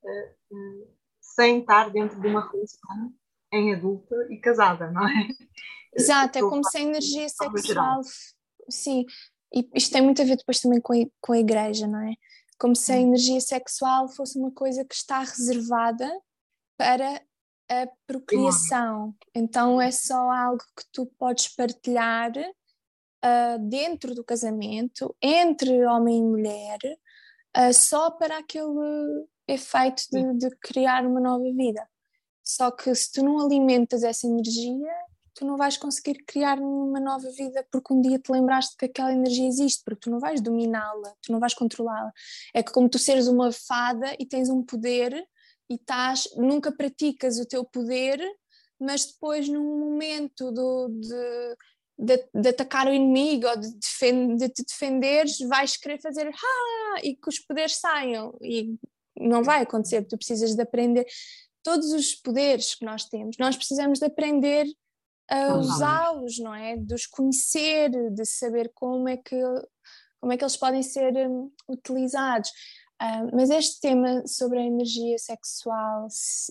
uh, 0.03 0.55
uh, 0.55 0.87
sem 1.21 1.59
estar 1.59 1.91
dentro 1.91 2.19
de 2.19 2.27
uma 2.27 2.49
relação 2.49 3.13
em 3.51 3.73
adulta 3.75 4.15
e 4.31 4.37
casada, 4.37 4.91
não 4.91 5.07
é? 5.07 5.27
Exato, 5.95 6.37
é 6.37 6.41
como 6.41 6.63
se 6.63 6.77
a 6.77 6.81
energia 6.81 7.27
sexual. 7.29 8.01
Sim, 8.69 9.05
e 9.53 9.69
isto 9.75 9.91
tem 9.91 10.01
muito 10.01 10.21
a 10.21 10.25
ver 10.25 10.37
depois 10.37 10.59
também 10.59 10.81
com 10.81 10.93
a, 10.93 11.05
com 11.21 11.33
a 11.33 11.39
igreja, 11.39 11.85
não 11.87 12.01
é? 12.01 12.15
Como 12.57 12.75
se 12.75 12.91
a 12.91 12.97
energia 12.97 13.39
sexual 13.39 14.07
fosse 14.09 14.37
uma 14.37 14.51
coisa 14.51 14.83
que 14.83 14.95
está 14.95 15.19
reservada 15.19 16.09
para 16.77 17.21
a 17.69 17.87
procriação. 18.07 19.15
Então 19.35 19.81
é 19.81 19.91
só 19.91 20.31
algo 20.31 20.63
que 20.75 20.83
tu 20.91 21.05
podes 21.17 21.47
partilhar 21.47 22.31
uh, 22.37 23.59
dentro 23.69 24.13
do 24.15 24.23
casamento, 24.23 25.15
entre 25.21 25.85
homem 25.85 26.19
e 26.19 26.23
mulher, 26.23 26.79
uh, 27.57 27.73
só 27.73 28.11
para 28.11 28.39
aquele 28.39 29.27
efeito 29.47 30.03
de, 30.11 30.37
de, 30.37 30.55
criar 30.57 31.05
uma 31.05 31.19
nova 31.19 31.43
vida. 31.43 31.87
Só 32.43 32.71
que 32.71 32.93
se 32.93 33.11
tu 33.11 33.23
não 33.23 33.39
alimentas 33.39 34.03
essa 34.03 34.27
energia, 34.27 34.93
tu 35.33 35.45
não 35.45 35.57
vais 35.57 35.77
conseguir 35.77 36.23
criar 36.25 36.59
uma 36.59 36.99
nova 36.99 37.29
vida 37.31 37.65
porque 37.71 37.93
um 37.93 38.01
dia 38.01 38.19
te 38.19 38.31
lembraste 38.31 38.75
que 38.77 38.85
aquela 38.85 39.11
energia 39.11 39.47
existe, 39.47 39.83
porque 39.83 40.01
tu 40.01 40.09
não 40.09 40.19
vais 40.19 40.41
dominá-la, 40.41 41.13
tu 41.21 41.31
não 41.31 41.39
vais 41.39 41.53
controlá-la. 41.53 42.11
É 42.53 42.61
que 42.61 42.71
como 42.71 42.89
tu 42.89 42.99
seres 42.99 43.27
uma 43.27 43.51
fada 43.51 44.15
e 44.19 44.25
tens 44.25 44.49
um 44.49 44.63
poder 44.63 45.13
e 45.69 45.75
estás, 45.75 46.27
nunca 46.35 46.71
praticas 46.71 47.39
o 47.39 47.45
teu 47.45 47.63
poder, 47.63 48.19
mas 48.79 49.05
depois 49.05 49.47
num 49.47 49.79
momento 49.79 50.51
do, 50.51 50.89
de, 50.89 51.57
de, 51.97 52.29
de, 52.33 52.49
atacar 52.49 52.87
o 52.87 52.93
inimigo 52.93 53.47
ou 53.47 53.57
de, 53.57 53.73
defend, 53.75 54.37
de 54.37 54.49
te 54.49 54.63
defenderes, 54.63 55.39
vais 55.39 55.77
querer 55.77 55.99
fazer 56.01 56.27
ah! 56.27 56.99
e 57.01 57.15
que 57.15 57.29
os 57.29 57.39
poderes 57.39 57.77
saiam 57.77 58.37
e 58.41 58.75
não 59.17 59.43
vai 59.43 59.61
acontecer, 59.61 60.03
tu 60.03 60.17
precisas 60.17 60.55
de 60.55 60.61
aprender 60.61 61.05
todos 61.63 61.91
os 61.93 62.13
poderes 62.13 62.75
que 62.75 62.85
nós 62.85 63.05
temos, 63.05 63.37
nós 63.39 63.55
precisamos 63.55 63.99
de 63.99 64.05
aprender 64.05 64.65
a 65.29 65.55
usá-los, 65.55 66.39
não 66.39 66.53
é? 66.53 66.75
De 66.77 66.93
os 66.93 67.05
conhecer, 67.05 67.89
de 68.11 68.25
saber 68.25 68.71
como 68.73 69.07
é 69.07 69.17
que, 69.17 69.39
como 70.19 70.31
é 70.31 70.37
que 70.37 70.43
eles 70.43 70.57
podem 70.57 70.83
ser 70.83 71.15
um, 71.27 71.51
utilizados. 71.67 72.49
Uh, 73.01 73.35
mas 73.35 73.49
este 73.49 73.81
tema 73.81 74.25
sobre 74.27 74.59
a 74.59 74.65
energia 74.65 75.17
sexual 75.17 76.07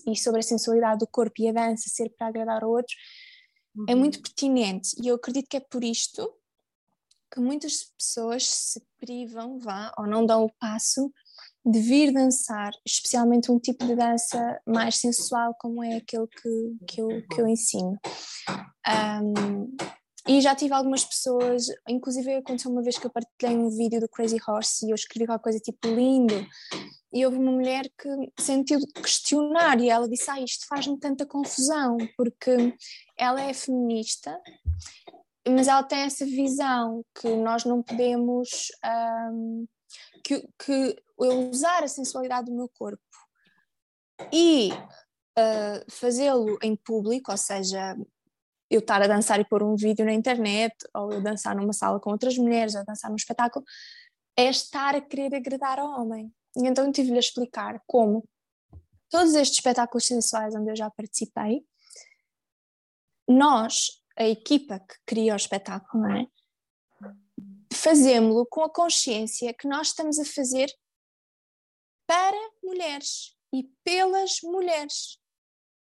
e 0.07 0.15
sobre 0.15 0.39
a 0.39 0.43
sensualidade 0.43 0.99
do 0.99 1.07
corpo 1.07 1.41
e 1.41 1.47
a 1.47 1.53
dança 1.53 1.89
ser 1.89 2.09
para 2.09 2.27
agradar 2.27 2.63
ao 2.63 2.69
outro 2.69 2.93
uhum. 3.75 3.85
é 3.87 3.95
muito 3.95 4.21
pertinente 4.21 4.89
e 5.01 5.07
eu 5.07 5.15
acredito 5.15 5.47
que 5.49 5.57
é 5.57 5.61
por 5.61 5.83
isto 5.83 6.31
que 7.33 7.39
muitas 7.39 7.85
pessoas 7.97 8.47
se 8.47 8.83
privam, 8.99 9.57
vá, 9.57 9.91
ou 9.97 10.05
não 10.05 10.25
dão 10.25 10.43
o 10.43 10.53
passo 10.59 11.11
de 11.65 11.79
vir 11.79 12.11
dançar, 12.11 12.71
especialmente 12.85 13.51
um 13.51 13.59
tipo 13.59 13.85
de 13.85 13.95
dança 13.95 14.59
mais 14.65 14.97
sensual 14.97 15.55
como 15.59 15.83
é 15.83 15.97
aquele 15.97 16.27
que, 16.27 16.85
que, 16.87 17.01
eu, 17.01 17.07
que 17.27 17.41
eu 17.41 17.47
ensino. 17.47 17.97
Um, 18.87 19.75
e 20.27 20.39
já 20.39 20.55
tive 20.55 20.73
algumas 20.73 21.03
pessoas, 21.03 21.65
inclusive 21.87 22.35
aconteceu 22.35 22.71
uma 22.71 22.81
vez 22.81 22.97
que 22.97 23.05
eu 23.05 23.11
partilhei 23.11 23.57
um 23.57 23.69
vídeo 23.69 23.99
do 23.99 24.07
Crazy 24.07 24.37
Horse 24.45 24.85
e 24.85 24.89
eu 24.89 24.95
escrevi 24.95 25.25
qualquer 25.25 25.43
coisa 25.43 25.59
tipo 25.59 25.87
lindo. 25.87 26.47
E 27.11 27.25
houve 27.25 27.37
uma 27.37 27.51
mulher 27.51 27.83
que 27.97 28.09
sentiu 28.41 28.79
questionar 28.95 29.79
e 29.81 29.89
ela 29.89 30.07
disse: 30.07 30.31
Ah, 30.31 30.39
isto 30.39 30.65
faz-me 30.67 30.97
tanta 30.97 31.25
confusão, 31.25 31.97
porque 32.15 32.73
ela 33.17 33.41
é 33.41 33.53
feminista, 33.53 34.39
mas 35.47 35.67
ela 35.67 35.83
tem 35.83 35.99
essa 35.99 36.25
visão 36.25 37.03
que 37.13 37.27
nós 37.35 37.65
não 37.65 37.83
podemos. 37.83 38.69
Um, 39.31 39.67
que, 40.23 40.47
que 40.57 40.95
eu 41.25 41.49
usar 41.49 41.83
a 41.83 41.87
sensualidade 41.87 42.49
do 42.49 42.55
meu 42.55 42.69
corpo 42.69 43.01
e 44.31 44.71
uh, 44.71 45.91
fazê-lo 45.91 46.57
em 46.61 46.75
público, 46.75 47.31
ou 47.31 47.37
seja, 47.37 47.95
eu 48.69 48.79
estar 48.79 49.01
a 49.01 49.07
dançar 49.07 49.39
e 49.39 49.45
pôr 49.45 49.63
um 49.63 49.75
vídeo 49.75 50.05
na 50.05 50.13
internet, 50.13 50.75
ou 50.93 51.11
eu 51.11 51.21
dançar 51.21 51.55
numa 51.55 51.73
sala 51.73 51.99
com 51.99 52.11
outras 52.11 52.37
mulheres, 52.37 52.75
ou 52.75 52.85
dançar 52.85 53.09
num 53.09 53.15
espetáculo, 53.15 53.65
é 54.37 54.49
estar 54.49 54.95
a 54.95 55.01
querer 55.01 55.35
agradar 55.35 55.79
ao 55.79 56.01
homem. 56.01 56.33
E 56.55 56.67
então 56.67 56.85
eu 56.85 56.91
tive-lhe 56.91 57.17
a 57.17 57.19
explicar 57.19 57.81
como 57.85 58.27
todos 59.09 59.35
estes 59.35 59.57
espetáculos 59.57 60.05
sensuais 60.05 60.55
onde 60.55 60.71
eu 60.71 60.75
já 60.75 60.89
participei, 60.89 61.63
nós, 63.27 64.01
a 64.17 64.27
equipa 64.27 64.79
que 64.79 64.95
cria 65.05 65.33
o 65.33 65.37
espetáculo, 65.37 66.03
não 66.03 66.15
é? 66.17 66.27
fazemos-lo 67.73 68.45
com 68.45 68.63
a 68.63 68.69
consciência 68.69 69.53
que 69.53 69.67
nós 69.67 69.87
estamos 69.87 70.17
a 70.19 70.23
fazer 70.23 70.71
para 72.13 72.37
mulheres 72.63 73.35
e 73.51 73.63
pelas 73.83 74.39
mulheres. 74.43 75.17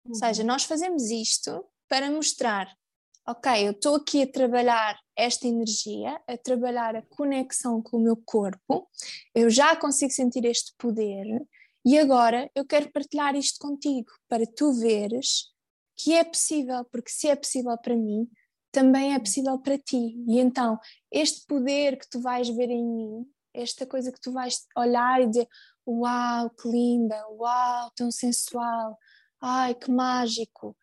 Uhum. 0.04 0.12
Ou 0.12 0.16
seja, 0.16 0.44
nós 0.44 0.66
fazemos 0.66 1.04
isto 1.10 1.64
para 1.88 2.12
mostrar, 2.12 2.70
ok, 3.26 3.66
eu 3.66 3.72
estou 3.72 3.96
aqui 3.96 4.24
a 4.24 4.30
trabalhar 4.30 5.00
esta 5.16 5.48
energia, 5.48 6.22
a 6.28 6.38
trabalhar 6.38 6.98
a 6.98 7.02
conexão 7.02 7.82
com 7.82 7.96
o 7.96 8.02
meu 8.02 8.18
corpo, 8.18 8.90
eu 9.34 9.50
já 9.50 9.74
consigo 9.78 10.12
sentir 10.12 10.44
este 10.44 10.74
poder 10.78 11.48
e 11.86 11.98
agora 11.98 12.52
eu 12.54 12.66
quero 12.66 12.92
partilhar 12.92 13.34
isto 13.34 13.58
contigo 13.66 14.12
para 14.28 14.46
tu 14.46 14.74
veres 14.74 15.54
que 15.96 16.14
é 16.14 16.26
possível, 16.26 16.84
porque 16.92 17.10
se 17.10 17.30
é 17.30 17.38
possível 17.38 17.78
para 17.78 17.96
mim, 17.96 18.30
também 18.70 19.14
é 19.14 19.20
possível 19.20 19.58
para 19.60 19.78
ti. 19.78 20.14
E 20.28 20.40
então, 20.40 20.78
este 21.10 21.46
poder 21.48 21.98
que 21.98 22.10
tu 22.10 22.20
vais 22.20 22.50
ver 22.50 22.70
em 22.70 22.86
mim, 22.86 23.26
esta 23.54 23.86
coisa 23.86 24.12
que 24.12 24.20
tu 24.20 24.34
vais 24.34 24.68
olhar 24.76 25.22
e 25.22 25.28
dizer: 25.28 25.48
Uau, 25.88 26.50
que 26.50 26.68
linda! 26.68 27.26
Uau, 27.30 27.92
tão 27.96 28.12
sensual! 28.12 28.98
Ai, 29.42 29.74
que 29.74 29.90
mágico! 29.90 30.76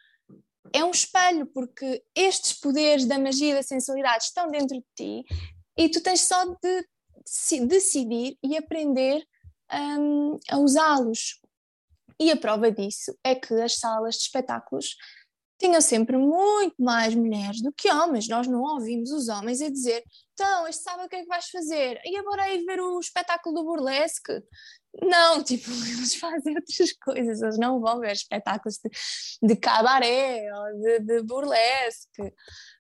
É 0.72 0.82
um 0.82 0.90
espelho, 0.90 1.46
porque 1.46 2.02
estes 2.14 2.54
poderes 2.54 3.04
da 3.04 3.18
magia 3.18 3.50
e 3.50 3.54
da 3.54 3.62
sensualidade 3.62 4.24
estão 4.24 4.50
dentro 4.50 4.76
de 4.76 4.84
ti 4.96 5.24
e 5.76 5.88
tu 5.88 6.00
tens 6.00 6.22
só 6.22 6.44
de 6.44 7.66
decidir 7.66 8.38
e 8.42 8.56
aprender 8.56 9.26
um, 9.72 10.38
a 10.50 10.58
usá-los. 10.58 11.40
E 12.18 12.30
a 12.30 12.36
prova 12.36 12.70
disso 12.70 13.16
é 13.24 13.34
que 13.34 13.52
as 13.54 13.76
salas 13.76 14.14
de 14.16 14.22
espetáculos 14.22 14.96
tinham 15.58 15.80
sempre 15.80 16.16
muito 16.16 16.74
mais 16.78 17.14
mulheres 17.14 17.60
do 17.60 17.72
que 17.72 17.90
homens. 17.92 18.28
Nós 18.28 18.46
não 18.46 18.62
ouvimos 18.62 19.10
os 19.10 19.28
homens 19.28 19.60
a 19.60 19.68
dizer: 19.68 20.02
então, 20.34 20.66
este 20.66 20.82
sábado 20.82 21.06
o 21.06 21.08
que 21.08 21.16
é 21.16 21.22
que 21.22 21.28
vais 21.28 21.48
fazer? 21.48 22.00
E 22.04 22.16
agora 22.16 22.52
ir 22.52 22.64
ver 22.64 22.80
o 22.80 22.98
espetáculo 22.98 23.54
do 23.54 23.64
burlesque? 23.64 24.42
Não, 25.00 25.42
tipo, 25.44 25.70
eles 25.70 26.16
fazem 26.16 26.56
outras 26.56 26.92
coisas, 27.02 27.40
eles 27.40 27.58
não 27.58 27.80
vão 27.80 28.00
ver 28.00 28.12
espetáculos 28.12 28.78
de, 28.78 28.90
de 29.46 29.56
cabaré 29.56 30.52
ou 30.52 30.80
de, 30.80 30.98
de 31.00 31.22
burlesque. 31.22 32.22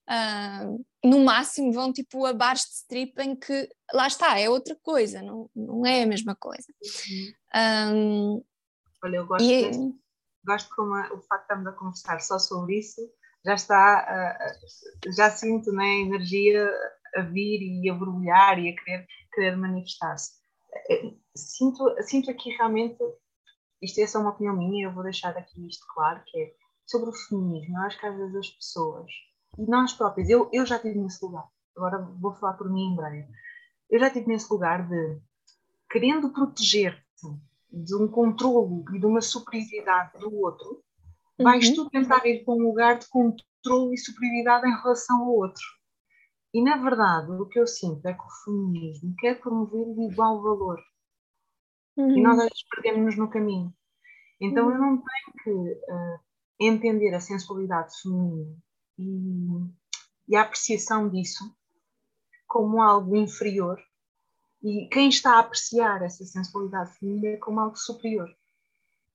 Uh, 0.06 0.84
no 1.02 1.24
máximo 1.24 1.72
vão 1.72 1.92
tipo 1.92 2.26
a 2.26 2.34
bares 2.34 2.62
de 2.62 2.74
strip 2.74 3.18
em 3.22 3.34
que 3.34 3.68
lá 3.92 4.06
está, 4.06 4.38
é 4.38 4.50
outra 4.50 4.76
coisa, 4.82 5.22
não, 5.22 5.48
não 5.54 5.86
é 5.86 6.02
a 6.02 6.06
mesma 6.06 6.34
coisa. 6.34 6.66
Uhum. 7.08 7.94
Um, 7.96 8.44
Olha, 9.02 9.16
eu 9.16 9.26
gosto, 9.26 9.44
e, 9.44 9.62
desse, 9.62 9.94
gosto 10.44 10.74
como 10.74 10.94
a, 10.94 11.12
o 11.12 11.20
facto 11.22 11.40
de 11.40 11.44
estarmos 11.44 11.66
a 11.68 11.72
conversar 11.72 12.20
só 12.20 12.38
sobre 12.38 12.78
isso 12.78 13.00
já 13.44 13.54
está, 13.54 14.48
uh, 14.50 15.12
já 15.12 15.30
sinto 15.30 15.70
né, 15.72 15.84
a 15.84 16.00
energia 16.00 16.70
a 17.16 17.20
vir 17.22 17.60
e 17.62 17.88
a 17.88 17.94
borbulhar 17.94 18.58
e 18.58 18.70
a 18.70 18.76
querer, 18.76 19.06
querer 19.32 19.56
manifestar-se. 19.56 20.32
Eh, 20.90 21.14
sinto, 21.36 21.94
sinto 22.02 22.30
aqui 22.30 22.50
realmente, 22.50 22.98
isto 23.82 24.00
é 24.00 24.06
só 24.06 24.20
uma 24.20 24.30
opinião 24.30 24.56
minha, 24.56 24.86
eu 24.86 24.92
vou 24.92 25.02
deixar 25.02 25.36
aqui 25.36 25.66
isto 25.66 25.84
claro, 25.94 26.22
que 26.26 26.38
é 26.38 26.54
sobre 26.86 27.10
o 27.10 27.12
feminismo. 27.12 27.76
Eu 27.78 27.82
acho 27.82 27.98
que 27.98 28.06
às 28.06 28.16
vezes 28.16 28.36
as 28.36 28.48
pessoas, 28.50 29.10
e 29.58 29.66
nós 29.66 29.92
próprios, 29.92 30.28
eu, 30.28 30.48
eu 30.52 30.66
já 30.66 30.78
tive 30.78 30.98
nesse 30.98 31.24
lugar, 31.24 31.46
agora 31.76 31.98
vou 32.20 32.34
falar 32.34 32.54
por 32.54 32.70
mim 32.70 32.92
em 32.92 32.96
breve, 32.96 33.28
eu 33.90 34.00
já 34.00 34.10
tive 34.10 34.26
nesse 34.26 34.52
lugar 34.52 34.88
de 34.88 35.20
querendo 35.90 36.32
proteger-te 36.32 37.04
de 37.70 37.94
um 37.96 38.08
controlo 38.08 38.84
e 38.94 38.98
de 38.98 39.06
uma 39.06 39.20
superioridade 39.20 40.18
do 40.18 40.34
outro, 40.40 40.82
uhum. 41.38 41.44
vais 41.44 41.70
tu 41.70 41.88
tentar 41.90 42.24
ir 42.26 42.44
para 42.44 42.54
um 42.54 42.62
lugar 42.62 42.98
de 42.98 43.08
controle 43.08 43.94
e 43.94 43.98
superioridade 43.98 44.66
em 44.66 44.76
relação 44.76 45.22
ao 45.22 45.34
outro. 45.34 45.62
E, 46.54 46.62
na 46.62 46.76
verdade, 46.76 47.32
o 47.32 47.46
que 47.46 47.58
eu 47.58 47.66
sinto 47.66 48.06
é 48.06 48.14
que 48.14 48.22
o 48.22 48.44
feminismo 48.44 49.12
quer 49.18 49.40
promover 49.40 49.88
o 49.88 50.10
igual 50.10 50.40
valor. 50.40 50.80
Uhum. 51.96 52.16
E 52.16 52.22
nós 52.22 52.38
às 52.38 52.44
vezes 52.44 52.64
perdemos-nos 52.70 53.18
no 53.18 53.28
caminho. 53.28 53.74
Então, 54.40 54.66
uhum. 54.66 54.72
eu 54.72 54.78
não 54.78 54.96
tenho 54.96 55.42
que 55.42 55.80
uh, 55.90 56.20
entender 56.60 57.12
a 57.12 57.20
sensualidade 57.20 57.92
feminina 58.00 58.56
e, 58.96 60.28
e 60.28 60.36
a 60.36 60.42
apreciação 60.42 61.08
disso 61.08 61.44
como 62.46 62.80
algo 62.80 63.16
inferior 63.16 63.80
e 64.62 64.88
quem 64.90 65.08
está 65.08 65.34
a 65.34 65.40
apreciar 65.40 66.02
essa 66.02 66.24
sensualidade 66.24 66.96
feminina 66.98 67.36
como 67.38 67.58
algo 67.58 67.76
superior. 67.76 68.28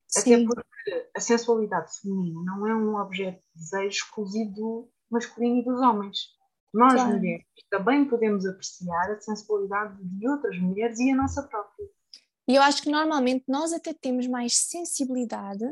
Sim. 0.07 0.45
Até 0.45 0.45
porque 0.45 1.09
a 1.15 1.19
sensualidade 1.19 1.89
feminina 2.01 2.43
não 2.43 2.67
é 2.67 2.75
um 2.75 2.97
objeto 2.97 3.41
de 3.55 3.61
desejo 3.61 3.87
exclusivo 3.87 4.51
do 4.51 4.91
masculino 5.09 5.61
e 5.61 5.63
dos 5.63 5.79
homens. 5.81 6.38
Nós, 6.73 6.93
claro. 6.93 7.17
mulheres, 7.17 7.45
também 7.69 8.05
podemos 8.05 8.45
apreciar 8.45 9.11
a 9.11 9.19
sensualidade 9.19 9.97
de 10.01 10.29
outras 10.29 10.57
mulheres 10.59 10.99
e 10.99 11.11
a 11.11 11.15
nossa 11.15 11.43
própria. 11.43 11.87
E 12.47 12.55
eu 12.55 12.61
acho 12.61 12.81
que 12.81 12.89
normalmente 12.89 13.45
nós 13.47 13.73
até 13.73 13.93
temos 13.93 14.27
mais 14.27 14.55
sensibilidade 14.55 15.65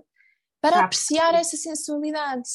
para 0.62 0.84
apreciar 0.84 1.34
essa 1.34 1.58
sensualidade. 1.58 2.50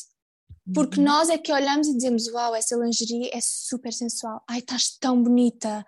Porque 0.74 1.01
uhum. 1.01 1.07
nós 1.07 1.28
é 1.28 1.38
que 1.38 1.53
olhamos 1.53 1.88
e 1.88 1.95
dizemos: 1.95 2.28
Uau, 2.28 2.55
essa 2.55 2.76
lingerie 2.76 3.30
é 3.32 3.40
super 3.40 3.93
sensual. 3.93 4.43
Ai, 4.49 4.59
estás 4.59 4.97
tão 4.97 5.20
bonita. 5.20 5.84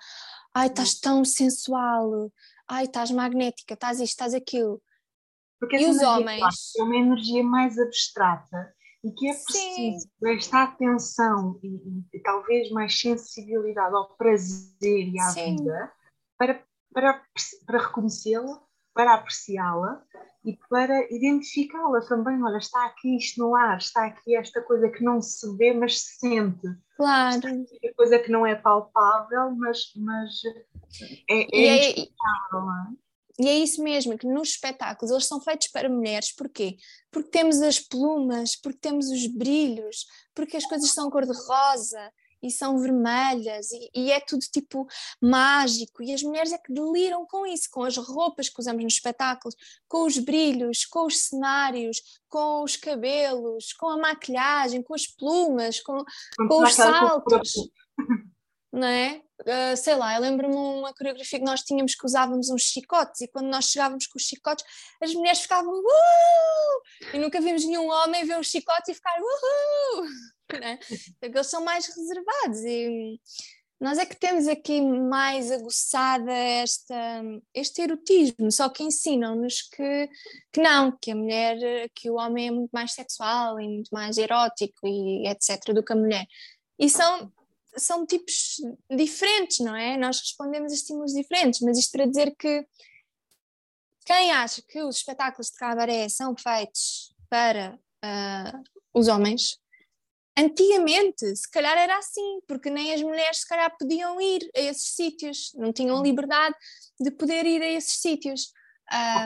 Ai, 0.52 0.66
estás 0.66 0.98
tão 0.98 1.24
sensual. 1.24 2.32
Ai, 2.68 2.84
estás 2.84 3.10
magnética. 3.10 3.74
Estás 3.74 4.00
isto, 4.00 4.12
estás 4.12 4.34
aquilo. 4.34 4.82
Porque 5.60 5.76
e 5.76 5.86
os 5.86 6.02
homens. 6.02 6.72
É 6.76 6.82
uma 6.82 6.96
energia 6.96 7.44
mais 7.44 7.78
abstrata 7.78 8.74
e 9.04 9.12
que 9.12 9.28
é 9.28 9.34
preciso 9.34 10.08
esta 10.24 10.62
atenção 10.62 11.60
e, 11.62 11.68
e, 11.68 12.04
e, 12.14 12.20
talvez 12.20 12.70
mais 12.70 12.98
sensibilidade 12.98 13.94
ao 13.94 14.16
prazer 14.16 15.08
e 15.08 15.20
à 15.20 15.28
Sim. 15.28 15.56
vida 15.56 15.92
para, 16.38 16.64
para, 16.92 17.22
para 17.66 17.78
reconhecê-la, 17.86 18.62
para 18.94 19.14
apreciá-la 19.14 20.02
e 20.42 20.58
para 20.70 21.12
identificá-la 21.12 22.00
também. 22.00 22.42
Olha, 22.42 22.56
está 22.56 22.86
aqui 22.86 23.16
isto 23.16 23.40
no 23.40 23.54
ar, 23.54 23.76
está 23.76 24.06
aqui 24.06 24.36
esta 24.36 24.62
coisa 24.62 24.88
que 24.88 25.04
não 25.04 25.20
se 25.20 25.54
vê, 25.58 25.74
mas 25.74 26.00
se 26.00 26.18
sente. 26.20 26.66
Claro. 26.96 27.36
Esta 27.36 27.94
coisa 27.96 28.18
que 28.18 28.32
não 28.32 28.46
é 28.46 28.54
palpável, 28.54 29.50
mas, 29.50 29.92
mas 29.96 30.30
é, 31.28 31.42
é, 31.42 31.48
é, 31.52 32.02
é? 32.02 32.08
E 33.38 33.48
é 33.48 33.58
isso 33.58 33.82
mesmo, 33.82 34.16
que 34.16 34.26
nos 34.26 34.50
espetáculos 34.50 35.10
eles 35.10 35.26
são 35.26 35.40
feitos 35.40 35.68
para 35.68 35.88
mulheres, 35.88 36.32
porquê? 36.32 36.76
Porque 37.10 37.30
temos 37.30 37.60
as 37.60 37.80
plumas, 37.80 38.54
porque 38.54 38.78
temos 38.78 39.08
os 39.10 39.26
brilhos, 39.26 40.06
porque 40.34 40.56
as 40.56 40.64
coisas 40.64 40.90
são 40.90 41.10
cor-de-rosa 41.10 42.12
e 42.44 42.50
são 42.50 42.78
vermelhas 42.78 43.72
e, 43.72 43.90
e, 43.94 44.12
é 44.12 44.20
tudo 44.20 44.40
tipo 44.40 44.86
mágico 45.20 46.02
e 46.02 46.12
as 46.12 46.22
mulheres 46.22 46.52
é 46.52 46.58
que 46.58 46.72
deliram 46.72 47.26
com 47.26 47.46
isso, 47.46 47.68
com 47.70 47.82
as 47.82 47.96
roupas 47.96 48.50
que 48.50 48.60
usamos 48.60 48.84
nos 48.84 48.94
espetáculos, 48.94 49.56
com 49.88 50.04
os 50.04 50.18
brilhos, 50.18 50.84
com 50.84 51.06
os 51.06 51.18
cenários, 51.18 52.02
com 52.28 52.62
os 52.62 52.76
cabelos, 52.76 53.72
com 53.72 53.88
a 53.88 53.96
maquilhagem, 53.96 54.82
com 54.82 54.94
as 54.94 55.06
plumas, 55.06 55.80
com, 55.80 56.04
com 56.46 56.62
os 56.62 56.74
saltos. 56.74 57.54
Não 58.74 58.88
é? 58.88 59.22
Uh, 59.40 59.76
sei 59.76 59.94
lá, 59.94 60.16
eu 60.16 60.20
lembro-me 60.20 60.56
uma 60.56 60.92
coreografia 60.92 61.38
que 61.38 61.44
nós 61.44 61.60
tínhamos 61.60 61.94
que 61.94 62.04
usávamos 62.04 62.50
uns 62.50 62.62
chicotes 62.62 63.20
e 63.20 63.28
quando 63.28 63.46
nós 63.46 63.66
chegávamos 63.66 64.08
com 64.08 64.18
os 64.18 64.24
chicotes 64.24 64.64
as 65.00 65.14
mulheres 65.14 65.42
ficavam 65.42 65.72
e 67.12 67.18
nunca 67.18 67.40
vimos 67.40 67.64
nenhum 67.64 67.88
homem 67.88 68.24
ver 68.24 68.36
um 68.36 68.42
chicote 68.42 68.90
e 68.90 68.94
ficar 68.94 69.16
uhul! 69.20 70.06
né? 70.60 70.80
Eles 71.22 71.46
são 71.46 71.64
mais 71.64 71.86
reservados 71.86 72.64
e 72.64 73.20
nós 73.80 73.96
é 73.96 74.06
que 74.06 74.16
temos 74.16 74.48
aqui 74.48 74.80
mais 74.80 75.52
aguçada 75.52 76.32
esta, 76.32 77.22
este 77.52 77.82
erotismo, 77.82 78.50
só 78.50 78.68
que 78.68 78.82
ensinam-nos 78.82 79.62
que, 79.62 80.08
que 80.52 80.60
não, 80.60 80.96
que 81.00 81.12
a 81.12 81.14
mulher, 81.14 81.88
que 81.94 82.10
o 82.10 82.14
homem 82.14 82.48
é 82.48 82.50
muito 82.50 82.70
mais 82.72 82.92
sexual 82.92 83.60
e 83.60 83.68
muito 83.68 83.90
mais 83.92 84.18
erótico 84.18 84.84
e 84.84 85.28
etc. 85.28 85.72
do 85.72 85.84
que 85.84 85.92
a 85.92 85.96
mulher. 85.96 86.26
E 86.78 86.88
são, 86.88 87.32
são 87.76 88.06
tipos 88.06 88.56
diferentes, 88.90 89.60
não 89.60 89.74
é? 89.74 89.96
Nós 89.96 90.20
respondemos 90.20 90.72
a 90.72 90.74
estímulos 90.74 91.12
diferentes, 91.12 91.60
mas 91.60 91.78
isto 91.78 91.92
para 91.92 92.06
dizer 92.06 92.34
que 92.36 92.66
quem 94.04 94.32
acha 94.32 94.62
que 94.62 94.82
os 94.82 94.96
espetáculos 94.96 95.50
de 95.50 95.56
cabaré 95.56 96.08
são 96.08 96.36
feitos 96.36 97.14
para 97.28 97.78
uh, 98.04 98.62
os 98.92 99.08
homens 99.08 99.58
Antigamente, 100.36 101.36
se 101.36 101.48
calhar 101.48 101.78
era 101.78 101.96
assim, 101.96 102.40
porque 102.48 102.68
nem 102.68 102.92
as 102.92 103.00
mulheres 103.00 103.38
se 103.38 103.48
calhar 103.48 103.72
podiam 103.78 104.20
ir 104.20 104.42
a 104.56 104.60
esses 104.60 104.94
sítios, 104.94 105.52
não 105.54 105.72
tinham 105.72 106.02
liberdade 106.02 106.56
de 106.98 107.10
poder 107.12 107.46
ir 107.46 107.62
a 107.62 107.68
esses 107.68 108.00
sítios. 108.00 108.52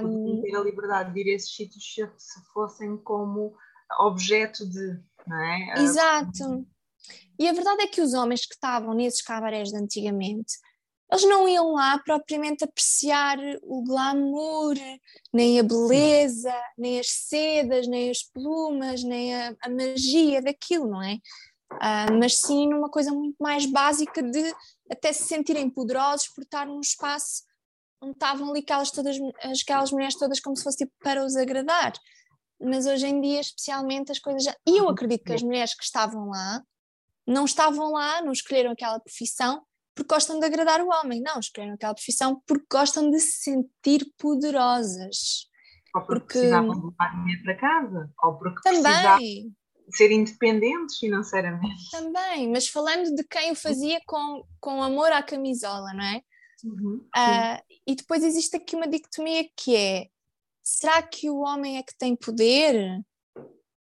Um... 0.03 0.42
ter 0.42 0.55
a 0.55 0.61
liberdade 0.61 1.14
de 1.14 1.20
ir 1.20 1.32
a 1.32 1.36
esses 1.36 1.55
sítios 1.55 1.82
se 2.18 2.53
fossem 2.53 2.99
como 2.99 3.57
objeto 3.99 4.68
de 4.68 5.01
não 5.26 5.36
é? 5.36 5.74
Exato. 5.78 6.66
E 7.39 7.49
a 7.49 7.53
verdade 7.53 7.82
é 7.82 7.86
que 7.86 8.01
os 8.01 8.14
homens 8.14 8.45
que 8.45 8.55
estavam 8.55 8.95
nesses 8.95 9.22
cabarés 9.22 9.70
de 9.70 9.76
antigamente, 9.76 10.55
eles 11.11 11.24
não 11.24 11.49
iam 11.49 11.72
lá 11.72 11.99
propriamente 12.01 12.64
apreciar 12.64 13.39
o 13.62 13.82
glamour, 13.82 14.74
nem 15.32 15.59
a 15.59 15.62
beleza, 15.62 16.53
nem 16.76 17.01
as 17.01 17.09
sedas, 17.09 17.86
nem 17.86 18.11
as 18.11 18.22
plumas, 18.22 19.03
nem 19.03 19.34
a, 19.34 19.57
a 19.62 19.70
magia 19.70 20.43
daquilo, 20.43 20.89
não 20.89 21.03
é? 21.03 21.14
Uh, 21.72 22.18
mas 22.18 22.41
sim 22.41 22.68
numa 22.68 22.91
coisa 22.91 23.12
muito 23.12 23.36
mais 23.39 23.66
básica 23.66 24.22
de 24.22 24.55
até 24.91 25.12
se 25.12 25.24
sentirem 25.24 25.68
poderosos 25.68 26.28
por 26.28 26.43
estar 26.43 26.66
num 26.66 26.80
espaço 26.80 27.43
onde 28.01 28.12
estavam 28.12 28.51
ali 28.51 28.61
aquelas, 28.61 28.91
todas, 28.91 29.16
aquelas 29.62 29.91
mulheres 29.91 30.16
todas 30.16 30.41
como 30.41 30.57
se 30.57 30.62
fosse 30.62 30.78
tipo 30.78 30.93
para 31.01 31.24
os 31.24 31.36
agradar. 31.36 31.93
Mas 32.61 32.86
hoje 32.86 33.07
em 33.07 33.20
dia, 33.20 33.41
especialmente, 33.41 34.11
as 34.11 34.18
coisas 34.18 34.43
já. 34.43 34.57
E 34.66 34.78
eu 34.78 34.89
acredito 34.89 35.24
que 35.24 35.32
as 35.32 35.43
mulheres 35.43 35.74
que 35.74 35.84
estavam 35.84 36.28
lá 36.30 36.62
não 37.29 37.45
estavam 37.45 37.93
lá, 37.93 38.22
não 38.22 38.33
escolheram 38.33 38.72
aquela 38.72 38.99
profissão 38.99 39.62
porque 39.95 40.14
gostam 40.14 40.39
de 40.39 40.47
agradar 40.47 40.81
o 40.81 40.89
homem, 40.89 41.20
não, 41.20 41.41
escolheram 41.41 41.74
aquela 41.74 41.93
profissão 41.93 42.41
porque 42.47 42.66
gostam 42.70 43.11
de 43.11 43.18
se 43.18 43.43
sentir 43.43 44.07
poderosas. 44.16 45.49
Ou 45.95 46.03
porque, 46.03 46.20
porque... 46.20 46.39
precisavam 46.39 46.74
levar 46.74 47.16
dinheiro 47.16 47.43
para 47.43 47.57
casa, 47.57 48.11
ou 48.22 48.39
porque 48.39 48.61
também. 48.62 48.83
precisavam 48.83 49.53
ser 49.91 50.12
independentes 50.12 50.99
financeiramente. 50.99 51.91
Também, 51.91 52.49
mas 52.51 52.68
falando 52.68 53.14
de 53.14 53.24
quem 53.24 53.51
o 53.51 53.57
fazia 53.57 54.01
com, 54.07 54.45
com 54.61 54.83
amor 54.83 55.11
à 55.11 55.22
camisola, 55.22 55.93
não 55.93 56.05
é? 56.05 56.22
Uhum, 56.64 57.07
uh, 57.16 57.62
e 57.87 57.95
depois 57.95 58.22
existe 58.22 58.57
aqui 58.57 58.76
uma 58.76 58.87
dicotomia 58.87 59.49
que 59.57 59.74
é: 59.74 60.07
será 60.62 61.03
que 61.03 61.31
o 61.31 61.39
homem 61.39 61.79
é 61.79 61.83
que 61.83 61.97
tem 61.97 62.14
poder? 62.14 63.01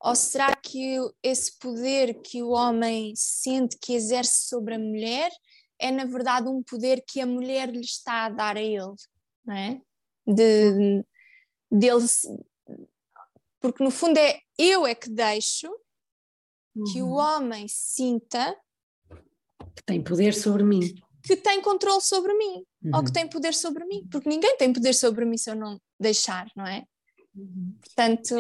Ou 0.05 0.15
será 0.15 0.55
que 0.55 0.99
esse 1.23 1.59
poder 1.59 2.21
que 2.21 2.43
o 2.43 2.51
homem 2.51 3.15
sente 3.17 3.79
que 3.81 3.95
exerce 3.95 4.49
sobre 4.49 4.75
a 4.75 4.79
mulher 4.79 5.33
é, 5.79 5.91
na 5.91 6.05
verdade, 6.05 6.47
um 6.47 6.63
poder 6.63 7.03
que 7.09 7.23
a 7.23 7.27
mulher 7.27 7.71
lhe 7.71 7.81
está 7.81 8.27
a 8.27 8.29
dar 8.29 8.59
a 8.59 8.63
ele? 8.63 8.95
Não 9.47 9.55
é? 9.55 9.81
De, 10.27 11.05
dele, 11.71 12.05
porque 13.61 13.83
no 13.83 13.91
fundo 13.91 14.19
é 14.19 14.41
eu 14.59 14.87
é 14.87 14.95
que 14.95 15.09
deixo 15.09 15.75
que 16.93 17.01
o 17.01 17.07
uhum. 17.07 17.15
homem 17.15 17.67
sinta 17.67 18.55
que 19.75 19.83
tem 19.85 20.03
poder 20.03 20.35
sobre 20.35 20.65
mim. 20.65 20.95
Que 21.23 21.35
tem 21.35 21.63
controle 21.63 22.03
sobre 22.03 22.35
mim, 22.35 22.63
uhum. 22.83 22.91
ou 22.95 23.03
que 23.03 23.09
uhum. 23.09 23.13
tem 23.13 23.29
poder 23.29 23.55
sobre 23.55 23.87
mim, 23.87 24.07
porque 24.11 24.29
ninguém 24.29 24.55
tem 24.59 24.71
poder 24.71 24.93
sobre 24.93 25.25
mim 25.25 25.39
se 25.39 25.51
eu 25.51 25.55
não 25.55 25.81
deixar, 25.99 26.47
não 26.55 26.67
é? 26.67 26.85
Uhum. 27.35 27.77
Portanto, 27.81 28.35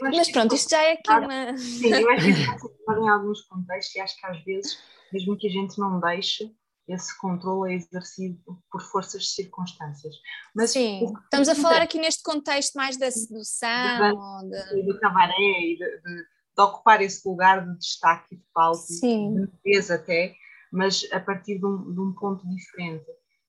mas 0.00 0.30
pronto, 0.30 0.54
isto 0.54 0.70
já 0.70 0.82
é 0.82 0.92
aqui 0.92 1.10
uma. 1.10 1.56
Sim, 1.56 1.88
eu 1.88 2.10
acho 2.10 2.24
que 2.24 2.30
isso 2.30 2.74
em 2.90 3.08
alguns 3.08 3.42
contextos 3.42 3.96
e 3.96 4.00
acho 4.00 4.20
que 4.20 4.26
às 4.26 4.44
vezes, 4.44 4.78
mesmo 5.12 5.36
que 5.36 5.48
a 5.48 5.50
gente 5.50 5.78
não 5.78 5.98
deixe, 6.00 6.54
esse 6.86 7.18
controle 7.18 7.72
é 7.72 7.76
exercido 7.76 8.38
por 8.70 8.80
forças 8.82 9.22
de 9.22 9.28
circunstâncias. 9.30 10.14
Mas 10.54 10.70
Sim, 10.70 11.12
estamos 11.24 11.48
a 11.48 11.54
falar 11.54 11.82
aqui 11.82 11.98
neste 11.98 12.22
contexto 12.22 12.74
mais 12.74 12.96
da 12.96 13.10
sedução, 13.10 14.48
de, 14.48 14.82
de... 14.82 14.86
do 14.86 15.00
cabaré 15.00 15.32
e 15.32 15.76
de, 15.76 16.00
de 16.02 16.34
de 16.56 16.62
ocupar 16.62 17.02
esse 17.02 17.28
lugar 17.28 17.66
de 17.66 17.76
destaque 17.78 18.36
de 18.36 18.44
palco, 18.52 18.86
de 18.86 19.48
beleza 19.62 19.96
até, 19.96 20.34
mas 20.72 21.06
a 21.12 21.20
partir 21.20 21.58
de 21.58 21.66
um, 21.66 21.92
de 21.92 22.00
um 22.00 22.12
ponto 22.12 22.48
diferente. 22.48 23.04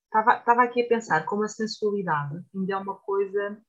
Estava, 0.05 0.39
estava 0.39 0.63
aqui 0.63 0.81
a 0.81 0.87
pensar 0.87 1.25
como 1.25 1.43
a 1.43 1.47
sensualidade 1.47 2.43
ainda 2.55 2.73
é 2.73 2.77
uma 2.77 2.95
coisa 2.95 3.61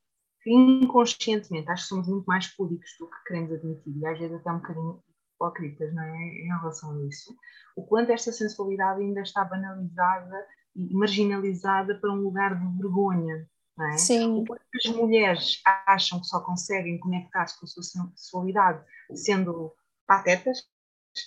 inconscientemente 0.47 1.70
acho 1.70 1.82
que 1.82 1.88
somos 1.88 2.09
muito 2.09 2.26
mais 2.26 2.47
públicos 2.49 2.90
do 2.99 3.09
que 3.09 3.24
queremos 3.26 3.53
admitir 3.53 3.97
e 3.97 4.07
às 4.07 4.18
vezes 4.18 4.36
até 4.36 4.51
um 4.51 4.59
bocadinho 4.59 5.03
hipócritas 5.34 5.94
não 5.94 6.03
é? 6.03 6.16
em 6.16 6.47
relação 6.47 6.92
a 6.92 7.07
isso. 7.07 7.36
O 7.76 7.84
quanto 7.84 8.11
esta 8.11 8.32
sensualidade 8.32 9.03
ainda 9.03 9.20
está 9.20 9.44
banalizada 9.44 10.47
e 10.74 10.94
marginalizada 10.94 11.99
para 12.01 12.12
um 12.12 12.16
lugar 12.16 12.55
de 12.55 12.76
vergonha. 12.78 13.49
Não 13.76 13.86
é? 13.86 13.99
Sim. 13.99 14.44
As 14.74 14.92
mulheres 14.92 15.61
acham 15.86 16.20
que 16.20 16.26
só 16.26 16.40
conseguem 16.40 16.99
conectar-se 16.99 17.59
com 17.59 17.66
a 17.66 17.68
sua 17.68 17.82
sensualidade 17.82 18.82
sendo 19.14 19.74
patetas, 20.07 20.62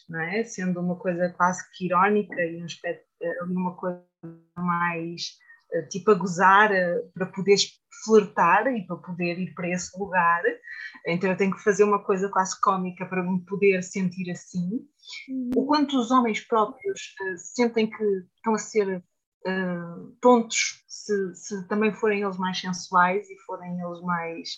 não 0.07 0.19
é? 0.19 0.43
sendo 0.43 0.79
uma 0.79 0.95
coisa 0.95 1.29
quase 1.29 1.63
que 1.71 1.85
irónica 1.85 2.41
e 2.43 2.61
um 2.61 2.65
aspecto, 2.65 3.05
eh, 3.21 3.43
uma 3.43 3.75
coisa 3.75 4.03
mais 4.57 5.37
tipo 5.89 6.11
a 6.11 6.15
gozar 6.15 6.71
eh, 6.71 7.01
para 7.13 7.27
poder 7.27 7.57
flertar 8.03 8.67
e 8.67 8.85
para 8.85 8.97
poder 8.97 9.39
ir 9.39 9.53
para 9.53 9.69
esse 9.69 9.97
lugar. 9.97 10.41
Então 11.07 11.29
eu 11.29 11.37
tenho 11.37 11.55
que 11.55 11.63
fazer 11.63 11.83
uma 11.83 12.03
coisa 12.03 12.29
quase 12.29 12.59
cómica 12.61 13.05
para 13.05 13.23
me 13.23 13.43
poder 13.45 13.81
sentir 13.83 14.31
assim. 14.31 14.87
Uhum. 15.29 15.49
O 15.55 15.65
quanto 15.65 15.97
os 15.99 16.11
homens 16.11 16.41
próprios 16.41 17.15
uh, 17.21 17.37
sentem 17.37 17.89
que 17.89 18.03
estão 18.35 18.53
a 18.53 18.59
ser 18.59 18.97
uh, 18.97 20.17
tontos 20.21 20.83
se, 20.87 21.35
se, 21.35 21.67
também 21.67 21.93
forem 21.93 22.21
eles 22.21 22.37
mais 22.37 22.59
sensuais 22.59 23.29
e 23.29 23.37
forem 23.45 23.79
eles 23.79 24.01
mais 24.01 24.49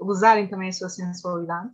usarem 0.00 0.48
também 0.48 0.68
a 0.68 0.72
sua 0.72 0.90
sensualidade 0.90 1.70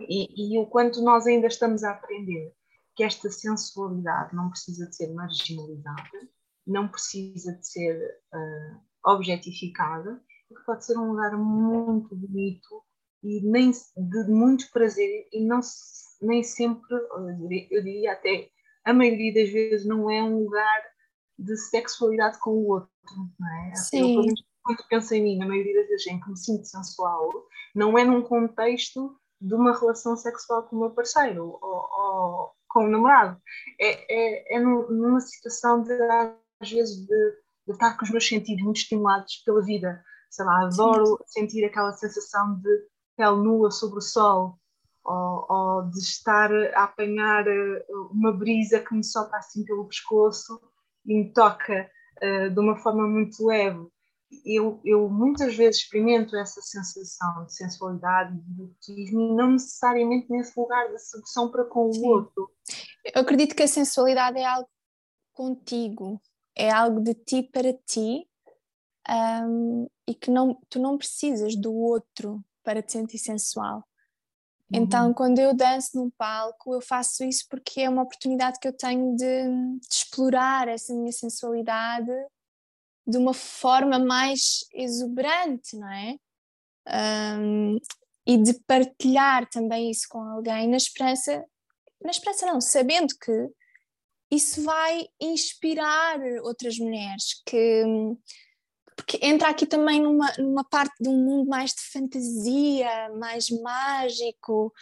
e, 0.00 0.54
e 0.54 0.58
o 0.58 0.66
quanto 0.66 1.02
nós 1.02 1.26
ainda 1.26 1.46
estamos 1.46 1.82
a 1.82 1.92
aprender 1.92 2.52
que 2.94 3.02
esta 3.02 3.30
sensualidade 3.30 4.34
não 4.34 4.50
precisa 4.50 4.86
de 4.86 4.96
ser 4.96 5.12
marginalizada, 5.14 6.28
não 6.70 6.88
precisa 6.88 7.52
de 7.52 7.66
ser 7.66 7.96
uh, 8.32 9.10
objetificada, 9.12 10.22
porque 10.48 10.64
pode 10.64 10.84
ser 10.84 10.96
um 10.96 11.10
lugar 11.10 11.36
muito 11.36 12.14
bonito 12.14 12.82
e 13.22 13.40
nem 13.42 13.70
de 13.70 14.24
muito 14.28 14.70
prazer 14.72 15.28
e 15.32 15.44
não 15.44 15.60
nem 16.22 16.42
sempre, 16.42 16.94
eu 17.70 17.82
diria 17.82 18.12
até 18.12 18.48
a 18.84 18.92
maioria 18.92 19.32
das 19.32 19.50
vezes 19.50 19.86
não 19.86 20.10
é 20.10 20.22
um 20.22 20.44
lugar 20.44 20.82
de 21.38 21.56
sexualidade 21.56 22.38
com 22.38 22.50
o 22.50 22.68
outro, 22.68 22.90
não 23.38 23.48
é? 23.48 23.74
Sim. 23.74 24.16
Eu, 24.16 24.34
quando 24.62 24.88
penso 24.88 25.14
em 25.14 25.22
mim, 25.22 25.38
na 25.38 25.46
maioria 25.46 25.74
das 25.80 25.88
vezes 25.88 26.06
em 26.06 26.20
que 26.20 26.28
me 26.28 26.36
sinto 26.36 26.66
sensual, 26.66 27.30
não 27.74 27.96
é 27.98 28.04
num 28.04 28.22
contexto 28.22 29.18
de 29.40 29.54
uma 29.54 29.78
relação 29.78 30.16
sexual 30.16 30.64
com 30.64 30.76
o 30.76 30.80
meu 30.80 30.90
parceiro 30.90 31.58
ou, 31.62 31.62
ou 31.62 32.52
com 32.68 32.84
o 32.84 32.88
namorado. 32.88 33.40
É, 33.80 34.54
é, 34.54 34.56
é 34.56 34.60
numa 34.60 35.20
situação 35.20 35.82
de, 35.82 35.96
às 36.60 36.70
vezes, 36.70 36.96
de, 36.96 37.06
de, 37.06 37.72
estar 37.72 37.96
com 37.96 38.04
os 38.04 38.10
meus 38.10 38.26
sentidos 38.26 38.62
muito 38.62 38.76
estimulados 38.76 39.36
pela 39.44 39.62
vida. 39.62 40.02
Sei 40.30 40.44
lá, 40.44 40.64
adoro 40.64 41.06
Sim. 41.06 41.16
sentir 41.26 41.64
aquela 41.64 41.92
sensação 41.92 42.60
de 42.60 42.86
pele 43.16 43.36
nua 43.36 43.70
sobre 43.70 43.98
o 43.98 44.02
sol 44.02 44.58
ou, 45.04 45.46
ou, 45.48 45.90
de 45.90 45.98
estar 45.98 46.52
a 46.74 46.84
apanhar 46.84 47.46
eh, 47.48 47.84
uma 48.12 48.32
brisa 48.32 48.80
que 48.80 48.94
me 48.94 49.02
sopra 49.02 49.38
assim 49.38 49.64
pelo 49.64 49.86
pescoço 49.86 50.60
e 51.06 51.14
me 51.14 51.32
toca 51.32 51.90
uh, 52.22 52.50
de 52.50 52.60
uma 52.60 52.76
forma 52.76 53.08
muito 53.08 53.44
leve. 53.46 53.88
Eu, 54.44 54.80
eu, 54.84 55.08
muitas 55.08 55.56
vezes 55.56 55.82
experimento 55.82 56.36
essa 56.36 56.60
sensação 56.60 57.46
de 57.46 57.54
sensualidade 57.54 58.36
e 58.36 58.40
de 58.40 58.62
erotismo, 58.62 59.34
não 59.34 59.52
necessariamente 59.52 60.30
nesse 60.30 60.58
lugar 60.58 60.88
de 60.88 60.98
sedução 61.00 61.50
para 61.50 61.64
com 61.64 61.92
Sim. 61.92 62.00
o 62.00 62.06
outro. 62.06 62.50
Eu 63.12 63.22
acredito 63.22 63.56
que 63.56 63.62
a 63.62 63.68
sensualidade 63.68 64.38
é 64.38 64.44
algo 64.44 64.68
contigo, 65.32 66.20
é 66.60 66.70
algo 66.70 67.00
de 67.00 67.14
ti 67.14 67.42
para 67.42 67.72
ti 67.72 68.28
um, 69.08 69.86
e 70.06 70.14
que 70.14 70.30
não, 70.30 70.54
tu 70.68 70.78
não 70.78 70.98
precisas 70.98 71.56
do 71.56 71.74
outro 71.74 72.44
para 72.62 72.82
te 72.82 72.92
sentir 72.92 73.18
sensual. 73.18 73.82
Então, 74.72 75.08
uhum. 75.08 75.14
quando 75.14 75.38
eu 75.38 75.54
danço 75.54 75.96
num 75.96 76.10
palco, 76.10 76.74
eu 76.74 76.80
faço 76.80 77.24
isso 77.24 77.46
porque 77.48 77.80
é 77.80 77.88
uma 77.88 78.02
oportunidade 78.02 78.58
que 78.60 78.68
eu 78.68 78.76
tenho 78.76 79.16
de, 79.16 79.42
de 79.80 79.86
explorar 79.90 80.68
essa 80.68 80.94
minha 80.94 81.10
sensualidade 81.10 82.12
de 83.06 83.16
uma 83.16 83.34
forma 83.34 83.98
mais 83.98 84.64
exuberante, 84.72 85.76
não 85.76 85.88
é? 85.88 86.16
Um, 87.38 87.78
e 88.26 88.36
de 88.36 88.54
partilhar 88.64 89.48
também 89.48 89.90
isso 89.90 90.06
com 90.08 90.20
alguém 90.20 90.68
na 90.68 90.76
esperança, 90.76 91.44
na 92.04 92.10
esperança 92.10 92.46
não, 92.46 92.60
sabendo 92.60 93.12
que 93.18 93.50
isso 94.30 94.62
vai 94.62 95.06
inspirar 95.20 96.18
outras 96.42 96.78
mulheres 96.78 97.42
que 97.46 97.84
porque 99.00 99.18
entra 99.22 99.48
aqui 99.48 99.64
também 99.64 100.00
numa, 100.00 100.30
numa 100.38 100.62
parte 100.62 100.94
de 101.00 101.08
um 101.08 101.16
mundo 101.16 101.48
mais 101.48 101.72
de 101.72 101.80
fantasia, 101.80 103.08
mais 103.18 103.48
mágico, 103.48 104.72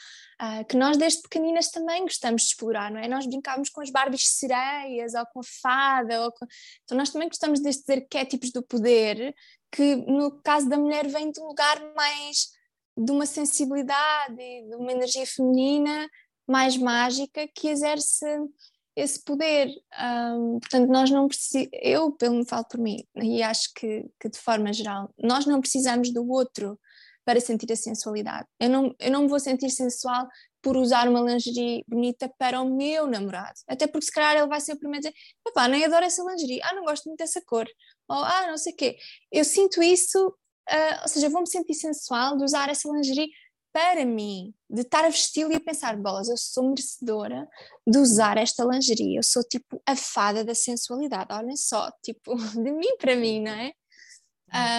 uh, 0.43 0.65
que 0.69 0.77
nós 0.77 0.97
desde 0.97 1.23
pequeninas 1.23 1.69
também 1.71 2.03
gostamos 2.03 2.43
de 2.43 2.49
explorar, 2.49 2.91
não 2.91 2.99
é? 2.99 3.07
Nós 3.07 3.27
brincávamos 3.27 3.71
com 3.71 3.81
as 3.81 3.91
Barbies 3.91 4.29
sereias 4.29 5.15
ou 5.15 5.25
com 5.27 5.41
a 5.41 5.45
fada, 5.63 6.25
ou 6.25 6.33
com... 6.33 6.47
então 6.83 6.99
nós 6.99 7.11
também 7.11 7.29
gostamos 7.29 7.61
destes 7.61 7.89
arquétipos 7.89 8.51
do 8.51 8.63
poder, 8.63 9.35
que 9.71 9.97
no 9.97 10.33
caso 10.43 10.69
da 10.69 10.77
mulher 10.77 11.07
vem 11.07 11.31
de 11.31 11.41
um 11.41 11.47
lugar 11.47 11.81
mais 11.95 12.49
de 12.97 13.13
uma 13.13 13.27
sensibilidade, 13.27 14.35
de 14.35 14.75
uma 14.75 14.91
energia 14.91 15.27
feminina 15.27 16.09
mais 16.47 16.77
mágica 16.77 17.47
que 17.55 17.69
exerce 17.69 18.27
esse 18.99 19.23
poder. 19.23 19.69
Um, 20.01 20.59
portanto, 20.59 20.89
nós 20.89 21.11
não 21.11 21.29
precisamos, 21.29 21.71
eu 21.73 22.11
pelo 22.13 22.45
falo 22.45 22.65
por 22.65 22.81
mim, 22.81 23.05
e 23.17 23.43
acho 23.43 23.73
que, 23.75 24.05
que, 24.21 24.29
de 24.29 24.39
forma 24.39 24.73
geral, 24.73 25.13
nós 25.19 25.47
não 25.47 25.61
precisamos 25.61 26.13
do 26.13 26.29
outro 26.29 26.79
para 27.25 27.41
sentir 27.41 27.71
a 27.73 27.77
sensualidade. 27.77 28.49
Eu 28.59 28.71
não, 28.71 28.95
eu 28.99 29.11
não 29.11 29.23
me 29.23 29.29
vou 29.29 29.39
sentir 29.39 29.71
sensual 29.71 30.27
por 30.61 30.77
usar 30.77 31.09
uma 31.09 31.21
lingerie 31.21 31.85
bonita 31.87 32.29
para 32.39 32.61
o 32.61 32.75
meu 32.75 33.07
namorado. 33.07 33.61
Até 33.69 33.87
porque 33.87 34.07
se 34.07 34.13
calhar 34.13 34.37
ele 34.37 34.49
vai 34.49 34.61
ser 34.61 34.73
o 34.73 34.79
primeiro 34.79 35.07
a 35.07 35.11
dizer, 35.11 35.23
papá, 35.45 35.69
nem 35.69 35.85
adoro 35.85 36.05
essa 36.05 36.25
lingerie, 36.25 36.61
ah, 36.63 36.75
não 36.75 36.85
gosto 36.85 37.07
muito 37.07 37.19
dessa 37.19 37.41
cor, 37.47 37.67
ou 38.09 38.17
ah, 38.17 38.47
não 38.49 38.57
sei 38.57 38.73
o 38.73 38.77
quê. 38.77 38.97
Eu 39.31 39.45
sinto 39.45 39.83
isso, 39.83 40.27
uh, 40.27 41.03
ou 41.03 41.09
seja, 41.09 41.29
vou-me 41.29 41.47
sentir 41.47 41.75
sensual 41.75 42.37
de 42.37 42.45
usar 42.45 42.69
essa 42.69 42.91
lingerie 42.91 43.29
para 43.73 44.05
mim, 44.05 44.55
de 44.69 44.83
estar 44.83 45.05
a 45.05 45.09
vesti-lo 45.09 45.53
e 45.53 45.57
a 45.57 45.61
pensar, 45.61 45.97
bolas, 45.97 46.29
eu 46.29 46.37
sou 46.37 46.69
merecedora 46.69 47.49
de 47.87 47.99
usar 47.99 48.37
esta 48.37 48.65
lingerie, 48.65 49.17
eu 49.17 49.23
sou 49.23 49.43
tipo 49.45 49.81
a 49.87 49.95
fada 49.95 50.45
da 50.45 50.55
sensualidade, 50.55 51.33
olhem 51.33 51.57
só, 51.57 51.91
tipo, 52.03 52.35
de 52.55 52.73
mim 52.73 52.97
para 52.99 53.17
mim, 53.17 53.43
não 53.43 53.53
é? 53.53 53.73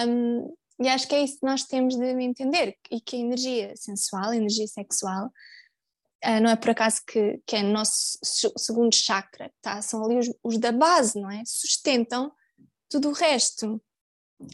Um, 0.06 0.54
e 0.80 0.88
acho 0.88 1.06
que 1.06 1.14
é 1.14 1.22
isso 1.22 1.38
que 1.38 1.46
nós 1.46 1.64
temos 1.64 1.96
de 1.96 2.04
entender, 2.22 2.76
e 2.90 3.00
que 3.00 3.16
a 3.16 3.20
energia 3.20 3.74
sensual, 3.76 4.30
a 4.30 4.36
energia 4.36 4.66
sexual, 4.66 5.26
uh, 6.24 6.40
não 6.42 6.50
é 6.50 6.56
por 6.56 6.70
acaso 6.70 7.02
que, 7.06 7.40
que 7.46 7.56
é 7.56 7.60
o 7.60 7.72
nosso 7.72 8.18
segundo 8.56 8.94
chakra, 8.94 9.52
tá? 9.62 9.80
são 9.82 10.04
ali 10.04 10.18
os, 10.18 10.30
os 10.42 10.58
da 10.58 10.72
base, 10.72 11.20
não 11.20 11.30
é? 11.30 11.42
Sustentam 11.46 12.32
tudo 12.88 13.10
o 13.10 13.12
resto. 13.12 13.80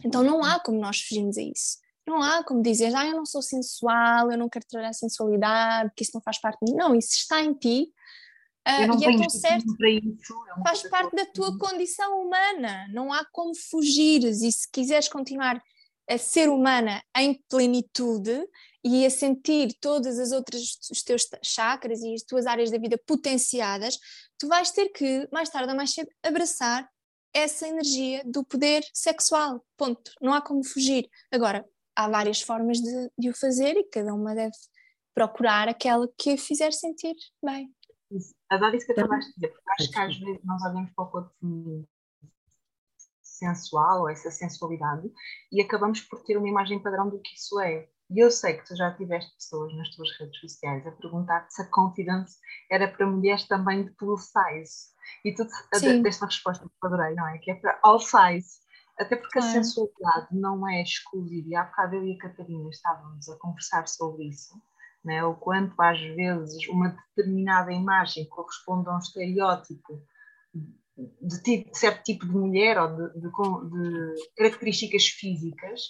Então 0.04 0.22
não 0.22 0.44
há 0.44 0.60
como 0.60 0.78
nós 0.78 1.00
fugirmos 1.00 1.38
a 1.38 1.42
isso. 1.42 1.78
Não 2.06 2.22
há 2.22 2.44
como 2.44 2.62
dizer, 2.62 2.94
ah, 2.94 3.06
eu 3.06 3.16
não 3.16 3.26
sou 3.26 3.42
sensual, 3.42 4.30
eu 4.30 4.38
não 4.38 4.48
quero 4.48 4.66
trabalhar 4.68 4.90
a 4.90 4.94
sensualidade, 4.94 5.90
que 5.96 6.04
isso 6.04 6.12
não 6.14 6.22
faz 6.22 6.40
parte 6.40 6.64
de 6.64 6.72
mim. 6.72 6.78
Não, 6.78 6.94
isso 6.94 7.14
está 7.14 7.42
em 7.42 7.52
ti. 7.52 7.92
Uh, 8.66 9.00
e 9.00 9.04
é 9.04 9.16
tão 9.16 9.30
certo, 9.30 9.64
isso, 9.64 10.34
é 10.58 10.62
faz 10.62 10.82
parte 10.88 11.14
da 11.14 11.24
tua 11.26 11.56
condição 11.56 12.20
humana, 12.20 12.88
não 12.92 13.12
há 13.12 13.24
como 13.30 13.54
fugires. 13.54 14.42
E 14.42 14.50
se 14.50 14.68
quiseres 14.70 15.08
continuar 15.08 15.62
a 16.08 16.18
ser 16.18 16.48
humana 16.48 17.00
em 17.16 17.40
plenitude 17.48 18.44
e 18.82 19.06
a 19.06 19.10
sentir 19.10 19.76
todas 19.80 20.18
as 20.18 20.32
outras 20.32 20.78
os 20.90 21.02
teus 21.02 21.28
chakras 21.44 22.00
e 22.02 22.14
as 22.14 22.22
tuas 22.22 22.46
áreas 22.46 22.70
da 22.70 22.78
vida 22.78 22.98
potenciadas, 23.06 23.98
tu 24.38 24.48
vais 24.48 24.70
ter 24.70 24.88
que 24.88 25.28
mais 25.32 25.48
tarde 25.48 25.70
ou 25.70 25.76
mais 25.76 25.92
cedo 25.92 26.08
abraçar 26.22 26.88
essa 27.32 27.68
energia 27.68 28.22
do 28.24 28.44
poder 28.44 28.82
sexual. 28.94 29.64
Ponto. 29.76 30.10
Não 30.20 30.32
há 30.32 30.40
como 30.40 30.64
fugir. 30.64 31.08
Agora, 31.30 31.64
há 31.96 32.08
várias 32.08 32.42
formas 32.42 32.78
de, 32.78 33.10
de 33.18 33.30
o 33.30 33.34
fazer 33.34 33.76
e 33.76 33.84
cada 33.84 34.14
uma 34.14 34.34
deve 34.34 34.56
procurar 35.14 35.68
aquela 35.68 36.06
que 36.18 36.34
a 36.34 36.38
fizer 36.38 36.72
sentir 36.72 37.14
bem. 37.42 37.74
Adoro 38.50 38.76
isso 38.76 38.86
que 38.86 38.92
acabaste 38.92 39.30
de 39.30 39.34
dizer, 39.34 39.48
porque 39.48 39.70
acho 39.70 39.90
que 39.90 39.98
às 39.98 40.18
vezes 40.18 40.44
nós 40.44 40.62
olhamos 40.62 40.90
para 40.94 41.04
o 41.04 41.10
corpo 41.10 41.34
feminino 41.40 41.88
sensual, 43.22 44.02
ou 44.02 44.08
essa 44.08 44.30
sensualidade, 44.30 45.10
e 45.52 45.60
acabamos 45.60 46.00
por 46.02 46.22
ter 46.24 46.36
uma 46.36 46.48
imagem 46.48 46.82
padrão 46.82 47.08
do 47.08 47.20
que 47.20 47.34
isso 47.34 47.60
é. 47.60 47.88
E 48.08 48.22
eu 48.22 48.30
sei 48.30 48.54
que 48.54 48.64
tu 48.64 48.76
já 48.76 48.94
tiveste 48.94 49.34
pessoas 49.34 49.74
nas 49.76 49.90
tuas 49.90 50.08
redes 50.18 50.38
sociais 50.38 50.86
a 50.86 50.92
perguntar-te 50.92 51.52
se 51.52 51.62
a 51.62 51.70
confidence 51.70 52.38
era 52.70 52.88
para 52.88 53.06
mulheres 53.06 53.46
também 53.48 53.84
de 53.84 53.90
plus 53.92 54.26
size. 54.26 54.94
E 55.24 55.34
tu 55.34 55.44
deste 56.02 56.22
uma 56.22 56.28
resposta 56.28 56.64
que 56.64 56.70
eu 56.82 56.88
adorei, 56.88 57.14
não 57.14 57.26
é? 57.28 57.38
Que 57.38 57.50
é 57.50 57.54
para 57.56 57.78
all 57.82 57.98
size. 57.98 58.60
Até 58.98 59.16
porque 59.16 59.38
a 59.38 59.42
sensualidade 59.42 60.28
não 60.32 60.66
é 60.68 60.82
exclusiva. 60.82 61.48
E 61.48 61.54
há 61.54 61.64
bocado 61.64 61.96
eu 61.96 62.04
e 62.04 62.14
a 62.14 62.18
Catarina 62.18 62.68
estávamos 62.70 63.28
a 63.28 63.36
conversar 63.36 63.86
sobre 63.86 64.28
isso. 64.28 64.54
Né? 65.04 65.22
O 65.24 65.34
quanto 65.34 65.80
às 65.80 66.00
vezes 66.00 66.68
uma 66.68 66.88
determinada 66.88 67.72
imagem 67.72 68.26
corresponde 68.28 68.88
a 68.88 68.96
um 68.96 68.98
estereótipo 68.98 70.02
de, 71.20 71.42
tipo, 71.42 71.70
de 71.70 71.78
certo 71.78 72.02
tipo 72.02 72.26
de 72.26 72.32
mulher 72.32 72.78
ou 72.80 72.88
de, 72.88 73.20
de, 73.20 73.30
de, 73.30 74.30
características 74.36 75.06
físicas 75.06 75.80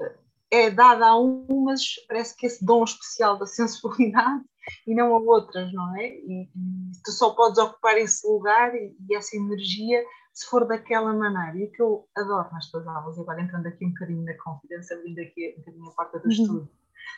eh, 0.00 0.18
é 0.50 0.70
dada 0.70 1.06
a 1.06 1.18
umas, 1.18 1.82
parece 2.06 2.36
que 2.36 2.46
esse 2.46 2.64
dom 2.64 2.84
especial 2.84 3.36
da 3.36 3.46
sensualidade 3.46 4.44
e 4.86 4.94
não 4.94 5.14
a 5.14 5.18
outras, 5.18 5.72
não 5.72 5.96
é? 5.96 6.08
E, 6.08 6.44
e 6.44 7.02
tu 7.04 7.10
só 7.10 7.30
podes 7.30 7.58
ocupar 7.58 7.98
esse 7.98 8.26
lugar 8.26 8.74
e, 8.74 8.96
e, 9.10 9.14
essa 9.14 9.36
energia 9.36 10.02
se 10.34 10.46
for 10.46 10.66
daquela 10.66 11.12
maneira. 11.12 11.56
E 11.56 11.64
o 11.64 11.72
que 11.72 11.80
eu 11.80 12.08
adoro 12.16 12.52
nas 12.52 12.70
tuas 12.70 12.86
aulas, 12.86 13.16
e 13.16 13.20
agora 13.20 13.40
entrando 13.40 13.66
aqui 13.66 13.86
um 13.86 13.90
bocadinho 13.90 14.24
na 14.24 14.36
confidência, 14.42 14.96
abrindo 14.96 15.20
aqui 15.20 15.54
um 15.56 15.60
bocadinho 15.60 15.88
a 15.88 15.92
porta 15.92 16.18
do 16.18 16.24
uhum. 16.24 16.30
estudo, 16.30 16.70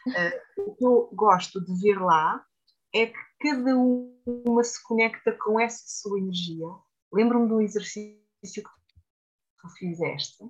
uh, 0.09 0.63
o 0.63 0.75
que 0.77 0.85
eu 0.85 1.11
gosto 1.13 1.65
de 1.65 1.81
ver 1.81 2.01
lá 2.01 2.45
é 2.95 3.07
que 3.07 3.19
cada 3.41 3.77
uma 3.77 4.63
se 4.63 4.83
conecta 4.85 5.33
com 5.33 5.59
essa 5.59 5.83
sua 5.87 6.19
energia 6.19 6.67
Lembro-me 7.13 7.49
do 7.49 7.61
exercício 7.61 8.19
que 8.43 8.63
tu 8.63 9.69
fizeste, 9.79 10.45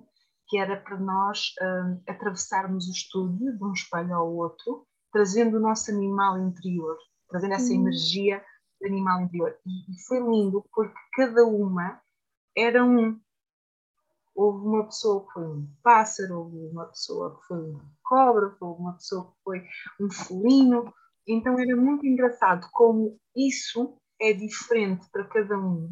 que 0.47 0.57
era 0.57 0.77
para 0.77 0.99
nós 0.99 1.53
uh, 1.61 2.01
atravessarmos 2.07 2.87
o 2.87 2.91
estúdio 2.91 3.57
de 3.57 3.63
um 3.63 3.73
espelho 3.73 4.13
ao 4.13 4.33
outro, 4.35 4.85
trazendo 5.11 5.57
o 5.57 5.59
nosso 5.59 5.91
animal 5.91 6.37
interior, 6.39 6.97
trazendo 7.29 7.53
essa 7.53 7.71
uhum. 7.71 7.81
energia 7.81 8.43
do 8.81 8.87
animal 8.87 9.21
interior. 9.21 9.57
E, 9.65 9.93
e 9.93 10.01
foi 10.07 10.19
lindo 10.19 10.65
porque 10.73 10.93
cada 11.15 11.45
uma 11.45 12.01
era 12.57 12.83
um. 12.83 13.19
Houve 14.35 14.65
uma 14.65 14.85
pessoa 14.85 15.25
que 15.25 15.33
foi 15.33 15.47
um 15.47 15.67
pássaro, 15.83 16.39
houve 16.39 16.57
uma 16.71 16.85
pessoa 16.85 17.37
que 17.37 17.47
foi 17.47 17.57
uma 17.57 17.91
cobra, 18.03 18.55
houve 18.59 18.81
uma 18.81 18.93
pessoa 18.93 19.25
que 19.25 19.43
foi 19.43 19.63
um 19.99 20.11
felino. 20.11 20.93
Então 21.27 21.59
era 21.59 21.75
muito 21.75 22.05
engraçado 22.05 22.67
como 22.71 23.19
isso 23.35 23.97
é 24.19 24.33
diferente 24.33 25.07
para 25.11 25.25
cada 25.25 25.57
um 25.57 25.89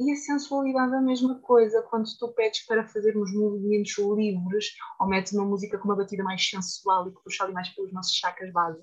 e 0.00 0.12
a 0.12 0.16
sensualidade 0.16 0.94
é 0.94 0.96
a 0.96 1.02
mesma 1.02 1.38
coisa, 1.40 1.82
quando 1.82 2.08
tu 2.18 2.28
pedes 2.32 2.64
para 2.64 2.88
fazermos 2.88 3.34
movimentos 3.34 3.98
livres 3.98 4.72
ou 4.98 5.06
metes 5.06 5.34
uma 5.34 5.44
música 5.44 5.76
com 5.76 5.84
uma 5.84 5.96
batida 5.96 6.24
mais 6.24 6.48
sensual 6.48 7.06
e 7.06 7.12
que 7.12 7.22
puxa 7.22 7.44
ali 7.44 7.52
mais 7.52 7.68
pelos 7.68 7.92
nossos 7.92 8.14
chakras 8.14 8.50
base, 8.50 8.80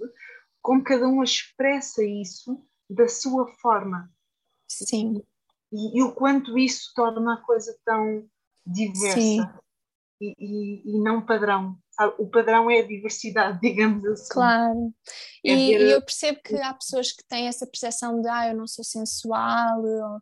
como 0.62 0.84
cada 0.84 1.08
um 1.08 1.24
expressa 1.24 2.04
isso 2.04 2.64
da 2.88 3.08
sua 3.08 3.48
forma. 3.60 4.12
Sim. 4.68 5.24
E, 5.72 6.00
e 6.00 6.04
o 6.04 6.14
quanto 6.14 6.58
isso 6.58 6.92
torna 6.96 7.36
a 7.36 7.42
coisa 7.42 7.78
tão 7.86 8.28
diversa 8.66 9.20
e, 10.20 10.34
e, 10.40 10.82
e, 10.86 11.02
não 11.02 11.26
padrão. 11.26 11.78
Sabe? 11.92 12.16
O 12.18 12.30
padrão 12.30 12.70
é 12.70 12.80
a 12.80 12.88
diversidade, 12.88 13.60
digamos 13.62 14.06
assim. 14.06 14.34
Claro. 14.34 14.94
É 15.46 15.54
e, 15.54 15.74
eu 15.74 16.02
percebo 16.02 16.40
que 16.44 16.56
há 16.56 16.74
pessoas 16.74 17.12
que 17.12 17.24
têm 17.28 17.48
essa 17.48 17.68
percepção 17.68 18.22
de 18.22 18.28
ah, 18.30 18.50
eu 18.50 18.56
não 18.56 18.68
sou 18.68 18.84
sensual, 18.84 19.84
ou 19.84 20.22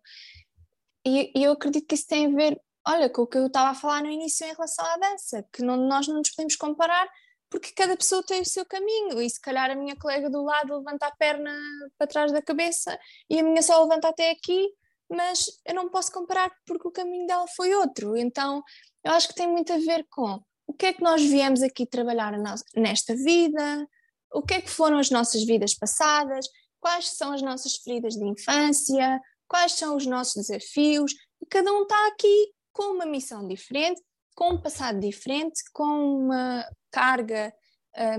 e, 1.05 1.31
e 1.35 1.43
eu 1.43 1.51
acredito 1.51 1.85
que 1.85 1.93
isso 1.93 2.07
tem 2.07 2.25
a 2.25 2.35
ver, 2.35 2.59
olha, 2.87 3.09
com 3.09 3.21
o 3.21 3.27
que 3.27 3.37
eu 3.37 3.45
estava 3.45 3.69
a 3.69 3.75
falar 3.75 4.01
no 4.01 4.09
início 4.09 4.45
em 4.45 4.53
relação 4.53 4.83
à 4.83 4.97
dança, 4.97 5.45
que 5.53 5.61
não, 5.61 5.77
nós 5.77 6.07
não 6.07 6.17
nos 6.17 6.31
podemos 6.31 6.55
comparar 6.55 7.07
porque 7.49 7.71
cada 7.73 7.95
pessoa 7.95 8.23
tem 8.23 8.41
o 8.41 8.45
seu 8.45 8.65
caminho 8.65 9.21
e 9.21 9.29
se 9.29 9.39
calhar 9.39 9.69
a 9.69 9.75
minha 9.75 9.95
colega 9.95 10.29
do 10.29 10.43
lado 10.43 10.77
levanta 10.77 11.07
a 11.07 11.15
perna 11.15 11.55
para 11.97 12.07
trás 12.07 12.31
da 12.31 12.41
cabeça 12.41 12.99
e 13.29 13.39
a 13.39 13.43
minha 13.43 13.61
só 13.61 13.81
levanta 13.83 14.09
até 14.09 14.31
aqui, 14.31 14.67
mas 15.09 15.45
eu 15.65 15.73
não 15.75 15.89
posso 15.89 16.11
comparar 16.11 16.51
porque 16.65 16.87
o 16.87 16.91
caminho 16.91 17.27
dela 17.27 17.45
foi 17.55 17.73
outro. 17.75 18.15
Então 18.17 18.63
eu 19.03 19.11
acho 19.11 19.27
que 19.27 19.35
tem 19.35 19.47
muito 19.47 19.71
a 19.71 19.77
ver 19.77 20.05
com 20.09 20.39
o 20.67 20.73
que 20.73 20.87
é 20.87 20.93
que 20.93 21.03
nós 21.03 21.21
viemos 21.21 21.61
aqui 21.61 21.85
trabalhar 21.85 22.33
nesta 22.75 23.15
vida, 23.15 23.87
o 24.33 24.41
que 24.41 24.55
é 24.55 24.61
que 24.61 24.69
foram 24.69 24.97
as 24.97 25.09
nossas 25.09 25.43
vidas 25.43 25.75
passadas, 25.75 26.47
quais 26.79 27.09
são 27.09 27.33
as 27.33 27.41
nossas 27.41 27.77
feridas 27.77 28.15
de 28.15 28.25
infância, 28.25 29.21
quais 29.47 29.73
são 29.73 29.95
os 29.95 30.05
nossos 30.05 30.47
desafios, 30.47 31.13
e 31.41 31.45
cada 31.45 31.71
um 31.71 31.83
está 31.83 32.07
aqui 32.07 32.51
com 32.73 32.93
uma 32.93 33.05
missão 33.05 33.47
diferente, 33.47 34.01
com 34.35 34.53
um 34.53 34.61
passado 34.61 34.99
diferente, 34.99 35.61
com 35.71 35.83
uma 35.83 36.67
carga 36.91 37.53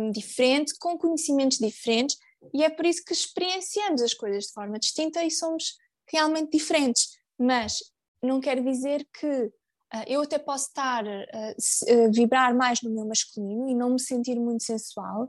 um, 0.01 0.11
diferente, 0.11 0.73
com 0.79 0.97
conhecimentos 0.97 1.59
diferentes, 1.59 2.17
e 2.55 2.65
é 2.65 2.71
por 2.71 2.87
isso 2.87 3.05
que 3.05 3.13
experienciamos 3.13 4.01
as 4.01 4.15
coisas 4.15 4.45
de 4.45 4.53
forma 4.53 4.79
distinta 4.79 5.23
e 5.25 5.31
somos 5.31 5.77
realmente 6.09 6.51
diferentes. 6.57 7.17
Mas 7.39 7.79
não 8.23 8.41
quer 8.41 8.63
dizer 8.63 9.07
que 9.19 9.27
uh, 9.27 10.05
eu 10.07 10.23
até 10.23 10.39
posso 10.39 10.69
estar 10.69 11.05
uh, 11.05 12.13
vibrar 12.13 12.55
mais 12.55 12.81
no 12.83 12.91
meu 12.91 13.07
masculino 13.07 13.69
e 13.69 13.75
não 13.75 13.91
me 13.91 14.01
sentir 14.01 14.37
muito 14.37 14.65
sensual, 14.65 15.29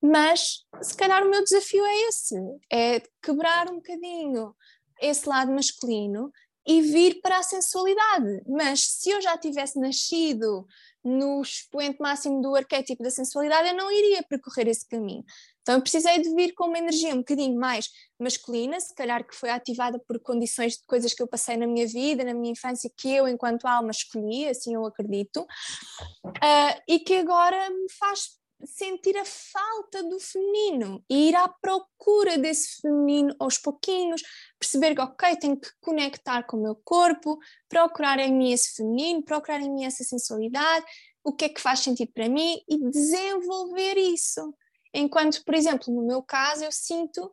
mas 0.00 0.66
se 0.82 0.94
calhar 0.94 1.22
o 1.22 1.30
meu 1.30 1.42
desafio 1.42 1.84
é 1.84 2.08
esse: 2.08 2.36
é 2.70 3.00
quebrar 3.22 3.70
um 3.70 3.76
bocadinho 3.76 4.54
esse 5.00 5.26
lado 5.26 5.50
masculino 5.50 6.30
e 6.66 6.82
vir 6.82 7.20
para 7.20 7.38
a 7.38 7.42
sensualidade. 7.42 8.42
Mas 8.46 8.80
se 8.80 9.10
eu 9.10 9.20
já 9.20 9.36
tivesse 9.38 9.78
nascido 9.78 10.66
no 11.02 11.42
expoente 11.42 11.98
máximo 12.00 12.40
do 12.40 12.54
arquétipo 12.54 13.02
da 13.02 13.10
sensualidade, 13.10 13.68
eu 13.68 13.76
não 13.76 13.90
iria 13.90 14.22
percorrer 14.22 14.68
esse 14.68 14.86
caminho. 14.86 15.24
Então 15.64 15.76
eu 15.76 15.80
precisei 15.80 16.20
de 16.20 16.32
vir 16.34 16.52
com 16.52 16.66
uma 16.66 16.78
energia 16.78 17.14
um 17.14 17.18
bocadinho 17.18 17.58
mais 17.58 17.88
masculina, 18.20 18.78
se 18.78 18.94
calhar 18.94 19.26
que 19.26 19.34
foi 19.34 19.48
ativada 19.48 19.98
por 19.98 20.20
condições 20.20 20.74
de 20.74 20.84
coisas 20.86 21.14
que 21.14 21.22
eu 21.22 21.26
passei 21.26 21.56
na 21.56 21.66
minha 21.66 21.86
vida, 21.86 22.22
na 22.22 22.34
minha 22.34 22.52
infância, 22.52 22.90
que 22.94 23.08
eu, 23.08 23.26
enquanto 23.26 23.64
alma, 23.64 23.90
escolhi, 23.90 24.46
assim 24.46 24.74
eu 24.74 24.84
acredito, 24.84 25.40
uh, 25.40 26.82
e 26.86 26.98
que 26.98 27.14
agora 27.14 27.70
me 27.70 27.90
faz 27.98 28.38
sentir 28.66 29.16
a 29.16 29.24
falta 29.24 30.02
do 30.04 30.20
feminino 30.20 31.02
e 31.08 31.28
ir 31.30 31.34
à 31.34 31.48
procura 31.48 32.36
desse 32.36 32.80
feminino 32.82 33.34
aos 33.38 33.56
pouquinhos, 33.56 34.22
perceber 34.58 34.94
que, 34.94 35.00
ok, 35.00 35.36
tenho 35.36 35.58
que 35.58 35.68
conectar 35.80 36.42
com 36.44 36.58
o 36.58 36.62
meu 36.62 36.76
corpo, 36.84 37.38
procurar 37.70 38.18
em 38.18 38.32
mim 38.32 38.52
esse 38.52 38.74
feminino, 38.74 39.24
procurar 39.24 39.60
em 39.60 39.72
mim 39.72 39.84
essa 39.84 40.04
sensualidade, 40.04 40.84
o 41.22 41.32
que 41.32 41.46
é 41.46 41.48
que 41.48 41.60
faz 41.60 41.80
sentido 41.80 42.12
para 42.12 42.28
mim 42.28 42.60
e 42.68 42.78
desenvolver 42.90 43.96
isso. 43.96 44.54
Enquanto, 44.94 45.44
por 45.44 45.54
exemplo, 45.54 45.92
no 45.92 46.06
meu 46.06 46.22
caso, 46.22 46.64
eu 46.64 46.70
sinto 46.70 47.30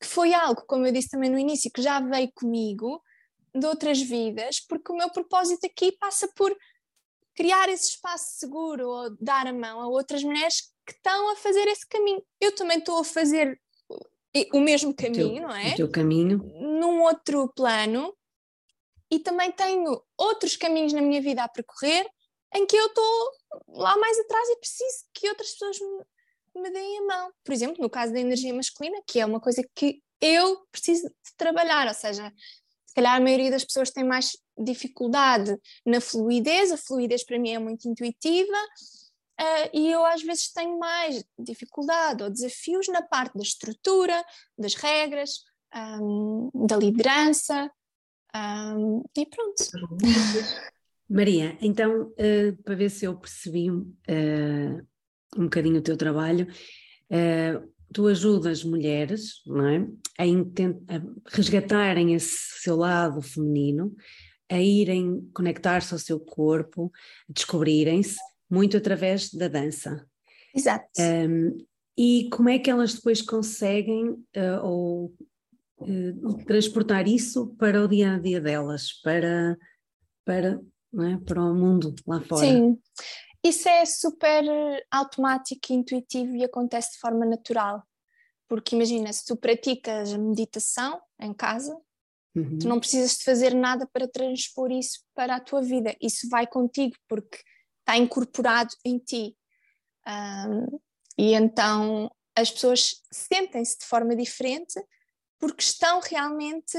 que 0.00 0.06
foi 0.06 0.32
algo, 0.32 0.62
como 0.66 0.86
eu 0.86 0.92
disse 0.92 1.10
também 1.10 1.30
no 1.30 1.38
início, 1.38 1.70
que 1.70 1.82
já 1.82 2.00
veio 2.00 2.32
comigo 2.34 3.02
de 3.54 3.66
outras 3.66 4.00
vidas, 4.00 4.60
porque 4.60 4.90
o 4.90 4.96
meu 4.96 5.10
propósito 5.10 5.66
aqui 5.66 5.92
passa 5.92 6.26
por 6.34 6.56
criar 7.34 7.68
esse 7.68 7.90
espaço 7.90 8.38
seguro 8.38 8.88
ou 8.88 9.16
dar 9.20 9.46
a 9.46 9.52
mão 9.52 9.80
a 9.80 9.88
outras 9.88 10.24
mulheres 10.24 10.72
que 10.86 10.92
estão 10.92 11.30
a 11.32 11.36
fazer 11.36 11.68
esse 11.68 11.86
caminho. 11.86 12.22
Eu 12.40 12.54
também 12.54 12.78
estou 12.78 12.98
a 12.98 13.04
fazer 13.04 13.60
o 14.52 14.60
mesmo 14.60 14.94
caminho, 14.94 15.40
teu, 15.40 15.42
não 15.42 15.54
é? 15.54 15.72
O 15.72 15.76
teu 15.76 15.90
caminho. 15.90 16.38
Num 16.54 17.02
outro 17.02 17.48
plano. 17.54 18.16
E 19.10 19.18
também 19.18 19.52
tenho 19.52 20.02
outros 20.16 20.56
caminhos 20.56 20.92
na 20.92 21.00
minha 21.00 21.20
vida 21.20 21.44
a 21.44 21.48
percorrer 21.48 22.06
em 22.54 22.66
que 22.66 22.76
eu 22.76 22.86
estou 22.86 23.30
lá 23.68 23.96
mais 23.98 24.18
atrás 24.18 24.48
e 24.48 24.56
preciso 24.56 25.04
que 25.12 25.28
outras 25.28 25.52
pessoas 25.52 25.78
me, 25.78 26.04
me 26.60 26.70
deem 26.70 26.98
a 26.98 27.06
mão. 27.06 27.32
Por 27.44 27.52
exemplo, 27.52 27.82
no 27.82 27.90
caso 27.90 28.12
da 28.12 28.20
energia 28.20 28.54
masculina, 28.54 29.00
que 29.06 29.20
é 29.20 29.26
uma 29.26 29.40
coisa 29.40 29.62
que 29.74 30.02
eu 30.20 30.66
preciso 30.70 31.08
de 31.08 31.36
trabalhar, 31.36 31.86
ou 31.86 31.94
seja, 31.94 32.32
se 32.86 32.94
calhar 32.94 33.16
a 33.16 33.20
maioria 33.20 33.50
das 33.50 33.64
pessoas 33.64 33.90
tem 33.90 34.04
mais 34.04 34.36
dificuldade 34.58 35.56
na 35.84 36.00
fluidez, 36.00 36.72
a 36.72 36.76
fluidez 36.76 37.24
para 37.24 37.38
mim 37.38 37.50
é 37.50 37.58
muito 37.58 37.88
intuitiva, 37.88 38.56
Uh, 39.38 39.68
e 39.74 39.92
eu 39.92 40.02
às 40.06 40.22
vezes 40.22 40.50
tenho 40.50 40.78
mais 40.78 41.22
dificuldade 41.38 42.22
ou 42.22 42.30
desafios 42.30 42.88
na 42.88 43.02
parte 43.02 43.36
da 43.36 43.42
estrutura, 43.42 44.24
das 44.56 44.74
regras, 44.74 45.44
um, 46.00 46.50
da 46.54 46.74
liderança 46.74 47.70
um, 48.34 49.04
e 49.14 49.26
pronto. 49.26 49.62
Maria, 51.08 51.56
então, 51.60 52.04
uh, 52.04 52.62
para 52.64 52.74
ver 52.74 52.90
se 52.90 53.04
eu 53.04 53.14
percebi 53.16 53.70
uh, 53.70 54.86
um 55.36 55.44
bocadinho 55.44 55.78
o 55.78 55.82
teu 55.82 55.96
trabalho, 55.96 56.46
tu 57.92 58.06
ajudas 58.06 58.64
mulheres 58.64 59.42
não 59.46 59.66
é? 59.66 59.86
a, 60.18 60.24
a 60.24 61.02
resgatarem 61.30 62.14
esse 62.14 62.60
seu 62.62 62.76
lado 62.76 63.22
feminino, 63.22 63.94
a 64.50 64.60
irem 64.60 65.28
conectar-se 65.34 65.92
ao 65.92 65.98
seu 65.98 66.20
corpo, 66.20 66.92
descobrirem-se 67.28 68.16
muito 68.50 68.76
através 68.76 69.32
da 69.32 69.48
dança. 69.48 70.06
Exato. 70.54 70.88
Um, 70.98 71.56
e 71.98 72.28
como 72.30 72.48
é 72.48 72.58
que 72.58 72.70
elas 72.70 72.94
depois 72.94 73.22
conseguem 73.22 74.10
uh, 74.10 74.62
ou 74.62 75.14
uh, 75.78 76.44
transportar 76.46 77.08
isso 77.08 77.54
para 77.58 77.82
o 77.82 77.88
dia 77.88 78.14
a 78.14 78.18
dia 78.18 78.40
delas, 78.40 78.92
para, 79.02 79.56
para, 80.24 80.60
é? 81.00 81.16
para 81.24 81.42
o 81.42 81.54
mundo 81.54 81.94
lá 82.06 82.20
fora? 82.20 82.46
Sim, 82.46 82.78
isso 83.48 83.68
é 83.68 83.84
super 83.84 84.44
automático, 84.90 85.72
intuitivo 85.72 86.36
e 86.36 86.44
acontece 86.44 86.92
de 86.92 86.98
forma 86.98 87.24
natural. 87.24 87.82
Porque 88.48 88.76
imagina, 88.76 89.12
se 89.12 89.24
tu 89.24 89.36
praticas 89.36 90.12
a 90.12 90.18
meditação 90.18 91.00
em 91.20 91.34
casa, 91.34 91.76
uhum. 92.34 92.58
tu 92.58 92.68
não 92.68 92.78
precisas 92.78 93.18
de 93.18 93.24
fazer 93.24 93.54
nada 93.54 93.88
para 93.92 94.08
transpor 94.08 94.70
isso 94.70 95.00
para 95.14 95.36
a 95.36 95.40
tua 95.40 95.62
vida. 95.62 95.96
Isso 96.00 96.28
vai 96.28 96.46
contigo, 96.46 96.94
porque 97.08 97.38
está 97.80 97.96
incorporado 97.96 98.70
em 98.84 98.98
ti. 98.98 99.36
Um, 100.06 100.78
e 101.18 101.34
então 101.34 102.10
as 102.36 102.50
pessoas 102.50 103.02
sentem-se 103.10 103.78
de 103.78 103.86
forma 103.86 104.14
diferente 104.14 104.80
porque 105.38 105.62
estão 105.62 106.00
realmente 106.00 106.76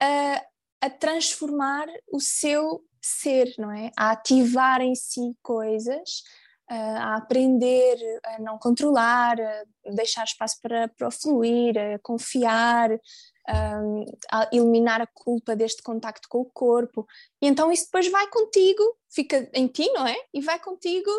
a, 0.00 0.46
a, 0.82 0.90
transformar 0.90 1.86
o 2.12 2.20
seu 2.20 2.84
ser, 3.02 3.52
não 3.58 3.72
é? 3.72 3.90
A 3.96 4.12
ativar 4.12 4.80
em 4.80 4.94
si 4.94 5.36
coisas, 5.42 6.22
a 6.68 7.16
aprender 7.16 7.98
a 8.24 8.38
não 8.38 8.58
controlar, 8.58 9.38
a 9.40 9.90
deixar 9.90 10.24
espaço 10.24 10.58
para, 10.62 10.88
para 10.88 11.10
fluir, 11.10 11.76
a 11.76 11.98
confiar, 11.98 12.90
a 14.30 14.48
eliminar 14.52 15.00
a 15.00 15.06
culpa 15.06 15.54
deste 15.54 15.82
contacto 15.82 16.28
com 16.28 16.40
o 16.40 16.50
corpo. 16.50 17.06
E 17.42 17.46
então 17.46 17.70
isso 17.70 17.86
depois 17.86 18.08
vai 18.10 18.26
contigo, 18.28 18.82
fica 19.10 19.50
em 19.52 19.66
ti, 19.66 19.90
não 19.92 20.06
é? 20.06 20.16
E 20.32 20.40
vai 20.40 20.58
contigo 20.58 21.10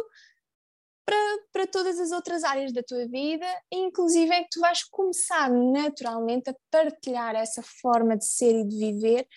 para, 1.05 1.17
para 1.51 1.67
todas 1.67 1.99
as 1.99 2.11
outras 2.11 2.43
áreas 2.43 2.71
da 2.71 2.81
tua 2.81 3.05
vida, 3.07 3.45
e 3.71 3.77
inclusive 3.77 4.33
é 4.33 4.43
que 4.43 4.49
tu 4.51 4.59
vais 4.61 4.83
começar 4.85 5.51
naturalmente 5.51 6.49
a 6.49 6.55
partilhar 6.71 7.35
essa 7.35 7.61
forma 7.61 8.15
de 8.17 8.25
ser 8.25 8.55
e 8.55 8.67
de 8.67 8.77
viver 8.77 9.27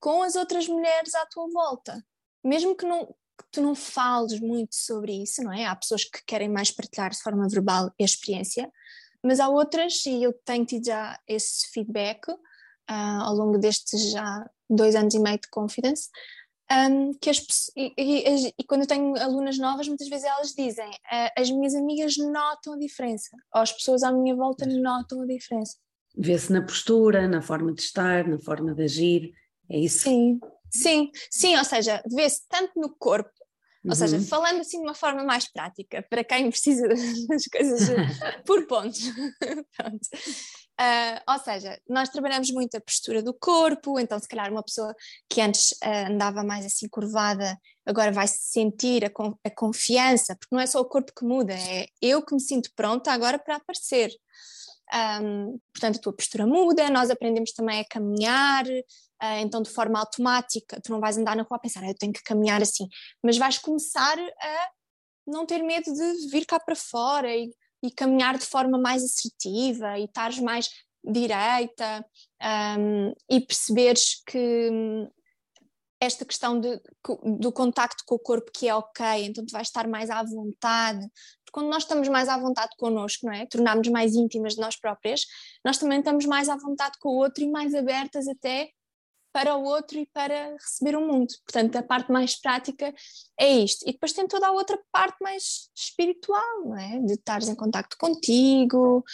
com 0.00 0.22
as 0.22 0.34
outras 0.34 0.66
mulheres 0.66 1.14
à 1.14 1.26
tua 1.26 1.48
volta. 1.52 2.02
Mesmo 2.42 2.74
que, 2.74 2.86
não, 2.86 3.06
que 3.06 3.44
tu 3.52 3.60
não 3.60 3.74
fales 3.74 4.40
muito 4.40 4.74
sobre 4.74 5.22
isso, 5.22 5.42
não 5.42 5.52
é? 5.52 5.66
Há 5.66 5.76
pessoas 5.76 6.04
que 6.04 6.24
querem 6.26 6.48
mais 6.48 6.70
partilhar 6.70 7.10
de 7.10 7.22
forma 7.22 7.46
verbal 7.48 7.86
a 7.88 8.04
experiência, 8.04 8.72
mas 9.22 9.38
há 9.38 9.48
outras, 9.48 10.04
e 10.06 10.22
eu 10.22 10.32
tenho 10.32 10.64
tido 10.64 10.86
já 10.86 11.18
esse 11.28 11.68
feedback 11.70 12.30
uh, 12.30 12.36
ao 12.88 13.34
longo 13.34 13.58
destes 13.58 14.10
já 14.10 14.50
dois 14.68 14.96
anos 14.96 15.14
e 15.14 15.18
meio 15.18 15.38
de 15.38 15.48
Confidence, 15.50 16.08
um, 16.72 17.12
que 17.14 17.28
as, 17.28 17.70
e, 17.76 17.92
e, 17.98 18.54
e, 18.58 18.64
quando 18.64 18.82
eu 18.82 18.86
tenho 18.86 19.18
alunas 19.20 19.58
novas, 19.58 19.88
muitas 19.88 20.08
vezes 20.08 20.24
elas 20.24 20.54
dizem: 20.54 20.88
uh, 20.88 21.30
as 21.36 21.50
minhas 21.50 21.74
amigas 21.74 22.16
notam 22.16 22.74
a 22.74 22.78
diferença, 22.78 23.36
ou 23.54 23.60
as 23.60 23.72
pessoas 23.72 24.02
à 24.02 24.12
minha 24.12 24.34
volta 24.34 24.64
notam 24.66 25.22
a 25.22 25.26
diferença. 25.26 25.76
Vê-se 26.16 26.52
na 26.52 26.62
postura, 26.62 27.28
na 27.28 27.42
forma 27.42 27.72
de 27.74 27.82
estar, 27.82 28.26
na 28.26 28.38
forma 28.38 28.74
de 28.74 28.82
agir, 28.84 29.32
é 29.70 29.78
isso? 29.78 30.00
Sim, 30.00 30.40
sim, 30.70 31.10
sim, 31.30 31.56
ou 31.56 31.64
seja, 31.64 32.02
vê-se 32.06 32.42
tanto 32.48 32.78
no 32.78 32.94
corpo 32.96 33.30
ou 33.88 33.94
seja, 33.94 34.16
uhum. 34.16 34.24
falando 34.24 34.60
assim 34.60 34.78
de 34.78 34.84
uma 34.84 34.94
forma 34.94 35.24
mais 35.24 35.50
prática, 35.50 36.04
para 36.10 36.22
quem 36.22 36.50
precisa 36.50 36.86
das 37.28 37.44
coisas 37.46 37.88
por 38.44 38.66
pontos. 38.66 39.00
Uh, 40.80 41.20
ou 41.34 41.38
seja, 41.38 41.78
nós 41.86 42.08
trabalhamos 42.08 42.50
muito 42.52 42.74
a 42.74 42.80
postura 42.80 43.22
do 43.22 43.34
corpo, 43.34 44.00
então 44.00 44.18
se 44.18 44.26
calhar 44.26 44.50
uma 44.50 44.62
pessoa 44.62 44.94
que 45.28 45.38
antes 45.42 45.72
uh, 45.72 46.10
andava 46.10 46.42
mais 46.42 46.64
assim 46.64 46.88
curvada, 46.88 47.54
agora 47.84 48.10
vai 48.10 48.26
sentir 48.26 49.04
a, 49.04 49.10
a, 49.44 49.50
confiança, 49.50 50.34
porque 50.36 50.54
não 50.54 50.62
é 50.62 50.66
só 50.66 50.80
o 50.80 50.86
corpo 50.86 51.12
que 51.14 51.22
muda, 51.22 51.52
é 51.52 51.84
eu 52.00 52.24
que 52.24 52.34
me 52.34 52.40
sinto 52.40 52.70
pronta 52.74 53.12
agora 53.12 53.38
para 53.38 53.56
aparecer. 53.56 54.10
Um, 54.92 55.58
portanto, 55.72 55.98
a 55.98 56.00
tua 56.00 56.12
postura 56.12 56.46
muda, 56.46 56.90
nós 56.90 57.10
aprendemos 57.10 57.52
também 57.52 57.80
a 57.80 57.84
caminhar, 57.84 58.66
uh, 58.66 59.38
então 59.40 59.62
de 59.62 59.70
forma 59.70 59.98
automática, 59.98 60.80
tu 60.82 60.90
não 60.90 61.00
vais 61.00 61.16
andar 61.16 61.36
na 61.36 61.42
rua 61.42 61.56
a 61.56 61.60
pensar, 61.60 61.84
ah, 61.84 61.88
eu 61.88 61.94
tenho 61.96 62.12
que 62.12 62.22
caminhar 62.22 62.60
assim, 62.60 62.88
mas 63.22 63.38
vais 63.38 63.58
começar 63.58 64.18
a 64.18 64.70
não 65.26 65.46
ter 65.46 65.62
medo 65.62 65.92
de 65.92 66.28
vir 66.30 66.44
cá 66.44 66.58
para 66.58 66.74
fora 66.74 67.34
e, 67.34 67.50
e 67.84 67.90
caminhar 67.90 68.36
de 68.36 68.44
forma 68.44 68.78
mais 68.78 69.04
assertiva 69.04 69.98
e 69.98 70.04
estares 70.04 70.40
mais 70.40 70.68
direita 71.04 72.04
um, 72.78 73.12
e 73.30 73.40
perceberes 73.40 74.22
que 74.26 74.70
esta 76.00 76.24
questão 76.24 76.58
de, 76.58 76.80
do 77.38 77.52
contacto 77.52 78.02
com 78.06 78.14
o 78.14 78.18
corpo 78.18 78.50
que 78.52 78.66
é 78.66 78.74
ok, 78.74 79.04
então 79.26 79.44
tu 79.44 79.52
vais 79.52 79.68
estar 79.68 79.86
mais 79.86 80.08
à 80.08 80.22
vontade, 80.22 81.00
porque 81.44 81.52
quando 81.52 81.68
nós 81.68 81.82
estamos 81.82 82.08
mais 82.08 82.28
à 82.28 82.38
vontade 82.38 82.70
connosco, 82.78 83.26
não 83.26 83.32
é? 83.32 83.44
Tornarmos 83.46 83.88
mais 83.88 84.14
íntimas 84.14 84.54
de 84.54 84.60
nós 84.60 84.76
próprias, 84.76 85.26
nós 85.64 85.76
também 85.76 85.98
estamos 85.98 86.24
mais 86.24 86.48
à 86.48 86.56
vontade 86.56 86.98
com 87.00 87.10
o 87.10 87.16
outro 87.16 87.44
e 87.44 87.50
mais 87.50 87.74
abertas 87.74 88.26
até 88.26 88.70
para 89.32 89.56
o 89.56 89.62
outro 89.62 89.98
e 89.98 90.06
para 90.06 90.52
receber 90.54 90.96
o 90.96 91.06
mundo. 91.06 91.28
Portanto, 91.46 91.76
a 91.76 91.82
parte 91.82 92.10
mais 92.10 92.40
prática 92.40 92.92
é 93.38 93.58
isto. 93.58 93.88
E 93.88 93.92
depois 93.92 94.12
tem 94.12 94.26
toda 94.26 94.48
a 94.48 94.52
outra 94.52 94.78
parte 94.90 95.18
mais 95.20 95.70
espiritual, 95.76 96.64
não 96.64 96.76
é? 96.76 96.98
De 97.00 97.12
estares 97.12 97.48
em 97.48 97.54
contacto 97.54 97.96
contigo, 97.98 99.04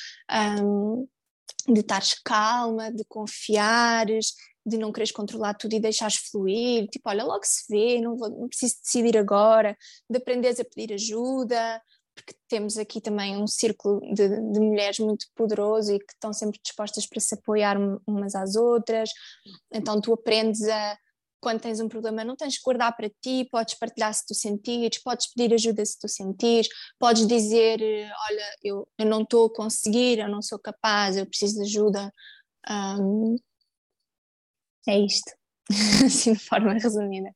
um, 0.62 1.07
de 1.68 1.80
estares 1.80 2.14
calma, 2.24 2.91
de 2.93 3.05
confiares, 3.05 4.34
de 4.67 4.77
não 4.77 4.93
quereres 4.93 5.12
controlar 5.12 5.55
tudo 5.55 5.75
e 5.75 5.81
deixares 5.81 6.17
fluir, 6.17 6.89
tipo, 6.89 7.09
olha, 7.09 7.25
logo 7.25 7.45
se 7.45 7.64
vê, 7.71 8.01
não, 8.01 8.17
vou, 8.17 8.29
não 8.29 8.49
preciso 8.49 8.75
decidir 8.83 9.17
agora, 9.17 9.77
de 10.11 10.19
aprenderes 10.19 10.59
a 10.59 10.64
pedir 10.64 10.93
ajuda, 10.93 11.81
porque 12.14 12.35
temos 12.49 12.77
aqui 12.77 13.01
também 13.01 13.37
um 13.37 13.47
círculo 13.47 14.01
de, 14.12 14.29
de, 14.29 14.61
mulheres 14.61 14.99
muito 14.99 15.27
poderoso 15.37 15.95
e 15.95 15.99
que 15.99 16.12
estão 16.12 16.33
sempre 16.33 16.59
dispostas 16.62 17.07
para 17.07 17.21
se 17.21 17.35
apoiar 17.35 17.77
umas 18.07 18.35
às 18.35 18.57
outras, 18.57 19.11
então 19.73 20.01
tu 20.01 20.12
aprendes 20.12 20.62
a, 20.69 20.99
quando 21.41 21.61
tens 21.61 21.79
um 21.79 21.89
problema, 21.89 22.25
não 22.25 22.35
tens 22.35 22.57
que 22.57 22.64
guardar 22.64 22.97
para 22.97 23.09
ti, 23.09 23.47
podes 23.53 23.75
partilhar 23.75 24.12
se 24.12 24.27
tu 24.27 24.35
sentires, 24.35 25.01
podes 25.01 25.33
pedir 25.33 25.55
ajuda 25.55 25.85
se 25.85 25.97
tu 25.97 26.09
sentires, 26.09 26.67
podes 26.99 27.25
dizer, 27.25 27.81
olha, 28.31 28.57
eu, 28.64 28.89
eu 28.99 29.07
não 29.07 29.23
estou 29.23 29.47
a 29.47 29.55
conseguir, 29.55 30.19
eu 30.19 30.29
não 30.29 30.43
sou 30.43 30.59
capaz, 30.59 31.17
eu 31.17 31.25
preciso 31.25 31.57
de 31.57 31.62
ajuda, 31.62 32.12
um, 32.69 33.37
é 34.89 34.99
isto, 35.01 35.32
assim 36.05 36.32
de 36.32 36.39
forma 36.39 36.72
resumida. 36.72 37.34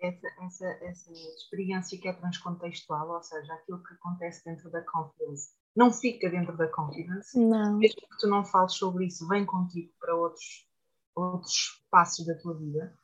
Essa, 0.00 0.26
essa, 0.44 0.66
essa 0.84 1.12
experiência 1.12 1.98
que 1.98 2.08
é 2.08 2.12
transcontextual, 2.12 3.08
ou 3.08 3.22
seja, 3.22 3.54
aquilo 3.54 3.82
que 3.82 3.94
acontece 3.94 4.44
dentro 4.44 4.70
da 4.70 4.82
confidence, 4.82 5.52
não 5.76 5.92
fica 5.92 6.28
dentro 6.28 6.56
da 6.56 6.68
confidence, 6.68 7.38
não. 7.38 7.78
mesmo 7.78 8.00
que 8.00 8.18
tu 8.18 8.26
não 8.26 8.44
fales 8.44 8.74
sobre 8.74 9.06
isso, 9.06 9.26
vem 9.28 9.46
contigo 9.46 9.92
para 10.00 10.14
outros, 10.16 10.66
outros 11.14 11.52
espaços 11.52 12.26
da 12.26 12.34
tua 12.38 12.58
vida. 12.58 12.94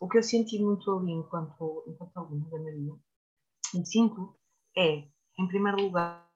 O 0.00 0.08
que 0.08 0.18
eu 0.18 0.22
senti 0.22 0.58
muito 0.58 0.90
ali 0.96 1.12
enquanto, 1.12 1.84
enquanto 1.86 2.16
aluna 2.16 2.48
da 2.50 2.58
Maria, 2.58 2.94
e 3.74 3.84
sinto, 3.84 4.34
é, 4.76 5.04
em 5.38 5.48
primeiro 5.48 5.82
lugar, 5.82 6.26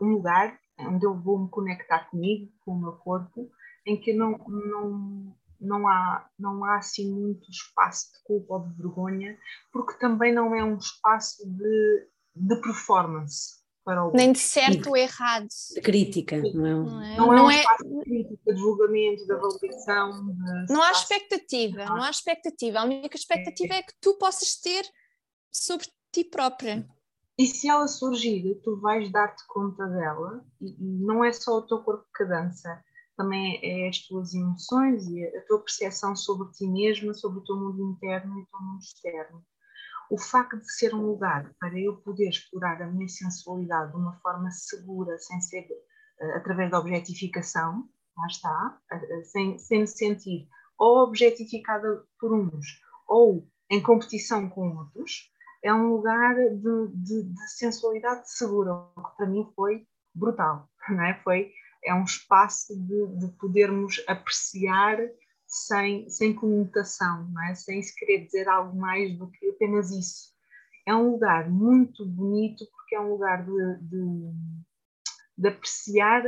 um 0.00 0.12
lugar 0.14 0.58
onde 0.78 1.04
eu 1.04 1.18
vou 1.18 1.38
me 1.40 1.50
conectar 1.50 2.08
comigo, 2.10 2.52
com 2.60 2.72
o 2.72 2.80
meu 2.80 2.92
corpo, 2.92 3.50
em 3.84 4.00
que 4.00 4.12
não, 4.12 4.38
não, 4.38 5.36
não, 5.60 5.86
há, 5.86 6.28
não 6.38 6.64
há 6.64 6.76
assim 6.76 7.10
muito 7.10 7.50
espaço 7.50 8.12
de 8.12 8.22
culpa 8.24 8.54
ou 8.54 8.66
de 8.66 8.74
vergonha, 8.74 9.38
porque 9.72 9.98
também 9.98 10.32
não 10.32 10.54
é 10.54 10.62
um 10.62 10.76
espaço 10.76 11.48
de, 11.48 12.08
de 12.34 12.60
performance. 12.60 13.58
Para 13.84 14.04
o 14.04 14.12
Nem 14.12 14.32
de 14.32 14.38
certo 14.38 14.90
ou 14.90 14.96
errado. 14.96 15.48
De 15.74 15.80
crítica, 15.80 16.36
não 16.36 16.66
é? 16.66 16.74
Não 16.74 17.02
é, 17.02 17.16
não 17.16 17.32
é 17.32 17.42
um 17.42 17.50
é... 17.50 17.60
espaço 17.60 17.84
de 17.84 18.00
crítica, 18.00 18.52
de 18.52 18.60
julgamento, 18.60 19.24
de 19.24 19.32
avaliação. 19.32 20.10
De 20.66 20.72
não 20.72 20.82
há 20.82 20.92
expectativa, 20.92 21.84
não 21.86 22.02
há 22.02 22.10
expectativa. 22.10 22.80
A 22.80 22.84
única 22.84 23.16
expectativa 23.16 23.74
é, 23.74 23.78
é 23.78 23.82
que 23.82 23.94
tu 23.98 24.18
possas 24.18 24.56
ter 24.56 24.84
sobre 25.50 25.86
ti 26.12 26.22
própria. 26.22 26.86
E 27.38 27.46
se 27.46 27.68
ela 27.68 27.86
surgir, 27.86 28.60
tu 28.64 28.80
vais 28.80 29.10
dar-te 29.12 29.46
conta 29.46 29.86
dela, 29.86 30.44
e, 30.60 30.74
não 30.80 31.24
é 31.24 31.32
só 31.32 31.58
o 31.58 31.62
teu 31.62 31.78
corpo 31.78 32.04
que 32.14 32.24
dança, 32.24 32.82
também 33.18 33.58
é 33.62 33.88
as 33.88 33.98
tuas 34.06 34.32
emoções 34.32 35.08
e 35.08 35.24
a 35.24 35.44
tua 35.44 35.58
percepção 35.58 36.14
sobre 36.14 36.50
ti 36.52 36.68
mesma, 36.68 37.12
sobre 37.12 37.40
o 37.40 37.44
teu 37.44 37.56
mundo 37.56 37.90
interno 37.90 38.38
e 38.38 38.42
o 38.42 38.46
teu 38.46 38.60
mundo 38.60 38.80
externo. 38.80 39.44
O 40.08 40.16
facto 40.16 40.56
de 40.56 40.72
ser 40.72 40.94
um 40.94 41.04
lugar 41.04 41.52
para 41.58 41.78
eu 41.78 41.96
poder 41.96 42.28
explorar 42.28 42.80
a 42.80 42.86
minha 42.86 43.08
sensualidade 43.08 43.90
de 43.90 43.98
uma 43.98 44.14
forma 44.20 44.50
segura, 44.52 45.18
sem 45.18 45.40
ser 45.40 45.66
uh, 46.20 46.36
através 46.36 46.70
da 46.70 46.78
objetificação, 46.78 47.88
lá 48.16 48.26
está, 48.28 48.78
sem, 49.24 49.58
sem 49.58 49.80
me 49.80 49.86
sentir 49.86 50.48
ou 50.78 51.02
objetificada 51.02 52.04
por 52.20 52.32
uns 52.32 52.80
ou 53.08 53.46
em 53.68 53.82
competição 53.82 54.48
com 54.48 54.76
outros, 54.76 55.32
é 55.62 55.74
um 55.74 55.88
lugar 55.88 56.36
de, 56.36 56.88
de, 56.94 57.22
de 57.24 57.50
sensualidade 57.50 58.30
segura, 58.30 58.72
o 58.72 59.02
que 59.02 59.16
para 59.16 59.26
mim 59.26 59.50
foi 59.56 59.84
brutal, 60.14 60.68
não 60.88 61.04
é? 61.04 61.20
Foi, 61.22 61.50
é 61.88 61.94
um 61.94 62.04
espaço 62.04 62.78
de, 62.78 63.06
de 63.18 63.28
podermos 63.38 64.02
apreciar 64.06 64.98
sem, 65.46 66.08
sem 66.10 66.34
conotação, 66.34 67.32
é? 67.48 67.54
sem 67.54 67.82
se 67.82 67.94
querer 67.94 68.26
dizer 68.26 68.48
algo 68.48 68.78
mais 68.78 69.16
do 69.16 69.30
que 69.30 69.48
apenas 69.48 69.90
isso. 69.90 70.34
É 70.86 70.94
um 70.94 71.12
lugar 71.12 71.50
muito 71.50 72.04
bonito 72.04 72.66
porque 72.70 72.94
é 72.94 73.00
um 73.00 73.12
lugar 73.12 73.44
de, 73.44 73.78
de, 73.82 74.32
de 75.38 75.48
apreciar 75.48 76.22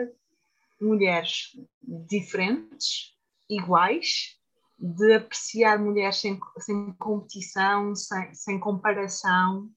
mulheres 0.80 1.50
diferentes, 1.82 3.14
iguais, 3.48 4.38
de 4.78 5.14
apreciar 5.14 5.78
mulheres 5.78 6.16
sem, 6.16 6.40
sem 6.58 6.92
competição, 6.94 7.94
sem, 7.94 8.34
sem 8.34 8.58
comparação 8.58 9.70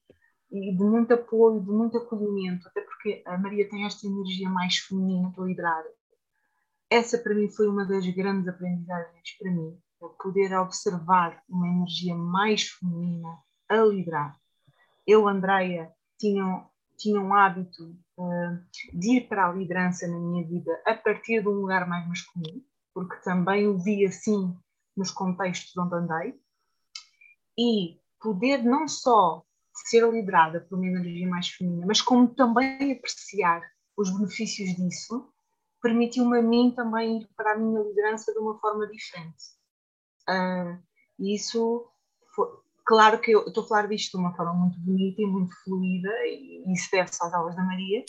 e 0.50 0.72
de 0.72 0.84
muito 0.84 1.14
apoio, 1.14 1.60
de 1.60 1.70
muito 1.70 1.98
acolhimento, 1.98 2.68
até 2.70 2.82
porque 3.04 3.22
a 3.26 3.38
Maria 3.38 3.68
tem 3.70 3.86
esta 3.86 4.08
energia 4.08 4.50
mais 4.50 4.78
feminina 4.78 5.34
liderar. 5.38 5.84
Essa 6.90 7.18
para 7.18 7.36
mim 7.36 7.50
foi 7.50 7.68
uma 7.68 7.86
das 7.86 8.08
grandes 8.08 8.48
aprendizagens 8.48 9.38
para 9.38 9.52
mim, 9.52 9.78
é 10.02 10.08
poder 10.22 10.58
observar 10.58 11.44
uma 11.50 11.68
energia 11.68 12.16
mais 12.16 12.70
feminina 12.70 13.38
a 13.68 13.76
liderar. 13.84 14.40
Eu, 15.06 15.28
Andreia, 15.28 15.92
tinha, 16.18 16.66
tinha 16.98 17.20
um 17.20 17.34
hábito 17.34 17.84
uh, 18.18 18.98
de 18.98 19.18
ir 19.18 19.28
para 19.28 19.50
a 19.50 19.54
liderança 19.54 20.08
na 20.08 20.18
minha 20.18 20.48
vida 20.48 20.72
a 20.86 20.96
partir 20.96 21.42
de 21.42 21.50
um 21.50 21.60
lugar 21.60 21.86
mais 21.86 22.08
masculino, 22.08 22.64
porque 22.94 23.18
também 23.18 23.68
o 23.68 23.78
vi 23.78 24.06
assim 24.06 24.58
nos 24.96 25.12
contextos 25.12 25.76
onde 25.76 25.96
andei 25.96 26.40
e 27.58 28.00
poder 28.22 28.64
não 28.64 28.88
só 28.88 29.44
ser 29.74 30.08
liderada 30.10 30.62
por 30.62 30.78
uma 30.78 30.88
energia 30.88 31.28
mais 31.28 31.50
feminina, 31.50 31.86
mas 31.86 32.02
como 32.02 32.34
também 32.34 32.92
apreciar 32.92 33.62
os 33.98 34.10
benefícios 34.16 34.76
disso, 34.76 35.30
permitiu-me 35.82 36.40
a 36.40 36.42
mim 36.42 36.72
também 36.76 37.20
ir 37.22 37.30
para 37.36 37.54
a 37.54 37.58
minha 37.58 37.82
liderança 37.82 38.32
de 38.32 38.40
uma 38.40 38.58
forma 38.60 38.88
diferente. 38.88 39.44
Uh, 40.30 40.82
e 41.20 41.36
isso, 41.36 41.86
foi, 42.34 42.48
claro 42.86 43.20
que 43.20 43.32
eu 43.32 43.46
estou 43.46 43.64
a 43.64 43.68
falar 43.68 43.88
disto 43.88 44.18
de 44.18 44.24
uma 44.24 44.36
forma 44.36 44.54
muito 44.54 44.80
bonita 44.80 45.22
e 45.22 45.26
muito 45.26 45.54
fluida, 45.64 46.10
e 46.26 46.64
isso 46.72 46.90
deve-se 46.92 47.24
às 47.24 47.34
aulas 47.34 47.56
da 47.56 47.64
Maria, 47.64 48.04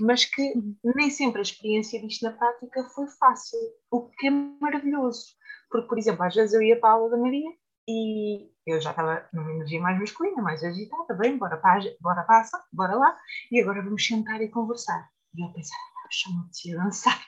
mas 0.00 0.24
que 0.24 0.54
nem 0.82 1.10
sempre 1.10 1.38
a 1.38 1.42
experiência 1.42 2.00
disto 2.00 2.22
na 2.24 2.32
prática 2.32 2.84
foi 2.90 3.06
fácil, 3.06 3.58
o 3.90 4.08
que 4.08 4.26
é 4.26 4.30
maravilhoso. 4.30 5.26
Porque, 5.70 5.88
por 5.88 5.98
exemplo, 5.98 6.24
às 6.24 6.34
vezes 6.34 6.52
eu 6.52 6.62
ia 6.62 6.80
para 6.80 6.90
a 6.90 6.92
aula 6.94 7.10
da 7.10 7.16
Maria 7.16 7.50
e 7.90 8.50
eu 8.66 8.80
já 8.80 8.90
estava 8.90 9.28
numa 9.32 9.50
energia 9.50 9.80
mais 9.80 9.98
masculina, 9.98 10.42
mais 10.42 10.62
agitada, 10.62 11.14
bem, 11.14 11.36
bora, 11.36 11.56
para, 11.56 11.80
bora 12.00 12.22
passa, 12.22 12.62
bora 12.72 12.94
lá, 12.94 13.16
e 13.50 13.60
agora 13.60 13.82
vamos 13.82 14.06
sentar 14.06 14.40
e 14.40 14.48
conversar. 14.48 15.08
E 15.34 15.42
eu 15.42 15.52
pensava, 15.52 15.80
ah, 16.04 16.08
chama-te 16.10 16.74
a 16.74 16.84
dançar. 16.84 17.26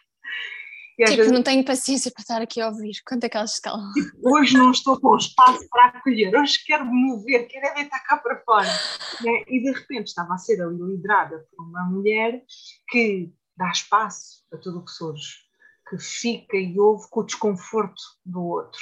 E 0.99 1.05
tipo, 1.05 1.17
vezes, 1.17 1.33
não 1.33 1.43
tenho 1.43 1.65
paciência 1.65 2.11
para 2.13 2.21
estar 2.21 2.43
aqui 2.43 2.61
a 2.61 2.69
ouvir. 2.69 2.93
Quanto 3.07 3.25
é 3.25 3.29
que 3.29 3.37
elas 3.37 3.55
escalam? 3.55 3.91
Tipo, 3.93 4.37
hoje 4.37 4.57
não 4.57 4.71
estou 4.71 5.01
com 5.01 5.17
espaço 5.17 5.67
para 5.71 5.87
acolher, 5.87 6.37
hoje 6.37 6.63
quero 6.67 6.85
me 6.85 6.93
mover, 6.93 7.49
quero 7.49 7.67
é 7.67 7.75
deitar 7.75 8.01
cá 8.05 8.19
para 8.19 8.41
fora. 8.45 8.69
Né? 8.69 9.43
E 9.49 9.63
de 9.63 9.73
repente 9.73 10.09
estava 10.09 10.35
a 10.35 10.39
ser 10.39 10.63
ali 10.63 10.77
liderada 10.77 11.47
por 11.51 11.65
uma 11.67 11.85
mulher 11.85 12.43
que 12.89 13.33
dá 13.57 13.71
espaço 13.71 14.45
a 14.53 14.59
tudo 14.59 14.81
o 14.81 14.85
que 14.85 14.93
surge 14.93 15.43
que 15.93 15.99
fica 15.99 16.57
e 16.57 16.79
ouve 16.81 17.07
com 17.11 17.21
o 17.21 17.27
desconforto 17.27 18.03
do 18.25 18.43
outro. 18.43 18.81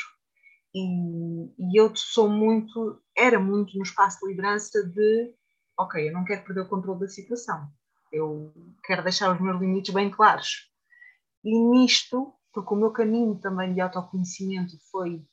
E, 0.74 1.46
e 1.58 1.80
eu 1.80 1.94
sou 1.96 2.28
muito, 2.28 3.00
era 3.16 3.38
muito 3.40 3.76
no 3.76 3.82
espaço 3.82 4.20
de 4.20 4.28
liderança 4.28 4.82
de, 4.86 5.34
ok, 5.78 6.08
eu 6.08 6.12
não 6.12 6.24
quero 6.24 6.44
perder 6.44 6.60
o 6.60 6.68
controle 6.68 7.00
da 7.00 7.08
situação, 7.08 7.68
eu 8.12 8.52
quero 8.84 9.02
deixar 9.02 9.34
os 9.34 9.40
meus 9.40 9.60
limites 9.60 9.92
bem 9.92 10.10
claros. 10.10 10.70
E 11.44 11.58
nisto, 11.58 12.32
porque 12.52 12.74
o 12.74 12.76
meu 12.76 12.92
caminho 12.92 13.38
também 13.40 13.72
de 13.74 13.80
autoconhecimento 13.80 14.76
foi 14.90 15.24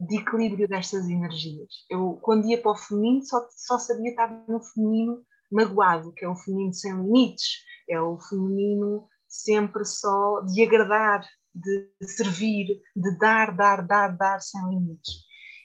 de 0.00 0.18
equilíbrio 0.18 0.68
destas 0.68 1.08
energias. 1.08 1.84
Eu, 1.88 2.18
quando 2.22 2.46
ia 2.46 2.60
para 2.60 2.72
o 2.72 2.76
feminino, 2.76 3.24
só, 3.24 3.46
só 3.50 3.78
sabia 3.78 4.10
estar 4.10 4.28
no 4.48 4.60
feminino 4.60 5.24
magoado, 5.50 6.12
que 6.12 6.24
é 6.24 6.28
o 6.28 6.36
feminino 6.36 6.74
sem 6.74 6.92
limites, 6.92 7.64
é 7.88 8.00
o 8.00 8.18
feminino 8.18 9.08
sempre 9.28 9.84
só 9.84 10.40
de 10.40 10.62
agradar, 10.64 11.24
de 11.54 11.90
servir, 12.02 12.82
de 12.96 13.18
dar, 13.18 13.54
dar, 13.54 13.86
dar, 13.86 14.08
dar 14.16 14.40
sem 14.40 14.60
limites. 14.68 15.24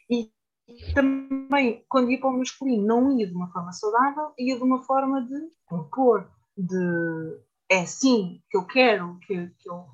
E 0.10 0.32
também, 0.94 1.84
quando 1.90 2.12
ia 2.12 2.20
para 2.20 2.30
o 2.30 2.38
masculino, 2.38 2.86
não 2.86 3.20
ia 3.20 3.28
de 3.28 3.34
uma 3.34 3.52
forma 3.52 3.72
saudável, 3.72 4.34
ia 4.38 4.56
de 4.56 4.64
uma 4.64 4.84
forma 4.84 5.26
de 5.26 5.50
impor, 5.72 6.30
de 6.56 7.40
é 7.70 7.82
assim 7.82 8.42
que 8.50 8.58
eu 8.58 8.66
quero, 8.66 9.20
que, 9.20 9.48
que 9.48 9.70
eu. 9.70 9.86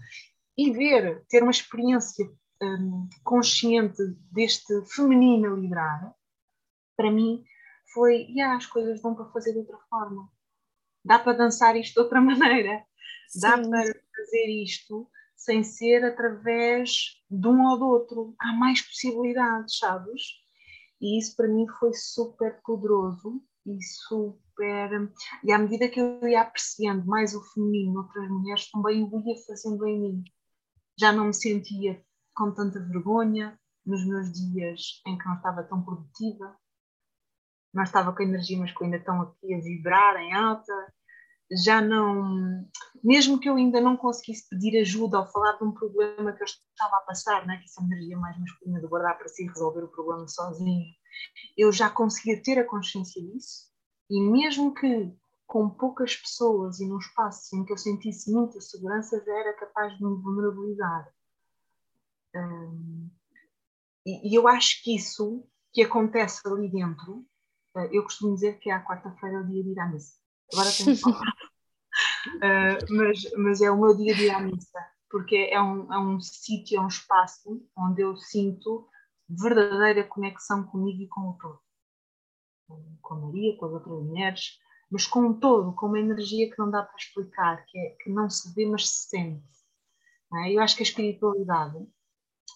E 0.57 0.71
ver, 0.71 1.25
ter 1.27 1.43
uma 1.43 1.51
experiência 1.51 2.25
um, 2.61 3.09
consciente 3.23 4.01
deste 4.31 4.73
feminino 4.85 5.53
a 5.53 5.57
liderar, 5.57 6.15
para 6.95 7.11
mim 7.11 7.43
foi, 7.93 8.23
e 8.23 8.39
yeah, 8.39 8.55
as 8.55 8.65
coisas 8.65 9.01
dão 9.01 9.13
para 9.15 9.29
fazer 9.31 9.51
de 9.51 9.59
outra 9.59 9.77
forma. 9.89 10.29
Dá 11.03 11.19
para 11.19 11.37
dançar 11.37 11.75
isto 11.75 11.93
de 11.93 11.99
outra 11.99 12.19
maneira. 12.21 12.85
Dá 13.41 13.57
Sim. 13.57 13.69
para 13.69 13.83
fazer 13.83 14.63
isto 14.63 15.09
sem 15.35 15.63
ser 15.63 16.03
através 16.03 17.21
de 17.29 17.47
um 17.47 17.65
ou 17.65 17.77
do 17.77 17.85
outro. 17.85 18.35
Há 18.39 18.53
mais 18.53 18.81
possibilidades, 18.81 19.77
sabes? 19.77 20.21
E 21.01 21.19
isso 21.19 21.35
para 21.35 21.47
mim 21.47 21.67
foi 21.79 21.93
super 21.93 22.59
poderoso 22.63 23.41
e 23.65 23.81
super. 23.83 25.11
E 25.43 25.51
à 25.51 25.57
medida 25.57 25.89
que 25.89 25.99
eu 25.99 26.27
ia 26.27 26.41
apreciando 26.41 27.05
mais 27.05 27.35
o 27.35 27.43
feminino 27.53 27.99
outras 27.99 28.29
mulheres, 28.29 28.69
também 28.71 29.03
o 29.03 29.27
ia 29.27 29.35
fazendo 29.45 29.85
em 29.85 29.99
mim. 29.99 30.23
Já 30.97 31.11
não 31.11 31.25
me 31.25 31.33
sentia 31.33 32.01
com 32.33 32.51
tanta 32.51 32.79
vergonha 32.79 33.59
nos 33.85 34.05
meus 34.07 34.31
dias 34.31 35.01
em 35.05 35.17
que 35.17 35.25
não 35.25 35.35
estava 35.35 35.63
tão 35.63 35.83
produtiva, 35.83 36.57
não 37.73 37.83
estava 37.83 38.13
com 38.15 38.23
energia 38.23 38.57
masculina 38.57 38.99
tão 38.99 39.21
aqui 39.21 39.53
a 39.53 39.59
vibrar 39.59 40.15
em 40.17 40.33
alta, 40.33 40.73
já 41.51 41.81
não, 41.81 42.67
mesmo 43.03 43.39
que 43.39 43.47
eu 43.47 43.55
ainda 43.55 43.79
não 43.79 43.95
conseguisse 43.95 44.47
pedir 44.49 44.79
ajuda 44.79 45.19
ou 45.19 45.27
falar 45.27 45.53
de 45.53 45.63
um 45.63 45.71
problema 45.71 46.33
que 46.33 46.41
eu 46.41 46.45
estava 46.45 46.97
a 46.97 47.01
passar, 47.01 47.45
né, 47.45 47.57
que 47.57 47.65
essa 47.65 47.83
energia 47.83 48.17
mais 48.17 48.37
masculina 48.39 48.81
de 48.81 48.87
guardar 48.87 49.17
para 49.17 49.27
si 49.27 49.45
resolver 49.45 49.83
o 49.83 49.89
problema 49.89 50.27
sozinho, 50.27 50.85
eu 51.57 51.71
já 51.71 51.89
conseguia 51.89 52.41
ter 52.41 52.57
a 52.57 52.65
consciência 52.65 53.21
disso 53.21 53.71
e 54.09 54.19
mesmo 54.19 54.73
que 54.73 55.13
com 55.45 55.69
poucas 55.69 56.15
pessoas 56.15 56.79
e 56.79 56.87
num 56.87 56.97
espaço 56.97 57.55
em 57.55 57.63
que 57.63 57.71
eu 57.71 57.77
sentisse 57.77 58.31
muita 58.31 58.59
segurança, 58.59 59.23
já 59.23 59.39
era 59.39 59.53
capaz 59.53 59.95
de 59.95 60.03
me 60.03 60.15
vulnerabilizar. 60.19 61.13
Um, 62.35 63.09
e, 64.05 64.31
e 64.31 64.35
eu 64.35 64.47
acho 64.47 64.83
que 64.83 64.95
isso 64.95 65.47
que 65.71 65.83
acontece 65.83 66.41
ali 66.47 66.67
dentro, 66.69 67.25
uh, 67.75 67.87
eu 67.91 68.03
costumo 68.03 68.33
dizer 68.33 68.57
que 68.57 68.71
é 68.71 68.73
a 68.73 68.83
quarta-feira 68.83 69.41
o 69.41 69.47
dia 69.47 69.63
de 69.63 69.69
ir 69.69 69.79
à 69.79 69.87
missa 69.87 70.24
agora 70.51 70.71
tenho 70.71 70.95
que 70.95 71.01
falar. 71.01 71.33
uh, 72.37 72.85
mas, 72.95 73.31
mas 73.37 73.61
é 73.61 73.71
o 73.71 73.79
meu 73.79 73.95
dia 73.95 74.13
a 74.13 74.17
dia 74.17 74.37
à 74.37 74.39
missa, 74.39 74.79
porque 75.09 75.49
é 75.51 75.61
um, 75.61 75.91
é 75.93 75.99
um 75.99 76.19
sítio, 76.19 76.77
é 76.77 76.81
um 76.81 76.87
espaço 76.87 77.61
onde 77.77 78.01
eu 78.01 78.15
sinto 78.17 78.87
verdadeira 79.29 80.03
conexão 80.03 80.63
comigo 80.63 81.01
e 81.01 81.07
com 81.07 81.29
o 81.29 81.37
todo. 81.37 81.59
Com 83.01 83.13
a 83.13 83.17
Maria, 83.17 83.57
com 83.57 83.65
as 83.65 83.73
outras 83.73 84.03
mulheres, 84.03 84.59
mas 84.89 85.05
com 85.05 85.21
um 85.21 85.39
todo, 85.39 85.73
com 85.73 85.87
uma 85.87 85.99
energia 85.99 86.49
que 86.49 86.57
não 86.57 86.69
dá 86.69 86.83
para 86.83 86.95
explicar, 86.97 87.65
que, 87.65 87.77
é, 87.77 87.89
que 88.01 88.09
não 88.09 88.29
se 88.29 88.53
vê, 88.53 88.65
mas 88.65 88.89
se 88.89 89.09
sente. 89.09 89.55
É? 90.33 90.51
Eu 90.51 90.61
acho 90.61 90.75
que 90.75 90.83
a 90.83 90.85
espiritualidade 90.85 91.87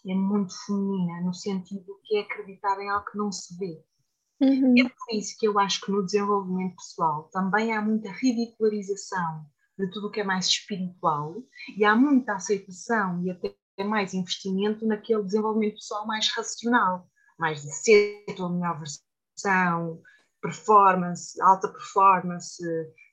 é 0.08 0.14
muito 0.14 0.54
feminina, 0.66 1.22
no 1.22 1.34
sentido 1.34 2.00
que 2.04 2.18
é 2.18 2.22
acreditar 2.22 2.80
em 2.80 2.90
algo 2.90 3.10
que 3.10 3.18
não 3.18 3.32
se 3.32 3.58
vê. 3.58 3.84
Uhum. 4.42 4.74
É 4.80 4.84
por 4.84 5.16
isso 5.16 5.36
que 5.38 5.48
eu 5.48 5.60
acho 5.60 5.82
que 5.82 5.92
no 5.92 6.06
desenvolvimento 6.06 6.76
pessoal 6.76 7.30
também 7.32 7.74
há 7.74 7.82
muita 7.82 8.10
ridicularização 8.12 9.46
de 9.78 9.90
tudo 9.92 10.08
o 10.08 10.12
que 10.12 10.22
é 10.22 10.24
mais 10.24 10.48
espiritual 10.48 11.36
e 11.78 11.84
há 11.84 11.96
muita 11.96 12.36
aceitação 12.36 13.24
e 13.24 13.32
até 13.32 13.56
mais 13.86 14.14
investimento 14.14 14.86
naquele 14.86 15.24
desenvolvimento 15.24 15.76
pessoal 15.76 16.06
mais 16.06 16.30
racional, 16.30 17.08
mais 17.38 17.62
de 17.62 17.72
ser 17.74 18.26
a 18.30 18.34
tua 18.34 18.50
melhor 18.50 18.80
versão, 18.80 20.02
performance, 20.42 21.42
alta 21.42 21.68
performance, 21.68 22.64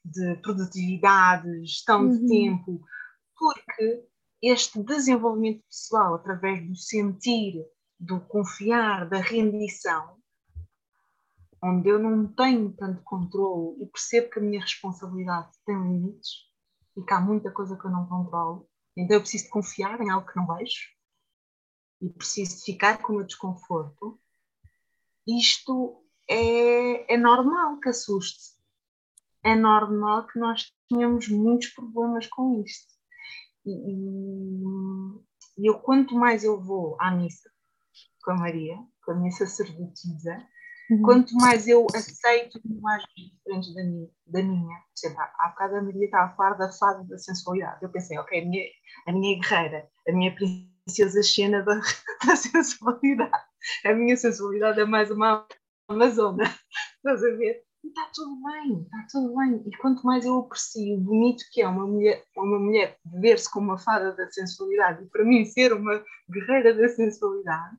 de 0.05 0.37
produtividade, 0.43 1.67
gestão 1.67 2.03
uhum. 2.03 2.11
de 2.11 2.27
tempo, 2.27 2.81
porque 3.37 4.05
este 4.43 4.83
desenvolvimento 4.83 5.63
pessoal 5.69 6.15
através 6.15 6.67
do 6.67 6.77
sentir, 6.77 7.65
do 7.99 8.21
confiar, 8.21 9.09
da 9.09 9.19
rendição, 9.19 10.17
onde 11.63 11.89
eu 11.89 11.99
não 11.99 12.27
tenho 12.35 12.73
tanto 12.73 13.03
controle 13.03 13.83
e 13.83 13.87
percebo 13.87 14.31
que 14.31 14.39
a 14.39 14.43
minha 14.43 14.61
responsabilidade 14.61 15.51
tem 15.65 15.77
limites 15.77 16.31
e 16.97 17.03
que 17.03 17.13
há 17.13 17.21
muita 17.21 17.51
coisa 17.51 17.77
que 17.77 17.87
eu 17.87 17.91
não 17.91 18.07
controlo, 18.07 18.69
então 18.97 19.17
eu 19.17 19.21
preciso 19.21 19.51
confiar 19.51 20.01
em 20.01 20.11
algo 20.11 20.27
que 20.27 20.37
não 20.37 20.47
vejo 20.47 20.97
e 22.01 22.09
preciso 22.11 22.65
ficar 22.65 23.03
com 23.03 23.13
o 23.13 23.17
meu 23.17 23.27
desconforto. 23.27 24.21
Isto 25.27 26.05
é, 26.29 27.15
é 27.15 27.17
normal 27.17 27.81
que 27.81 27.89
assuste. 27.89 28.57
É 29.43 29.55
normal 29.55 30.27
que 30.27 30.39
nós 30.39 30.73
tenhamos 30.89 31.29
muitos 31.29 31.69
problemas 31.69 32.27
com 32.27 32.63
isto. 32.63 32.95
E, 33.65 33.73
e 35.59 35.69
eu, 35.69 35.79
quanto 35.81 36.15
mais 36.15 36.45
eu 36.45 36.61
vou 36.61 36.97
à 37.01 37.11
missa 37.11 37.51
com 38.23 38.33
a 38.33 38.37
Maria, 38.37 38.77
com 39.05 39.13
a 39.13 39.15
minha 39.15 39.31
sacerdotisa, 39.31 40.47
uhum. 40.91 41.03
quanto 41.03 41.35
mais 41.37 41.67
eu 41.67 41.87
aceito 41.95 42.61
linguagens 42.65 43.09
diferentes 43.15 43.75
da 43.75 43.85
minha, 43.85 44.09
da 44.27 44.43
minha 44.43 44.79
por 44.97 45.07
exemplo, 45.07 45.23
há, 45.39 45.49
bocado 45.49 45.77
a 45.77 45.83
Maria 45.83 46.05
estava 46.07 46.33
a 46.33 46.37
falar 46.37 46.55
da 46.55 46.73
fase 46.73 47.09
da 47.09 47.19
sensualidade. 47.19 47.83
Eu 47.83 47.91
pensei, 47.91 48.19
ok, 48.19 48.41
a 48.41 48.47
minha, 48.47 48.65
a 49.07 49.13
minha 49.13 49.39
guerreira, 49.41 49.89
a 50.09 50.13
minha 50.13 50.35
princesa 50.35 51.23
Xena 51.23 51.63
da, 51.63 51.75
da 52.27 52.37
sensualidade. 52.37 53.45
A 53.85 53.93
minha 53.93 54.17
sensualidade 54.17 54.81
é 54.81 54.85
mais 54.85 55.11
uma 55.11 55.47
Amazona. 55.89 56.45
Estás 56.97 57.23
a 57.23 57.37
ver? 57.37 57.63
Está 57.85 58.11
tudo 58.13 58.43
bem, 58.43 58.83
está 58.83 59.07
tudo 59.13 59.37
bem. 59.37 59.63
E 59.65 59.77
quanto 59.77 60.05
mais 60.05 60.25
eu 60.25 60.39
aprecio 60.39 60.97
o 60.97 61.01
bonito 61.01 61.45
que 61.53 61.63
é 61.63 61.69
uma 61.69 61.87
mulher, 61.87 62.25
uma 62.37 62.59
mulher 62.59 62.99
ver-se 63.21 63.49
como 63.51 63.69
uma 63.69 63.79
fada 63.79 64.13
da 64.13 64.29
sensualidade 64.31 65.05
e 65.05 65.09
para 65.09 65.25
mim 65.25 65.45
ser 65.45 65.73
uma 65.73 66.03
guerreira 66.29 66.75
da 66.75 66.89
sensualidade, 66.89 67.77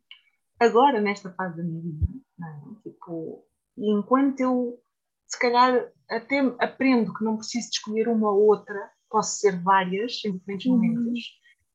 agora 0.59 1.01
nesta 1.01 1.31
fase 1.33 1.57
da 1.57 1.63
minha 1.63 1.81
vida, 1.81 2.05
é? 2.43 2.89
tipo, 2.89 3.45
e 3.77 3.91
enquanto 3.91 4.39
eu 4.39 4.79
se 5.27 5.37
calhar 5.39 5.91
até 6.09 6.39
aprendo 6.59 7.13
que 7.13 7.23
não 7.23 7.37
preciso 7.37 7.69
de 7.69 7.75
escolher 7.75 8.07
uma 8.07 8.31
ou 8.31 8.47
outra, 8.47 8.91
posso 9.09 9.39
ser 9.39 9.61
várias 9.61 10.23
em 10.25 10.37
diferentes 10.37 10.65
uhum. 10.67 10.77
momentos, 10.77 11.19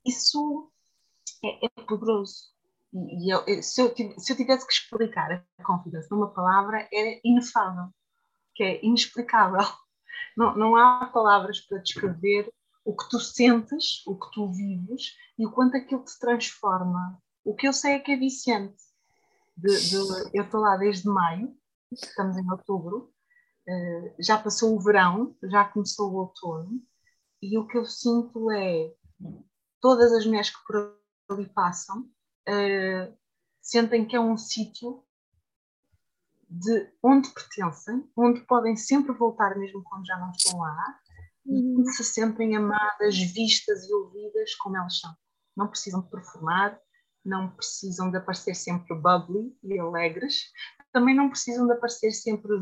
isso 0.07 0.71
é, 1.45 1.67
é 1.67 1.83
poderoso. 1.87 2.53
E 2.95 3.33
eu, 3.33 3.63
se, 3.63 3.81
eu, 3.81 3.95
se 4.19 4.33
eu 4.33 4.37
tivesse 4.37 4.67
que 4.67 4.73
explicar 4.73 5.47
a 5.59 5.65
confiança 5.65 6.09
numa 6.11 6.33
palavra, 6.33 6.89
é 6.93 7.21
inefável, 7.25 7.89
que 8.55 8.63
é 8.63 8.85
inexplicável. 8.85 9.61
Não, 10.35 10.57
não 10.57 10.77
há 10.77 11.11
palavras 11.13 11.61
para 11.61 11.83
descrever 11.83 12.51
o 12.87 12.97
que 12.97 13.07
tu 13.11 13.21
sentes, 13.21 14.03
o 14.07 14.19
que 14.19 14.31
tu 14.33 14.51
vives 14.51 15.15
e 15.39 15.47
o 15.47 15.53
quanto 15.53 15.77
aquilo 15.77 16.03
te 16.03 16.19
transforma. 16.19 17.22
O 17.45 17.55
que 17.55 17.67
eu 17.67 17.73
sei 17.73 17.95
é 17.95 17.99
que 17.99 18.13
é 18.13 18.17
viciante. 18.17 18.83
De, 19.57 19.69
de, 19.69 19.97
eu 20.35 20.45
estou 20.45 20.61
lá 20.61 20.77
desde 20.77 21.09
maio, 21.09 21.55
estamos 21.93 22.37
em 22.37 22.51
outubro, 22.51 23.13
uh, 23.69 24.15
já 24.19 24.39
passou 24.39 24.75
o 24.75 24.81
verão, 24.81 25.37
já 25.45 25.65
começou 25.65 26.11
o 26.11 26.17
outono, 26.17 26.81
e 27.43 27.59
o 27.59 27.67
que 27.67 27.77
eu 27.77 27.85
sinto 27.85 28.51
é 28.51 28.93
todas 29.81 30.13
as 30.13 30.25
mulheres 30.25 30.51
que 30.51 30.65
por 30.65 30.99
ali 31.31 31.49
passam 31.53 32.01
uh, 32.49 33.19
sentem 33.61 34.07
que 34.07 34.17
é 34.17 34.21
um 34.21 34.37
sítio 34.37 35.05
de 36.49 36.93
onde 37.03 37.31
pertencem, 37.31 38.07
onde 38.17 38.41
podem 38.43 38.77
sempre 38.77 39.13
voltar 39.13 39.57
mesmo 39.59 39.83
quando 39.85 40.07
já 40.07 40.19
não 40.19 40.31
estão 40.31 40.61
lá, 40.61 41.01
uhum. 41.47 41.83
e 41.83 41.93
se 41.93 42.05
sentem 42.05 42.57
amadas, 42.57 43.19
vistas 43.19 43.85
e 43.85 43.93
ouvidas 43.93 44.55
como 44.57 44.77
elas 44.77 44.99
são. 44.99 45.15
Não 45.57 45.69
precisam 45.69 46.03
de 46.03 46.11
performar, 46.11 46.79
não 47.25 47.51
precisam 47.51 48.11
de 48.11 48.17
aparecer 48.17 48.55
sempre 48.55 48.95
bubbly 48.95 49.57
e 49.63 49.79
alegres, 49.79 50.51
também 50.93 51.15
não 51.15 51.29
precisam 51.29 51.67
de 51.67 51.73
aparecer 51.73 52.13
sempre 52.13 52.53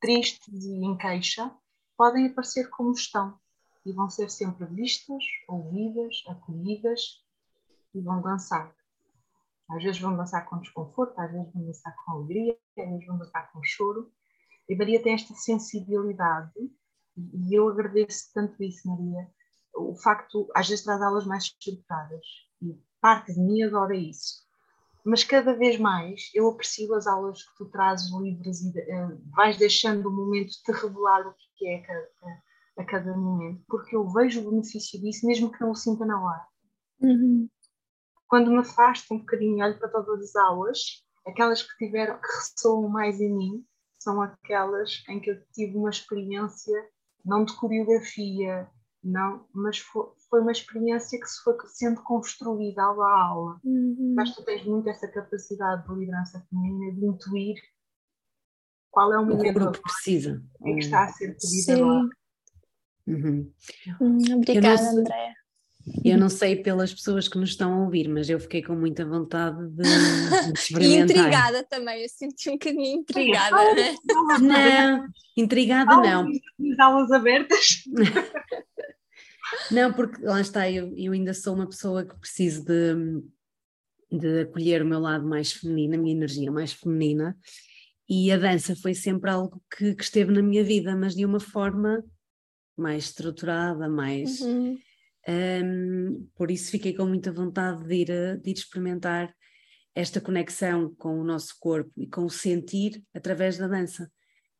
tristes 0.00 0.64
e 0.64 0.84
em 0.84 0.96
queixa, 0.96 1.50
podem 1.96 2.26
aparecer 2.26 2.68
como 2.70 2.92
estão 2.92 3.38
e 3.84 3.92
vão 3.92 4.08
ser 4.08 4.30
sempre 4.30 4.66
vistas, 4.66 5.22
ouvidas, 5.48 6.22
acolhidas 6.28 7.22
e 7.94 8.00
vão 8.00 8.20
dançar. 8.22 8.74
Às 9.70 9.82
vezes 9.82 10.00
vão 10.00 10.16
dançar 10.16 10.46
com 10.46 10.60
desconforto, 10.60 11.18
às 11.18 11.30
vezes 11.30 11.52
vão 11.52 11.64
dançar 11.64 11.94
com 12.04 12.12
alegria, 12.12 12.58
às 12.78 12.88
vezes 12.88 13.06
vão 13.06 13.18
dançar 13.18 13.50
com 13.52 13.62
choro. 13.62 14.12
E 14.68 14.76
Maria 14.76 15.02
tem 15.02 15.14
esta 15.14 15.34
sensibilidade 15.34 16.52
e 17.16 17.54
eu 17.54 17.68
agradeço 17.68 18.30
tanto 18.34 18.62
isso, 18.62 18.88
Maria. 18.88 19.30
O 19.74 19.94
facto, 19.96 20.50
às 20.54 20.68
vezes 20.68 20.84
traz 20.84 21.00
aulas 21.02 21.26
mais 21.26 21.44
estruturadas 21.44 22.26
e 22.62 22.78
parte 23.04 23.34
de 23.34 23.40
mim 23.40 23.62
adora 23.62 23.94
isso. 23.94 24.42
Mas 25.04 25.22
cada 25.22 25.54
vez 25.54 25.78
mais 25.78 26.30
eu 26.34 26.48
aprecio 26.48 26.94
as 26.94 27.06
aulas 27.06 27.42
que 27.42 27.56
tu 27.58 27.66
trazes 27.66 28.10
livres 28.10 28.62
e 28.62 28.70
uh, 28.70 29.20
vais 29.36 29.58
deixando 29.58 30.08
o 30.08 30.12
momento 30.12 30.50
de 30.50 30.62
te 30.62 30.72
revelar 30.72 31.26
o 31.26 31.34
que 31.56 31.66
é 31.66 31.76
a 31.76 31.82
cada, 31.82 32.42
a 32.78 32.84
cada 32.84 33.16
momento, 33.16 33.62
porque 33.68 33.94
eu 33.94 34.08
vejo 34.08 34.40
o 34.40 34.50
benefício 34.50 34.98
disso 35.00 35.26
mesmo 35.26 35.52
que 35.52 35.60
não 35.60 35.72
o 35.72 35.74
sinta 35.74 36.06
na 36.06 36.18
hora. 36.18 36.46
Uhum 37.00 37.48
quando 38.34 38.50
me 38.50 38.58
afasto 38.58 39.14
um 39.14 39.18
bocadinho, 39.18 39.64
olho 39.64 39.78
para 39.78 39.88
todas 39.88 40.20
as 40.20 40.34
aulas, 40.34 41.04
aquelas 41.24 41.62
que 41.62 41.76
tiveram, 41.76 42.18
que 42.20 42.26
ressoam 42.26 42.88
mais 42.88 43.20
em 43.20 43.32
mim, 43.32 43.64
são 43.96 44.20
aquelas 44.20 45.04
em 45.08 45.20
que 45.20 45.30
eu 45.30 45.40
tive 45.52 45.76
uma 45.76 45.90
experiência, 45.90 46.88
não 47.24 47.44
de 47.44 47.54
coreografia, 47.54 48.68
não, 49.04 49.46
mas 49.54 49.78
foi, 49.78 50.08
foi 50.34 50.40
uma 50.40 50.50
experiência 50.50 51.20
que 51.20 51.26
se 51.26 51.40
foi 51.44 51.54
sendo 51.68 52.02
construída 52.02 52.82
aula 52.82 53.06
a 53.06 53.22
aula. 53.22 53.60
Uhum. 53.62 54.14
Mas 54.16 54.34
tu 54.34 54.44
tens 54.44 54.64
muito 54.64 54.88
essa 54.88 55.06
capacidade 55.06 55.86
de 55.86 55.94
liderança 55.94 56.44
feminina 56.50 56.92
de 56.92 57.06
intuir 57.06 57.54
qual 58.90 59.12
é 59.12 59.18
o 59.18 59.24
momento 59.24 59.42
que 59.44 59.50
o 59.50 59.54
grupo 59.54 59.80
precisa. 59.80 60.42
que 60.60 60.70
está 60.80 61.04
a 61.04 61.08
ser 61.08 61.36
pedido 61.36 61.84
agora. 61.84 62.08
Uhum. 63.06 63.52
Hum, 64.00 64.18
obrigada, 64.34 64.82
Andréa. 64.82 65.34
Eu 66.04 66.18
não 66.18 66.28
sei 66.28 66.56
pelas 66.56 66.92
pessoas 66.92 67.28
que 67.28 67.38
nos 67.38 67.50
estão 67.50 67.72
a 67.72 67.84
ouvir, 67.84 68.08
mas 68.08 68.28
eu 68.28 68.40
fiquei 68.40 68.60
com 68.60 68.74
muita 68.74 69.04
vontade 69.04 69.68
de, 69.68 69.82
de 69.82 70.58
experimentar. 70.58 71.16
e 71.16 71.20
intrigada 71.20 71.62
também, 71.62 72.02
eu 72.02 72.08
senti 72.08 72.50
um 72.50 72.54
bocadinho 72.54 73.00
intrigada. 73.00 73.74
Né? 73.74 73.94
Não, 74.40 75.06
intrigada 75.36 75.96
não. 75.96 76.26
Aulas 76.80 77.12
abertas. 77.12 77.84
Não, 79.70 79.92
porque 79.92 80.22
lá 80.22 80.40
está, 80.40 80.70
eu, 80.70 80.92
eu 80.96 81.12
ainda 81.12 81.34
sou 81.34 81.54
uma 81.54 81.68
pessoa 81.68 82.04
que 82.04 82.18
preciso 82.18 82.64
de, 82.64 82.94
de 84.10 84.42
acolher 84.42 84.82
o 84.82 84.86
meu 84.86 85.00
lado 85.00 85.26
mais 85.26 85.52
feminino, 85.52 85.94
a 85.94 85.98
minha 85.98 86.14
energia 86.14 86.50
mais 86.50 86.72
feminina, 86.72 87.36
e 88.08 88.30
a 88.30 88.36
dança 88.36 88.76
foi 88.76 88.94
sempre 88.94 89.30
algo 89.30 89.62
que, 89.76 89.94
que 89.94 90.02
esteve 90.02 90.32
na 90.32 90.42
minha 90.42 90.62
vida, 90.62 90.94
mas 90.96 91.14
de 91.14 91.24
uma 91.24 91.40
forma 91.40 92.04
mais 92.76 93.04
estruturada, 93.04 93.88
mais. 93.88 94.40
Uhum 94.40 94.78
um, 95.26 96.28
por 96.34 96.50
isso 96.50 96.70
fiquei 96.70 96.92
com 96.92 97.06
muita 97.06 97.32
vontade 97.32 97.82
de 97.84 97.94
ir, 97.94 98.40
de 98.40 98.50
ir 98.50 98.54
experimentar 98.54 99.34
esta 99.94 100.20
conexão 100.20 100.94
com 100.96 101.18
o 101.18 101.24
nosso 101.24 101.54
corpo 101.58 101.90
e 101.96 102.06
com 102.06 102.24
o 102.24 102.30
sentir 102.30 103.02
através 103.14 103.56
da 103.56 103.66
dança. 103.66 104.10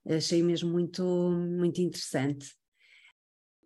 Achei 0.06 0.43
mesmo 0.43 0.70
muito, 0.70 1.02
muito 1.02 1.81
interessante. 1.81 2.55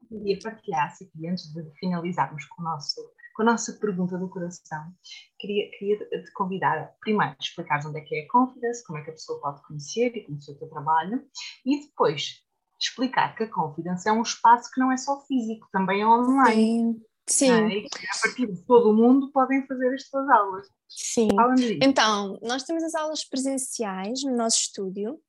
Queria 0.08 0.38
partilhar, 0.42 0.94
se 0.94 1.04
aqui, 1.04 1.28
antes 1.28 1.52
de 1.52 1.62
finalizarmos 1.78 2.44
com, 2.46 2.62
o 2.62 2.64
nosso, 2.64 3.00
com 3.34 3.42
a 3.42 3.44
nossa 3.44 3.72
pergunta 3.74 4.18
do 4.18 4.28
coração, 4.28 4.92
queria, 5.38 5.70
queria 5.78 5.98
te 5.98 6.32
convidar, 6.32 6.94
primeiro, 7.00 7.32
a 7.32 7.36
explicar 7.40 7.86
onde 7.86 7.98
é 7.98 8.02
que 8.02 8.14
é 8.14 8.24
a 8.24 8.28
Confidence, 8.28 8.84
como 8.86 8.98
é 8.98 9.02
que 9.02 9.10
a 9.10 9.14
pessoa 9.14 9.40
pode 9.40 9.62
conhecer 9.66 10.16
e 10.16 10.24
conhecer 10.24 10.52
o 10.52 10.58
teu 10.58 10.68
trabalho, 10.68 11.22
e 11.64 11.80
depois 11.80 12.42
explicar 12.80 13.34
que 13.36 13.44
a 13.44 13.50
Confidence 13.50 14.08
é 14.08 14.12
um 14.12 14.22
espaço 14.22 14.70
que 14.72 14.80
não 14.80 14.92
é 14.92 14.96
só 14.96 15.20
físico, 15.26 15.68
também 15.72 16.02
é 16.02 16.06
online. 16.06 16.94
Sim. 16.94 17.02
Sim. 17.28 17.50
É? 17.50 17.86
a 17.86 18.22
partir 18.22 18.46
de 18.46 18.64
todo 18.64 18.90
o 18.90 18.94
mundo 18.94 19.30
podem 19.32 19.66
fazer 19.66 19.94
as 19.94 20.08
suas 20.08 20.28
aulas. 20.30 20.66
Sim. 20.88 21.28
Então, 21.82 22.38
nós 22.42 22.62
temos 22.62 22.82
as 22.82 22.94
aulas 22.94 23.22
presenciais 23.22 24.22
no 24.24 24.34
nosso 24.34 24.58
estúdio, 24.58 25.20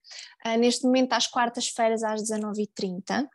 uh, 0.45 0.57
neste 0.57 0.85
momento 0.85 1.13
às 1.13 1.27
quartas-feiras 1.27 2.01
às 2.01 2.21
19h30. 2.23 3.27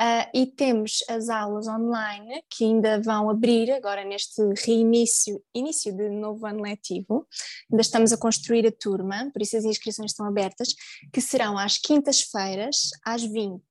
Uh, 0.00 0.24
e 0.32 0.46
temos 0.46 1.04
as 1.10 1.28
aulas 1.28 1.68
online 1.68 2.42
que 2.48 2.64
ainda 2.64 2.98
vão 3.02 3.28
abrir 3.28 3.70
agora 3.70 4.02
neste 4.02 4.40
reinício, 4.64 5.44
início 5.54 5.94
de 5.94 6.08
novo 6.08 6.46
ano 6.46 6.62
letivo. 6.62 7.26
Ainda 7.70 7.82
estamos 7.82 8.10
a 8.10 8.16
construir 8.16 8.66
a 8.66 8.72
turma, 8.72 9.30
por 9.30 9.42
isso 9.42 9.58
as 9.58 9.64
inscrições 9.64 10.12
estão 10.12 10.24
abertas, 10.24 10.68
que 11.12 11.20
serão 11.20 11.58
às 11.58 11.76
quintas-feiras, 11.76 12.88
às 13.04 13.22
20, 13.22 13.62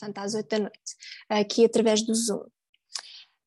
portanto 0.00 0.18
às 0.18 0.34
8 0.34 0.48
da 0.48 0.58
noite, 0.58 0.96
aqui 1.28 1.64
através 1.64 2.04
do 2.04 2.12
Zoom. 2.12 2.44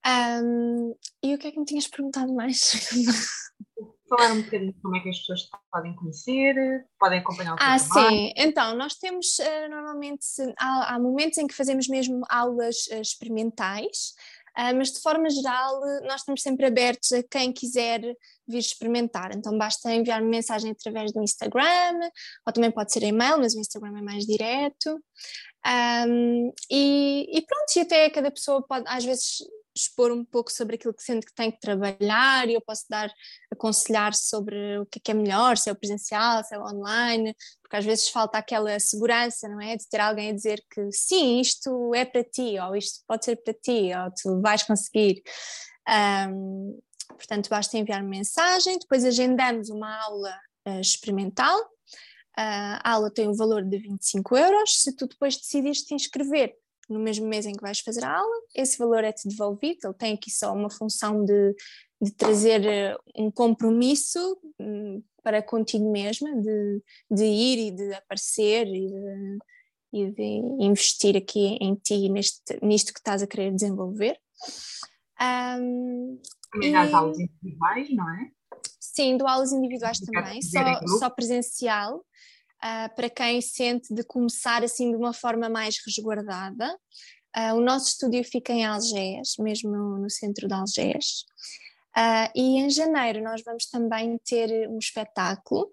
Um, 0.08 0.96
e 1.22 1.36
o 1.36 1.38
que 1.38 1.48
é 1.48 1.52
que 1.52 1.60
me 1.60 1.66
tinhas 1.66 1.88
perguntado 1.88 2.34
mais? 2.34 2.90
falar 4.12 4.34
um 4.34 4.42
bocadinho 4.42 4.76
como 4.82 4.98
é 4.98 5.00
que 5.00 5.10
as 5.10 5.20
pessoas 5.20 5.50
podem 5.72 5.96
conhecer, 5.96 6.56
podem 7.00 7.20
acompanhar 7.20 7.54
o 7.54 7.58
Ah, 7.60 7.78
trabalho. 7.80 8.10
sim. 8.10 8.34
Então, 8.36 8.76
nós 8.76 8.96
temos 8.96 9.40
uh, 9.40 9.70
normalmente, 9.70 10.26
há, 10.60 10.96
há, 10.96 11.00
momentos 11.00 11.38
em 11.38 11.48
que 11.48 11.54
fazemos 11.54 11.88
mesmo 11.88 12.22
aulas 12.30 12.88
uh, 12.92 13.00
experimentais, 13.00 14.14
uh, 14.58 14.76
mas 14.76 14.92
de 14.92 15.00
forma 15.02 15.30
geral 15.30 15.80
nós 16.04 16.22
estamos 16.22 16.42
sempre 16.42 16.66
abertos 16.66 17.14
a 17.14 17.24
quem 17.24 17.54
quiser 17.54 18.02
vir 18.46 18.60
experimentar. 18.60 19.32
Então 19.34 19.58
basta 19.58 19.94
enviar-me 19.94 20.28
mensagem 20.28 20.72
através 20.72 21.14
do 21.14 21.24
Instagram, 21.24 22.00
ou 22.46 22.52
também 22.52 22.72
pode 22.72 22.92
ser 22.92 23.04
e-mail, 23.04 23.38
mas 23.38 23.56
o 23.56 23.60
Instagram 23.60 23.98
é 23.98 24.02
mais 24.02 24.26
direto. 24.26 25.00
Um, 25.66 26.52
e, 26.70 27.30
e 27.38 27.42
pronto, 27.46 27.78
e 27.78 27.80
até 27.82 28.10
cada 28.10 28.32
pessoa 28.32 28.66
pode, 28.68 28.84
às 28.88 29.06
vezes 29.06 29.38
expor 29.76 30.12
um 30.12 30.24
pouco 30.24 30.52
sobre 30.52 30.76
aquilo 30.76 30.94
que 30.94 31.04
sente 31.04 31.26
que 31.26 31.34
tem 31.34 31.52
que 31.52 31.60
trabalhar 31.60 32.48
e 32.50 32.54
eu 32.54 32.62
posso 32.62 32.86
dar, 32.90 33.12
aconselhar 33.52 34.14
sobre 34.14 34.80
o 34.80 34.86
que 34.86 35.00
é, 35.00 35.02
que 35.04 35.12
é 35.12 35.14
melhor, 35.14 35.58
se 35.58 35.70
é 35.70 35.74
o 35.74 35.76
presencial, 35.76 36.44
se 36.44 36.54
é 36.54 36.60
o 36.60 36.64
online, 36.64 37.36
porque 37.62 37.76
às 37.78 37.86
vezes 37.86 38.10
falta 38.10 38.38
aquela 38.38 38.80
segurança, 38.80 39.48
não 39.48 39.62
é? 39.62 39.76
De 39.76 39.88
ter 39.88 40.00
alguém 40.00 40.30
a 40.30 40.34
dizer 40.34 40.64
que 40.70 40.92
sim, 40.92 41.40
isto 41.40 41.94
é 41.96 42.06
para 42.06 42.24
ti, 42.24 42.60
ou 42.60 42.76
isto 42.76 43.02
pode 43.08 43.26
ser 43.26 43.38
para 43.38 43.54
ti, 43.54 43.92
ou 43.94 44.12
tu 44.12 44.42
vais 44.42 44.64
conseguir. 44.64 45.22
Um, 46.30 46.80
portanto, 47.10 47.50
basta 47.50 47.78
enviar 47.78 48.04
mensagem, 48.04 48.78
depois 48.78 49.06
agendamos 49.06 49.70
uma 49.70 49.96
aula 50.04 50.38
uh, 50.68 50.80
experimental. 50.80 51.60
Uh, 52.38 52.80
a 52.84 52.92
aula 52.92 53.12
tem 53.12 53.28
um 53.28 53.36
valor 53.36 53.64
de 53.64 53.78
25 53.78 54.38
euros. 54.38 54.82
Se 54.82 54.96
tu 54.96 55.08
depois 55.08 55.38
decidires 55.38 55.84
te 55.84 55.94
inscrever 55.94 56.56
no 56.90 57.00
mesmo 57.00 57.28
mês 57.28 57.46
em 57.46 57.54
que 57.54 57.62
vais 57.62 57.80
fazer 57.80 58.04
a 58.04 58.18
aula, 58.18 58.36
esse 58.56 58.78
valor 58.78 59.04
é-te 59.04 59.28
devolvido, 59.28 59.80
ele 59.84 59.94
tem 59.94 60.14
aqui 60.14 60.30
só 60.30 60.54
uma 60.54 60.70
função 60.70 61.24
de, 61.24 61.56
de 62.02 62.12
trazer 62.12 62.66
eh, 62.66 62.98
um 63.16 63.32
compromisso 63.32 64.38
hum, 64.60 65.02
para 65.24 65.42
contigo 65.42 65.92
mesma, 65.92 66.30
de, 66.36 66.82
de 67.10 67.24
ir 67.24 67.68
e 67.68 67.72
de 67.72 67.94
aparecer 67.94 68.68
e 68.68 68.88
de, 68.88 69.38
e 69.94 70.12
de 70.12 70.24
investir 70.66 71.16
aqui 71.16 71.58
em 71.62 71.76
ti, 71.76 72.10
neste, 72.10 72.60
nisto 72.62 72.94
que 72.94 73.00
estás 73.00 73.22
a 73.22 73.28
querer 73.28 73.54
desenvolver. 73.54 74.18
Um, 75.22 76.20
e... 76.62 76.76
aulas 76.76 77.20
individuais, 77.20 77.96
não 77.96 78.10
é? 78.16 78.32
Sim, 78.80 79.16
dou 79.16 79.28
aulas 79.28 79.54
individuais 79.54 80.00
também, 80.00 80.42
só, 80.42 80.98
só 81.00 81.10
presencial 81.10 82.04
uh, 82.64 82.96
para 82.96 83.10
quem 83.10 83.42
sente 83.42 83.94
de 83.94 84.04
começar 84.04 84.64
assim 84.64 84.92
de 84.92 84.98
uma 84.98 85.14
forma 85.14 85.50
mais 85.50 85.78
resguardada. 85.86 86.78
Uh, 87.36 87.56
o 87.56 87.62
nosso 87.62 87.90
estúdio 87.90 88.24
fica 88.24 88.54
em 88.54 88.66
Algés, 88.66 89.36
mesmo 89.40 89.72
no, 89.72 90.10
centro 90.10 90.48
de 90.48 90.54
Algés. 90.54 91.26
Uh, 91.98 92.32
e 92.36 92.60
em 92.60 92.70
janeiro 92.70 93.22
nós 93.24 93.42
vamos 93.44 93.66
também 93.66 94.18
ter 94.26 94.70
um 94.70 94.78
espetáculo 94.78 95.70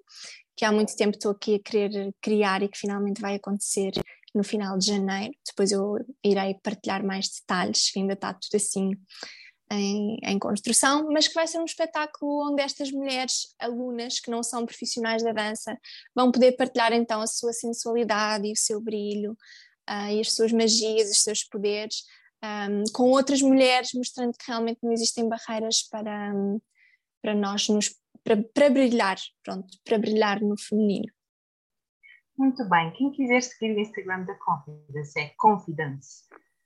que 0.56 0.64
há 0.64 0.72
muito 0.72 0.96
tempo 0.96 1.16
estou 1.16 1.30
aqui 1.30 1.54
a 1.54 1.58
querer 1.60 2.12
criar 2.20 2.62
e 2.62 2.68
que 2.68 2.76
finalmente 2.78 3.20
vai 3.20 3.36
acontecer 3.36 3.92
no 4.34 4.42
final 4.42 4.76
de 4.76 4.86
janeiro. 4.86 5.32
Depois 5.46 5.70
eu 5.70 5.96
irei 6.24 6.54
partilhar 6.54 7.04
mais 7.04 7.28
detalhes, 7.28 7.90
que 7.90 8.00
ainda 8.00 8.14
está 8.14 8.34
tudo 8.34 8.56
assim 8.56 8.90
em, 9.70 10.18
em, 10.22 10.38
construção, 10.38 11.10
mas 11.12 11.28
que 11.28 11.34
vai 11.34 11.46
ser 11.46 11.58
um 11.58 11.64
espetáculo 11.64 12.50
onde 12.50 12.62
estas 12.62 12.90
mulheres 12.90 13.54
alunas 13.58 14.18
que 14.18 14.30
não 14.30 14.42
são 14.42 14.64
profissionais 14.64 15.22
da 15.22 15.32
dança 15.32 15.78
vão 16.14 16.32
poder 16.32 16.52
partilhar 16.52 16.92
então 16.92 17.20
a 17.20 17.26
sua 17.26 17.52
sensualidade 17.52 18.46
e 18.46 18.52
o 18.52 18.56
seu 18.56 18.80
brilho 18.80 19.32
uh, 19.88 20.10
e 20.10 20.20
as 20.20 20.32
suas 20.32 20.52
magias, 20.52 21.10
os 21.10 21.22
seus 21.22 21.44
poderes 21.44 22.04
um, 22.42 22.84
com 22.92 23.10
outras 23.10 23.42
mulheres, 23.42 23.92
mostrando 23.94 24.32
que 24.32 24.46
realmente 24.46 24.78
não 24.82 24.92
existem 24.92 25.28
barreiras 25.28 25.82
para, 25.82 26.32
um, 26.34 26.60
para 27.20 27.34
nós 27.34 27.68
nos, 27.68 27.94
para, 28.22 28.42
para 28.42 28.70
brilhar, 28.70 29.16
pronto, 29.42 29.66
para 29.84 29.98
brilhar 29.98 30.40
no 30.40 30.58
feminino. 30.58 31.12
Muito 32.36 32.64
bem, 32.68 32.92
quem 32.92 33.10
quiser 33.10 33.42
seguir 33.42 33.74
o 33.74 33.80
Instagram 33.80 34.24
da 34.24 34.34
Confidence 34.34 35.18
é 35.18 35.34
confidence 35.36 36.22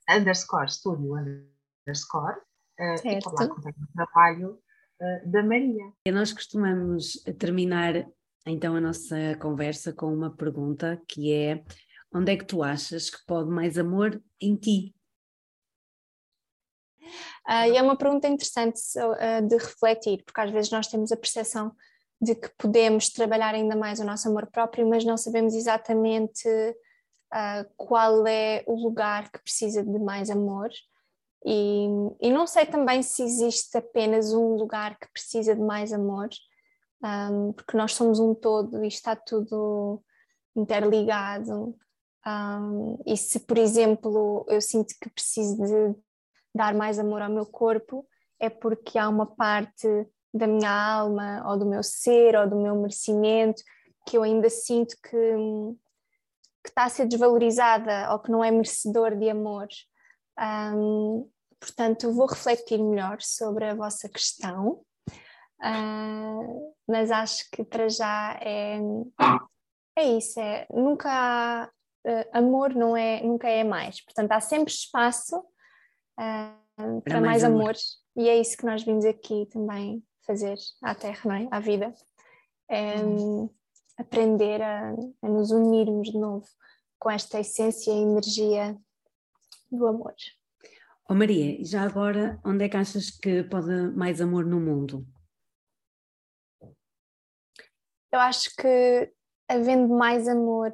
underscore 0.07 0.69
studio 0.69 1.15
underscore 1.15 2.39
uh, 2.83 3.07
e 3.07 3.19
por 3.21 3.33
lá 3.33 3.45
o 3.45 3.93
trabalho 3.93 4.59
uh, 5.01 5.31
da 5.31 5.43
Maria. 5.43 5.91
E 6.05 6.11
nós 6.11 6.33
costumamos 6.33 7.13
terminar 7.37 8.07
então 8.45 8.75
a 8.75 8.81
nossa 8.81 9.35
conversa 9.39 9.93
com 9.93 10.13
uma 10.13 10.35
pergunta 10.35 11.01
que 11.07 11.33
é 11.33 11.63
onde 12.13 12.31
é 12.31 12.37
que 12.37 12.45
tu 12.45 12.61
achas 12.61 13.09
que 13.09 13.25
pode 13.25 13.49
mais 13.49 13.77
amor 13.77 14.21
em 14.39 14.55
ti? 14.55 14.93
Uh, 17.47 17.71
e 17.71 17.77
é 17.77 17.81
uma 17.81 17.97
pergunta 17.97 18.27
interessante 18.27 18.79
uh, 18.97 19.47
de 19.47 19.57
refletir, 19.57 20.23
porque 20.23 20.39
às 20.39 20.51
vezes 20.51 20.71
nós 20.71 20.87
temos 20.87 21.11
a 21.11 21.17
percepção 21.17 21.75
de 22.21 22.35
que 22.35 22.49
podemos 22.57 23.09
trabalhar 23.09 23.53
ainda 23.53 23.75
mais 23.75 23.99
o 23.99 24.05
nosso 24.05 24.29
amor 24.29 24.47
próprio, 24.47 24.87
mas 24.87 25.03
não 25.03 25.17
sabemos 25.17 25.53
exatamente 25.53 26.47
uh, 26.47 27.69
qual 27.75 28.25
é 28.27 28.63
o 28.65 28.75
lugar 28.75 29.29
que 29.29 29.39
precisa 29.39 29.83
de 29.83 29.99
mais 29.99 30.29
amor 30.29 30.69
e, 31.45 31.87
e, 32.21 32.31
não 32.31 32.47
sei 32.47 32.65
também 32.65 33.03
se 33.03 33.21
existe 33.21 33.77
apenas 33.77 34.33
um 34.33 34.55
lugar 34.55 34.97
que 34.97 35.11
precisa 35.11 35.53
de 35.53 35.61
mais 35.61 35.91
amor, 35.91 36.29
um, 37.03 37.51
porque 37.51 37.75
nós 37.75 37.93
somos 37.93 38.19
um 38.19 38.33
todo 38.33 38.83
e 38.83 38.87
está 38.87 39.15
tudo 39.15 40.01
interligado. 40.55 41.75
Um, 42.25 42.97
e 43.05 43.17
se, 43.17 43.41
por 43.41 43.57
exemplo, 43.57 44.45
eu 44.47 44.61
sinto 44.61 44.93
que 45.01 45.09
preciso 45.09 45.57
de 45.57 45.95
dar 46.55 46.73
mais 46.73 46.97
amor 46.97 47.21
ao 47.21 47.29
meu 47.29 47.45
corpo, 47.45 48.07
é 48.39 48.49
porque 48.49 48.97
há 48.97 49.09
uma 49.09 49.25
parte 49.25 49.87
da 50.33 50.47
minha 50.47 50.71
alma, 50.71 51.43
ou 51.47 51.57
do 51.57 51.65
meu 51.65 51.83
ser, 51.83 52.35
ou 52.35 52.49
do 52.49 52.55
meu 52.55 52.75
merecimento, 52.75 53.61
que 54.07 54.17
eu 54.17 54.23
ainda 54.23 54.49
sinto 54.49 54.95
que, 55.01 55.09
que 56.63 56.69
está 56.69 56.85
a 56.85 56.89
ser 56.89 57.05
desvalorizada 57.05 58.11
ou 58.13 58.19
que 58.19 58.31
não 58.31 58.43
é 58.43 58.49
merecedor 58.49 59.15
de 59.15 59.29
amor. 59.29 59.67
Um, 60.39 61.29
portanto, 61.63 62.11
vou 62.11 62.27
refletir 62.27 62.77
melhor 62.77 63.21
sobre 63.21 63.65
a 63.65 63.73
vossa 63.73 64.09
questão, 64.09 64.81
uh, 65.61 66.75
mas 66.85 67.09
acho 67.09 67.49
que 67.51 67.63
para 67.63 67.87
já 67.87 68.37
é, 68.41 68.79
é 69.97 70.03
isso, 70.17 70.39
é, 70.41 70.67
nunca 70.69 71.09
há, 71.09 71.69
uh, 72.05 72.37
amor 72.37 72.75
não 72.75 72.97
é, 72.97 73.23
nunca 73.23 73.47
é 73.47 73.63
mais, 73.63 74.03
portanto 74.03 74.33
há 74.33 74.41
sempre 74.41 74.73
espaço 74.73 75.37
uh, 75.39 77.01
para, 77.01 77.21
mais, 77.21 77.41
mais 77.41 77.43
amor. 77.45 77.61
amor. 77.61 77.75
e 78.17 78.27
é 78.27 78.37
isso 78.37 78.57
que 78.57 78.65
nós 78.65 78.83
vimos 78.83 79.05
aqui 79.05 79.45
também 79.45 80.03
fazer 80.27 80.57
à 80.81 80.93
Terra, 80.93 81.21
não 81.23 81.35
é? 81.35 81.47
à 81.49 81.61
vida, 81.61 81.93
é, 82.67 82.97
hum. 82.97 83.49
aprender 83.97 84.61
a, 84.61 84.93
a 85.21 85.29
nos 85.29 85.49
unirmos 85.51 86.11
de 86.11 86.17
novo 86.17 86.45
com 86.99 87.09
esta 87.09 87.39
essência 87.39 87.91
e 87.91 88.01
energia 88.01 88.77
do 89.71 89.87
amor. 89.87 90.13
Oh 91.09 91.13
Maria, 91.13 91.63
já 91.65 91.83
agora, 91.83 92.39
onde 92.45 92.63
é 92.63 92.69
que 92.69 92.77
achas 92.77 93.09
que 93.09 93.43
pode 93.43 93.91
mais 93.95 94.21
amor 94.21 94.45
no 94.45 94.59
mundo? 94.59 95.05
Eu 98.11 98.19
acho 98.19 98.55
que 98.55 99.11
havendo 99.49 99.89
mais 99.89 100.27
amor 100.27 100.71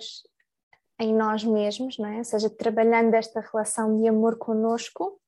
em 0.99 1.15
nós 1.15 1.43
mesmos, 1.43 1.97
não 1.97 2.09
é? 2.09 2.17
ou 2.17 2.23
seja, 2.23 2.49
trabalhando 2.49 3.13
esta 3.13 3.39
relação 3.39 3.97
de 3.97 4.07
amor 4.07 4.37
conosco, 4.37 5.19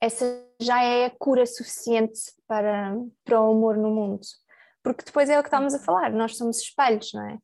essa 0.00 0.24
já 0.58 0.82
é 0.82 1.04
a 1.04 1.10
cura 1.10 1.46
suficiente 1.46 2.20
para, 2.46 2.96
para 3.24 3.40
o 3.40 3.52
amor 3.52 3.76
no 3.76 3.90
mundo. 3.90 4.22
Porque 4.82 5.04
depois 5.04 5.30
é 5.30 5.38
o 5.38 5.42
que 5.42 5.48
estamos 5.48 5.74
a 5.74 5.78
falar, 5.78 6.10
nós 6.10 6.36
somos 6.36 6.60
espelhos, 6.60 7.12
não 7.12 7.28
é? 7.28 7.38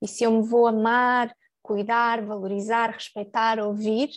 E 0.00 0.06
se 0.06 0.22
eu 0.22 0.30
me 0.30 0.46
vou 0.46 0.66
amar, 0.66 1.34
cuidar, 1.62 2.24
valorizar, 2.24 2.90
respeitar, 2.90 3.58
ouvir, 3.58 4.10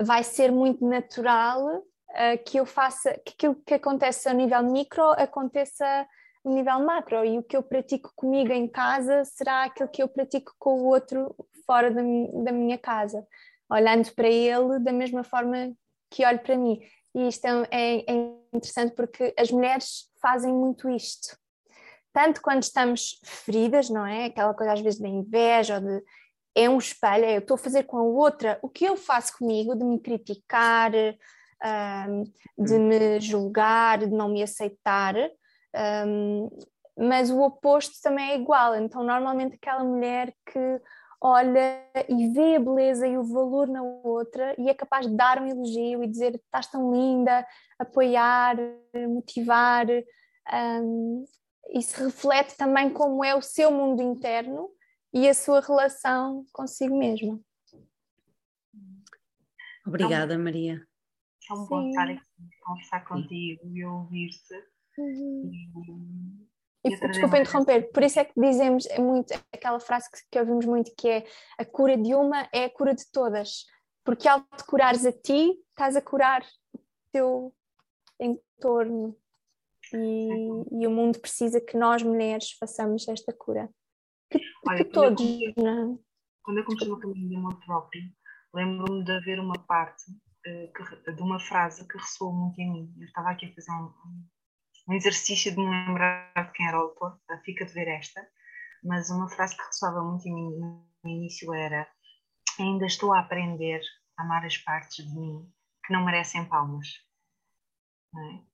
vai 0.00 0.22
ser 0.22 0.50
muito 0.52 0.86
natural 0.86 1.64
uh, 1.78 2.44
que 2.44 2.58
eu 2.58 2.66
faça, 2.66 3.12
que 3.24 3.32
aquilo 3.32 3.54
que 3.66 3.74
acontece 3.74 4.28
a 4.28 4.34
nível 4.34 4.62
micro 4.62 5.02
aconteça 5.12 5.84
a 5.84 6.48
nível 6.48 6.80
macro 6.80 7.24
e 7.24 7.38
o 7.38 7.42
que 7.42 7.56
eu 7.56 7.62
pratico 7.62 8.12
comigo 8.14 8.52
em 8.52 8.68
casa 8.68 9.24
será 9.24 9.64
aquilo 9.64 9.88
que 9.88 10.02
eu 10.02 10.08
pratico 10.08 10.54
com 10.58 10.80
o 10.80 10.86
outro 10.86 11.34
fora 11.66 11.90
da, 11.90 12.00
da 12.44 12.52
minha 12.52 12.78
casa, 12.78 13.26
olhando 13.70 14.10
para 14.14 14.28
ele 14.28 14.78
da 14.78 14.92
mesma 14.92 15.22
forma 15.22 15.72
que 16.10 16.24
olho 16.24 16.38
para 16.38 16.56
mim. 16.56 16.80
e 17.14 17.28
isto 17.28 17.44
é, 17.46 17.68
é, 17.70 18.10
é 18.10 18.14
interessante 18.54 18.94
porque 18.94 19.34
as 19.38 19.50
mulheres 19.50 20.10
fazem 20.22 20.52
muito 20.52 20.88
isto. 20.88 21.36
Tanto 22.12 22.40
quando 22.40 22.62
estamos 22.62 23.20
feridas, 23.22 23.90
não 23.90 24.06
é? 24.06 24.26
Aquela 24.26 24.54
coisa 24.54 24.72
às 24.72 24.80
vezes 24.80 24.98
da 24.98 25.08
inveja 25.08 25.74
ou 25.74 25.80
de 25.80 26.02
é 26.58 26.68
um 26.68 26.78
espelho, 26.78 27.24
é 27.24 27.36
eu 27.36 27.38
estou 27.38 27.54
a 27.54 27.58
fazer 27.58 27.84
com 27.84 27.98
a 27.98 28.02
outra 28.02 28.58
o 28.62 28.68
que 28.68 28.84
eu 28.84 28.96
faço 28.96 29.38
comigo, 29.38 29.76
de 29.76 29.84
me 29.84 30.00
criticar, 30.00 30.92
um, 30.92 32.24
de 32.58 32.74
hum. 32.74 32.88
me 32.88 33.20
julgar, 33.20 33.98
de 33.98 34.06
não 34.08 34.28
me 34.28 34.42
aceitar, 34.42 35.14
um, 36.06 36.48
mas 36.96 37.30
o 37.30 37.40
oposto 37.40 37.94
também 38.02 38.32
é 38.32 38.36
igual. 38.36 38.74
Então, 38.74 39.04
normalmente, 39.04 39.54
aquela 39.54 39.84
mulher 39.84 40.34
que 40.44 40.80
olha 41.20 41.80
e 42.08 42.28
vê 42.28 42.56
a 42.56 42.60
beleza 42.60 43.06
e 43.06 43.16
o 43.16 43.24
valor 43.24 43.68
na 43.68 43.82
outra 43.82 44.54
e 44.58 44.68
é 44.68 44.74
capaz 44.74 45.06
de 45.06 45.16
dar 45.16 45.40
um 45.40 45.46
elogio 45.46 46.02
e 46.02 46.08
dizer 46.08 46.34
estás 46.34 46.66
tão 46.66 46.92
linda, 46.92 47.46
apoiar, 47.78 48.56
motivar. 49.08 49.86
Um, 50.52 51.24
isso 51.70 52.02
reflete 52.02 52.56
também 52.56 52.90
como 52.90 53.24
é 53.24 53.34
o 53.34 53.42
seu 53.42 53.70
mundo 53.70 54.02
interno 54.02 54.70
e 55.12 55.28
a 55.28 55.34
sua 55.34 55.60
relação 55.60 56.44
consigo 56.52 56.96
mesma. 56.96 57.40
Obrigada, 59.86 60.38
Maria. 60.38 60.86
É 61.50 61.54
um 61.54 61.66
bom 61.66 61.88
estar 61.88 62.10
aqui 62.10 62.20
conversar 62.68 63.04
contigo 63.06 63.62
e 63.66 63.84
ouvir-te. 63.84 64.54
Uhum. 64.98 65.50
E, 66.84 66.92
e 66.92 67.08
desculpa 67.08 67.38
interromper, 67.38 67.90
por 67.90 68.02
isso 68.02 68.20
é 68.20 68.24
que 68.24 68.38
dizemos 68.38 68.86
é 68.86 69.00
muito 69.00 69.32
aquela 69.52 69.80
frase 69.80 70.10
que, 70.10 70.18
que, 70.30 70.38
ouvimos 70.38 70.66
muito 70.66 70.94
que 70.96 71.08
é 71.08 71.26
a 71.58 71.64
cura 71.64 71.96
de 71.96 72.14
uma 72.14 72.48
é 72.52 72.64
a 72.64 72.70
cura 72.70 72.94
de 72.94 73.04
todas, 73.10 73.64
porque 74.04 74.28
ao 74.28 74.40
te 74.40 74.64
curares 74.66 75.06
a 75.06 75.12
ti, 75.12 75.58
estás 75.70 75.96
a 75.96 76.02
curar 76.02 76.44
o 76.74 76.80
teu 77.12 77.54
entorno 78.20 79.16
e, 79.94 80.82
e 80.82 80.86
o 80.86 80.90
mundo 80.90 81.18
precisa 81.18 81.60
que 81.60 81.76
nós 81.76 82.02
mulheres 82.02 82.52
façamos 82.52 83.08
esta 83.08 83.32
cura. 83.32 83.68
Olha, 84.66 84.84
que 84.84 84.90
todos, 84.90 85.22
quando 85.54 85.66
eu, 85.66 85.94
é? 85.94 85.98
quando 86.42 86.58
eu 86.58 86.64
comecei 86.64 86.90
o 86.90 86.98
caminho 86.98 87.28
de 87.28 87.36
amor 87.36 87.60
próprio, 87.64 88.02
lembro-me 88.54 89.04
de 89.04 89.12
haver 89.12 89.38
uma 89.38 89.58
parte 89.66 90.10
uh, 90.10 90.72
que, 90.72 91.12
de 91.12 91.22
uma 91.22 91.38
frase 91.38 91.86
que 91.86 91.98
ressoou 91.98 92.32
muito 92.32 92.58
em 92.60 92.72
mim. 92.72 92.94
Eu 92.98 93.06
estava 93.06 93.30
aqui 93.30 93.46
a 93.46 93.54
fazer 93.54 93.72
um, 93.72 93.92
um 94.88 94.94
exercício 94.94 95.52
de 95.52 95.58
me 95.58 95.70
lembrar 95.70 96.32
de 96.34 96.52
quem 96.52 96.66
era 96.66 96.78
o 96.78 96.82
autor, 96.82 97.20
fica 97.44 97.64
de 97.64 97.72
ver 97.72 97.88
esta, 97.88 98.26
mas 98.82 99.10
uma 99.10 99.28
frase 99.28 99.56
que 99.56 99.64
ressoava 99.64 100.02
muito 100.02 100.26
em 100.26 100.34
mim 100.34 100.58
no 101.04 101.10
início 101.10 101.52
era 101.54 101.88
ainda 102.58 102.86
estou 102.86 103.14
a 103.14 103.20
aprender 103.20 103.80
a 104.16 104.22
amar 104.22 104.44
as 104.44 104.56
partes 104.56 105.04
de 105.04 105.14
mim 105.14 105.48
que 105.86 105.92
não 105.92 106.04
merecem 106.04 106.44
palmas. 106.44 106.88
Não 108.12 108.22
é? 108.22 108.48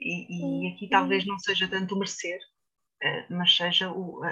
e, 0.00 0.68
e, 0.68 0.72
aqui 0.72 0.88
talvez 0.88 1.26
não 1.26 1.38
seja 1.38 1.68
tanto 1.68 1.94
o 1.94 1.98
merecer, 1.98 2.38
eh, 3.02 3.26
mas 3.28 3.54
seja 3.54 3.92
o, 3.92 4.24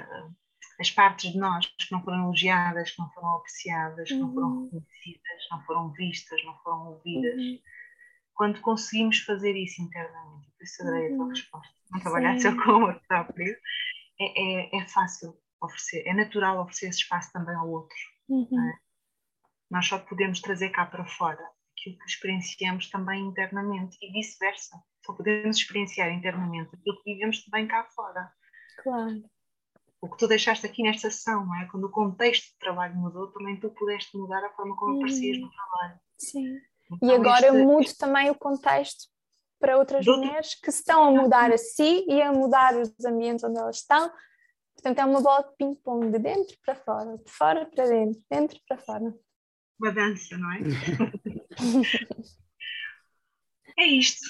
as 0.81 0.91
partes 0.91 1.33
de 1.33 1.39
nós 1.39 1.67
que 1.67 1.93
não 1.93 2.03
foram 2.03 2.25
elogiadas, 2.25 2.93
que 2.93 2.99
não 3.01 3.11
foram 3.11 3.37
apreciadas, 3.37 4.09
que 4.09 4.15
não 4.15 4.33
foram 4.33 4.49
uhum. 4.49 4.65
reconhecidas, 4.65 5.49
não 5.51 5.63
foram 5.63 5.93
vistas, 5.93 6.45
não 6.45 6.57
foram 6.59 6.89
ouvidas. 6.93 7.41
Uhum. 7.41 7.59
Quando 8.35 8.61
conseguimos 8.61 9.19
fazer 9.21 9.57
isso 9.57 9.83
internamente, 9.83 10.51
por 10.57 10.63
isso 10.63 10.83
adorei 10.83 11.07
a 11.07 11.09
tua 11.09 11.25
uhum. 11.25 11.29
resposta, 11.31 11.75
não 11.91 12.01
trabalhar 12.01 12.39
só 12.39 12.55
com 12.55 12.71
o 12.71 12.87
outro 12.87 13.03
próprio, 13.09 13.57
é, 14.21 14.43
é, 14.43 14.77
é, 14.77 14.89
fácil 14.89 15.37
oferecer, 15.61 16.07
é 16.07 16.15
natural 16.15 16.61
oferecer 16.61 16.89
esse 16.89 17.01
espaço 17.01 17.33
também 17.33 17.57
ao 17.57 17.69
outro. 17.69 17.97
Uhum. 18.29 18.71
É? 18.71 18.79
Nós 19.71 19.87
só 19.87 19.99
podemos 19.99 20.41
trazer 20.41 20.71
cá 20.71 20.87
para 20.87 21.05
fora 21.05 21.45
aquilo 21.77 21.99
que 21.99 22.05
experienciamos 22.05 22.89
também 22.89 23.27
internamente 23.27 23.97
e 24.01 24.13
vice-versa. 24.13 24.81
Só 25.05 25.13
podemos 25.13 25.57
experienciar 25.57 26.11
internamente 26.11 26.75
aquilo 26.75 27.03
que 27.03 27.15
vivemos 27.15 27.45
também 27.45 27.67
cá 27.67 27.85
fora. 27.95 28.33
Claro 28.83 29.23
o 30.01 30.09
que 30.09 30.17
tu 30.17 30.29
deixaste 30.29 30.65
aqui 30.65 30.83
nesta 30.83 31.11
sessão, 31.11 31.45
não 31.45 31.61
é? 31.61 31.67
Quando 31.67 31.85
o 31.85 31.91
contexto 31.91 32.53
de 32.53 32.59
trabalho 32.59 32.97
mudou, 32.97 33.29
também 33.29 33.59
tu 33.59 33.71
pudeste 33.71 34.17
mudar 34.17 34.45
a 34.45 34.51
forma 34.51 34.77
como 34.77 34.97
aparecias 34.97 35.39
no 35.39 35.51
trabalho. 35.51 36.01
Sim. 36.17 36.59
Então, 36.91 37.09
e 37.09 37.15
agora 37.15 37.49
este... 37.49 37.63
mudo 37.63 37.89
também 37.99 38.31
o 38.31 38.35
contexto 38.35 39.09
para 39.61 39.77
outras 39.77 40.05
Do... 40.05 40.17
mulheres 40.17 40.55
que 40.55 40.71
estão 40.71 41.05
a 41.05 41.11
mudar 41.11 41.53
a 41.53 41.59
si 41.59 42.05
e 42.09 42.23
a 42.23 42.33
mudar 42.33 42.77
os 42.77 42.93
ambientes 43.05 43.45
onde 43.45 43.59
elas 43.59 43.79
estão. 43.79 44.11
Portanto, 44.75 45.01
é 45.01 45.05
uma 45.05 45.21
bola 45.21 45.43
de 45.43 45.57
ping-pong 45.57 46.13
de 46.13 46.21
dentro 46.21 46.57
para 46.65 46.77
fora, 46.77 47.19
de 47.19 47.31
fora 47.31 47.67
para 47.67 47.87
dentro, 47.87 48.23
dentro 48.31 48.61
para 48.69 48.79
fora. 48.79 49.13
Uma 49.81 49.93
dança, 49.93 50.39
não 50.39 50.53
é? 50.53 50.59
é 53.79 53.87
isto. 53.87 54.25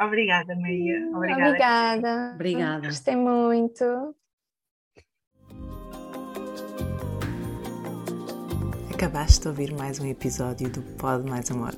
Obrigada, 0.00 0.56
Maria. 0.56 1.06
Obrigada. 1.14 1.48
Obrigada. 1.48 2.32
Obrigada. 2.34 2.86
Gostei 2.86 3.16
muito. 3.16 3.84
Acabaste 9.04 9.42
de 9.42 9.48
ouvir 9.48 9.70
mais 9.74 10.00
um 10.00 10.06
episódio 10.06 10.70
do 10.70 10.80
Pod 10.96 11.28
Mais 11.28 11.50
Amor. 11.50 11.74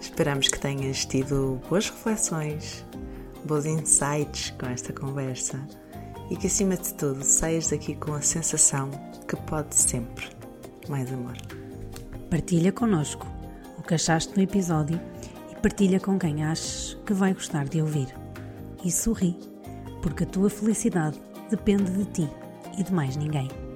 Esperamos 0.00 0.48
que 0.48 0.58
tenhas 0.58 1.06
tido 1.06 1.60
boas 1.68 1.88
reflexões, 1.88 2.84
bons 3.44 3.64
insights 3.64 4.50
com 4.58 4.66
esta 4.66 4.92
conversa 4.92 5.64
e 6.28 6.34
que, 6.34 6.48
acima 6.48 6.76
de 6.76 6.92
tudo, 6.94 7.22
saias 7.22 7.70
daqui 7.70 7.94
com 7.94 8.14
a 8.14 8.20
sensação 8.20 8.90
que 9.28 9.36
pode 9.42 9.76
sempre 9.76 10.26
mais 10.88 11.12
amor. 11.12 11.36
Partilha 12.28 12.72
connosco 12.72 13.24
o 13.78 13.82
que 13.84 13.94
achaste 13.94 14.36
no 14.36 14.42
episódio 14.42 15.00
e 15.52 15.54
partilha 15.60 16.00
com 16.00 16.18
quem 16.18 16.42
achas 16.42 16.98
que 17.06 17.12
vai 17.12 17.32
gostar 17.32 17.68
de 17.68 17.80
ouvir. 17.80 18.12
E 18.84 18.90
sorri, 18.90 19.38
porque 20.02 20.24
a 20.24 20.26
tua 20.26 20.50
felicidade 20.50 21.16
depende 21.48 21.92
de 21.92 22.04
ti 22.06 22.28
e 22.76 22.82
de 22.82 22.92
mais 22.92 23.14
ninguém. 23.14 23.67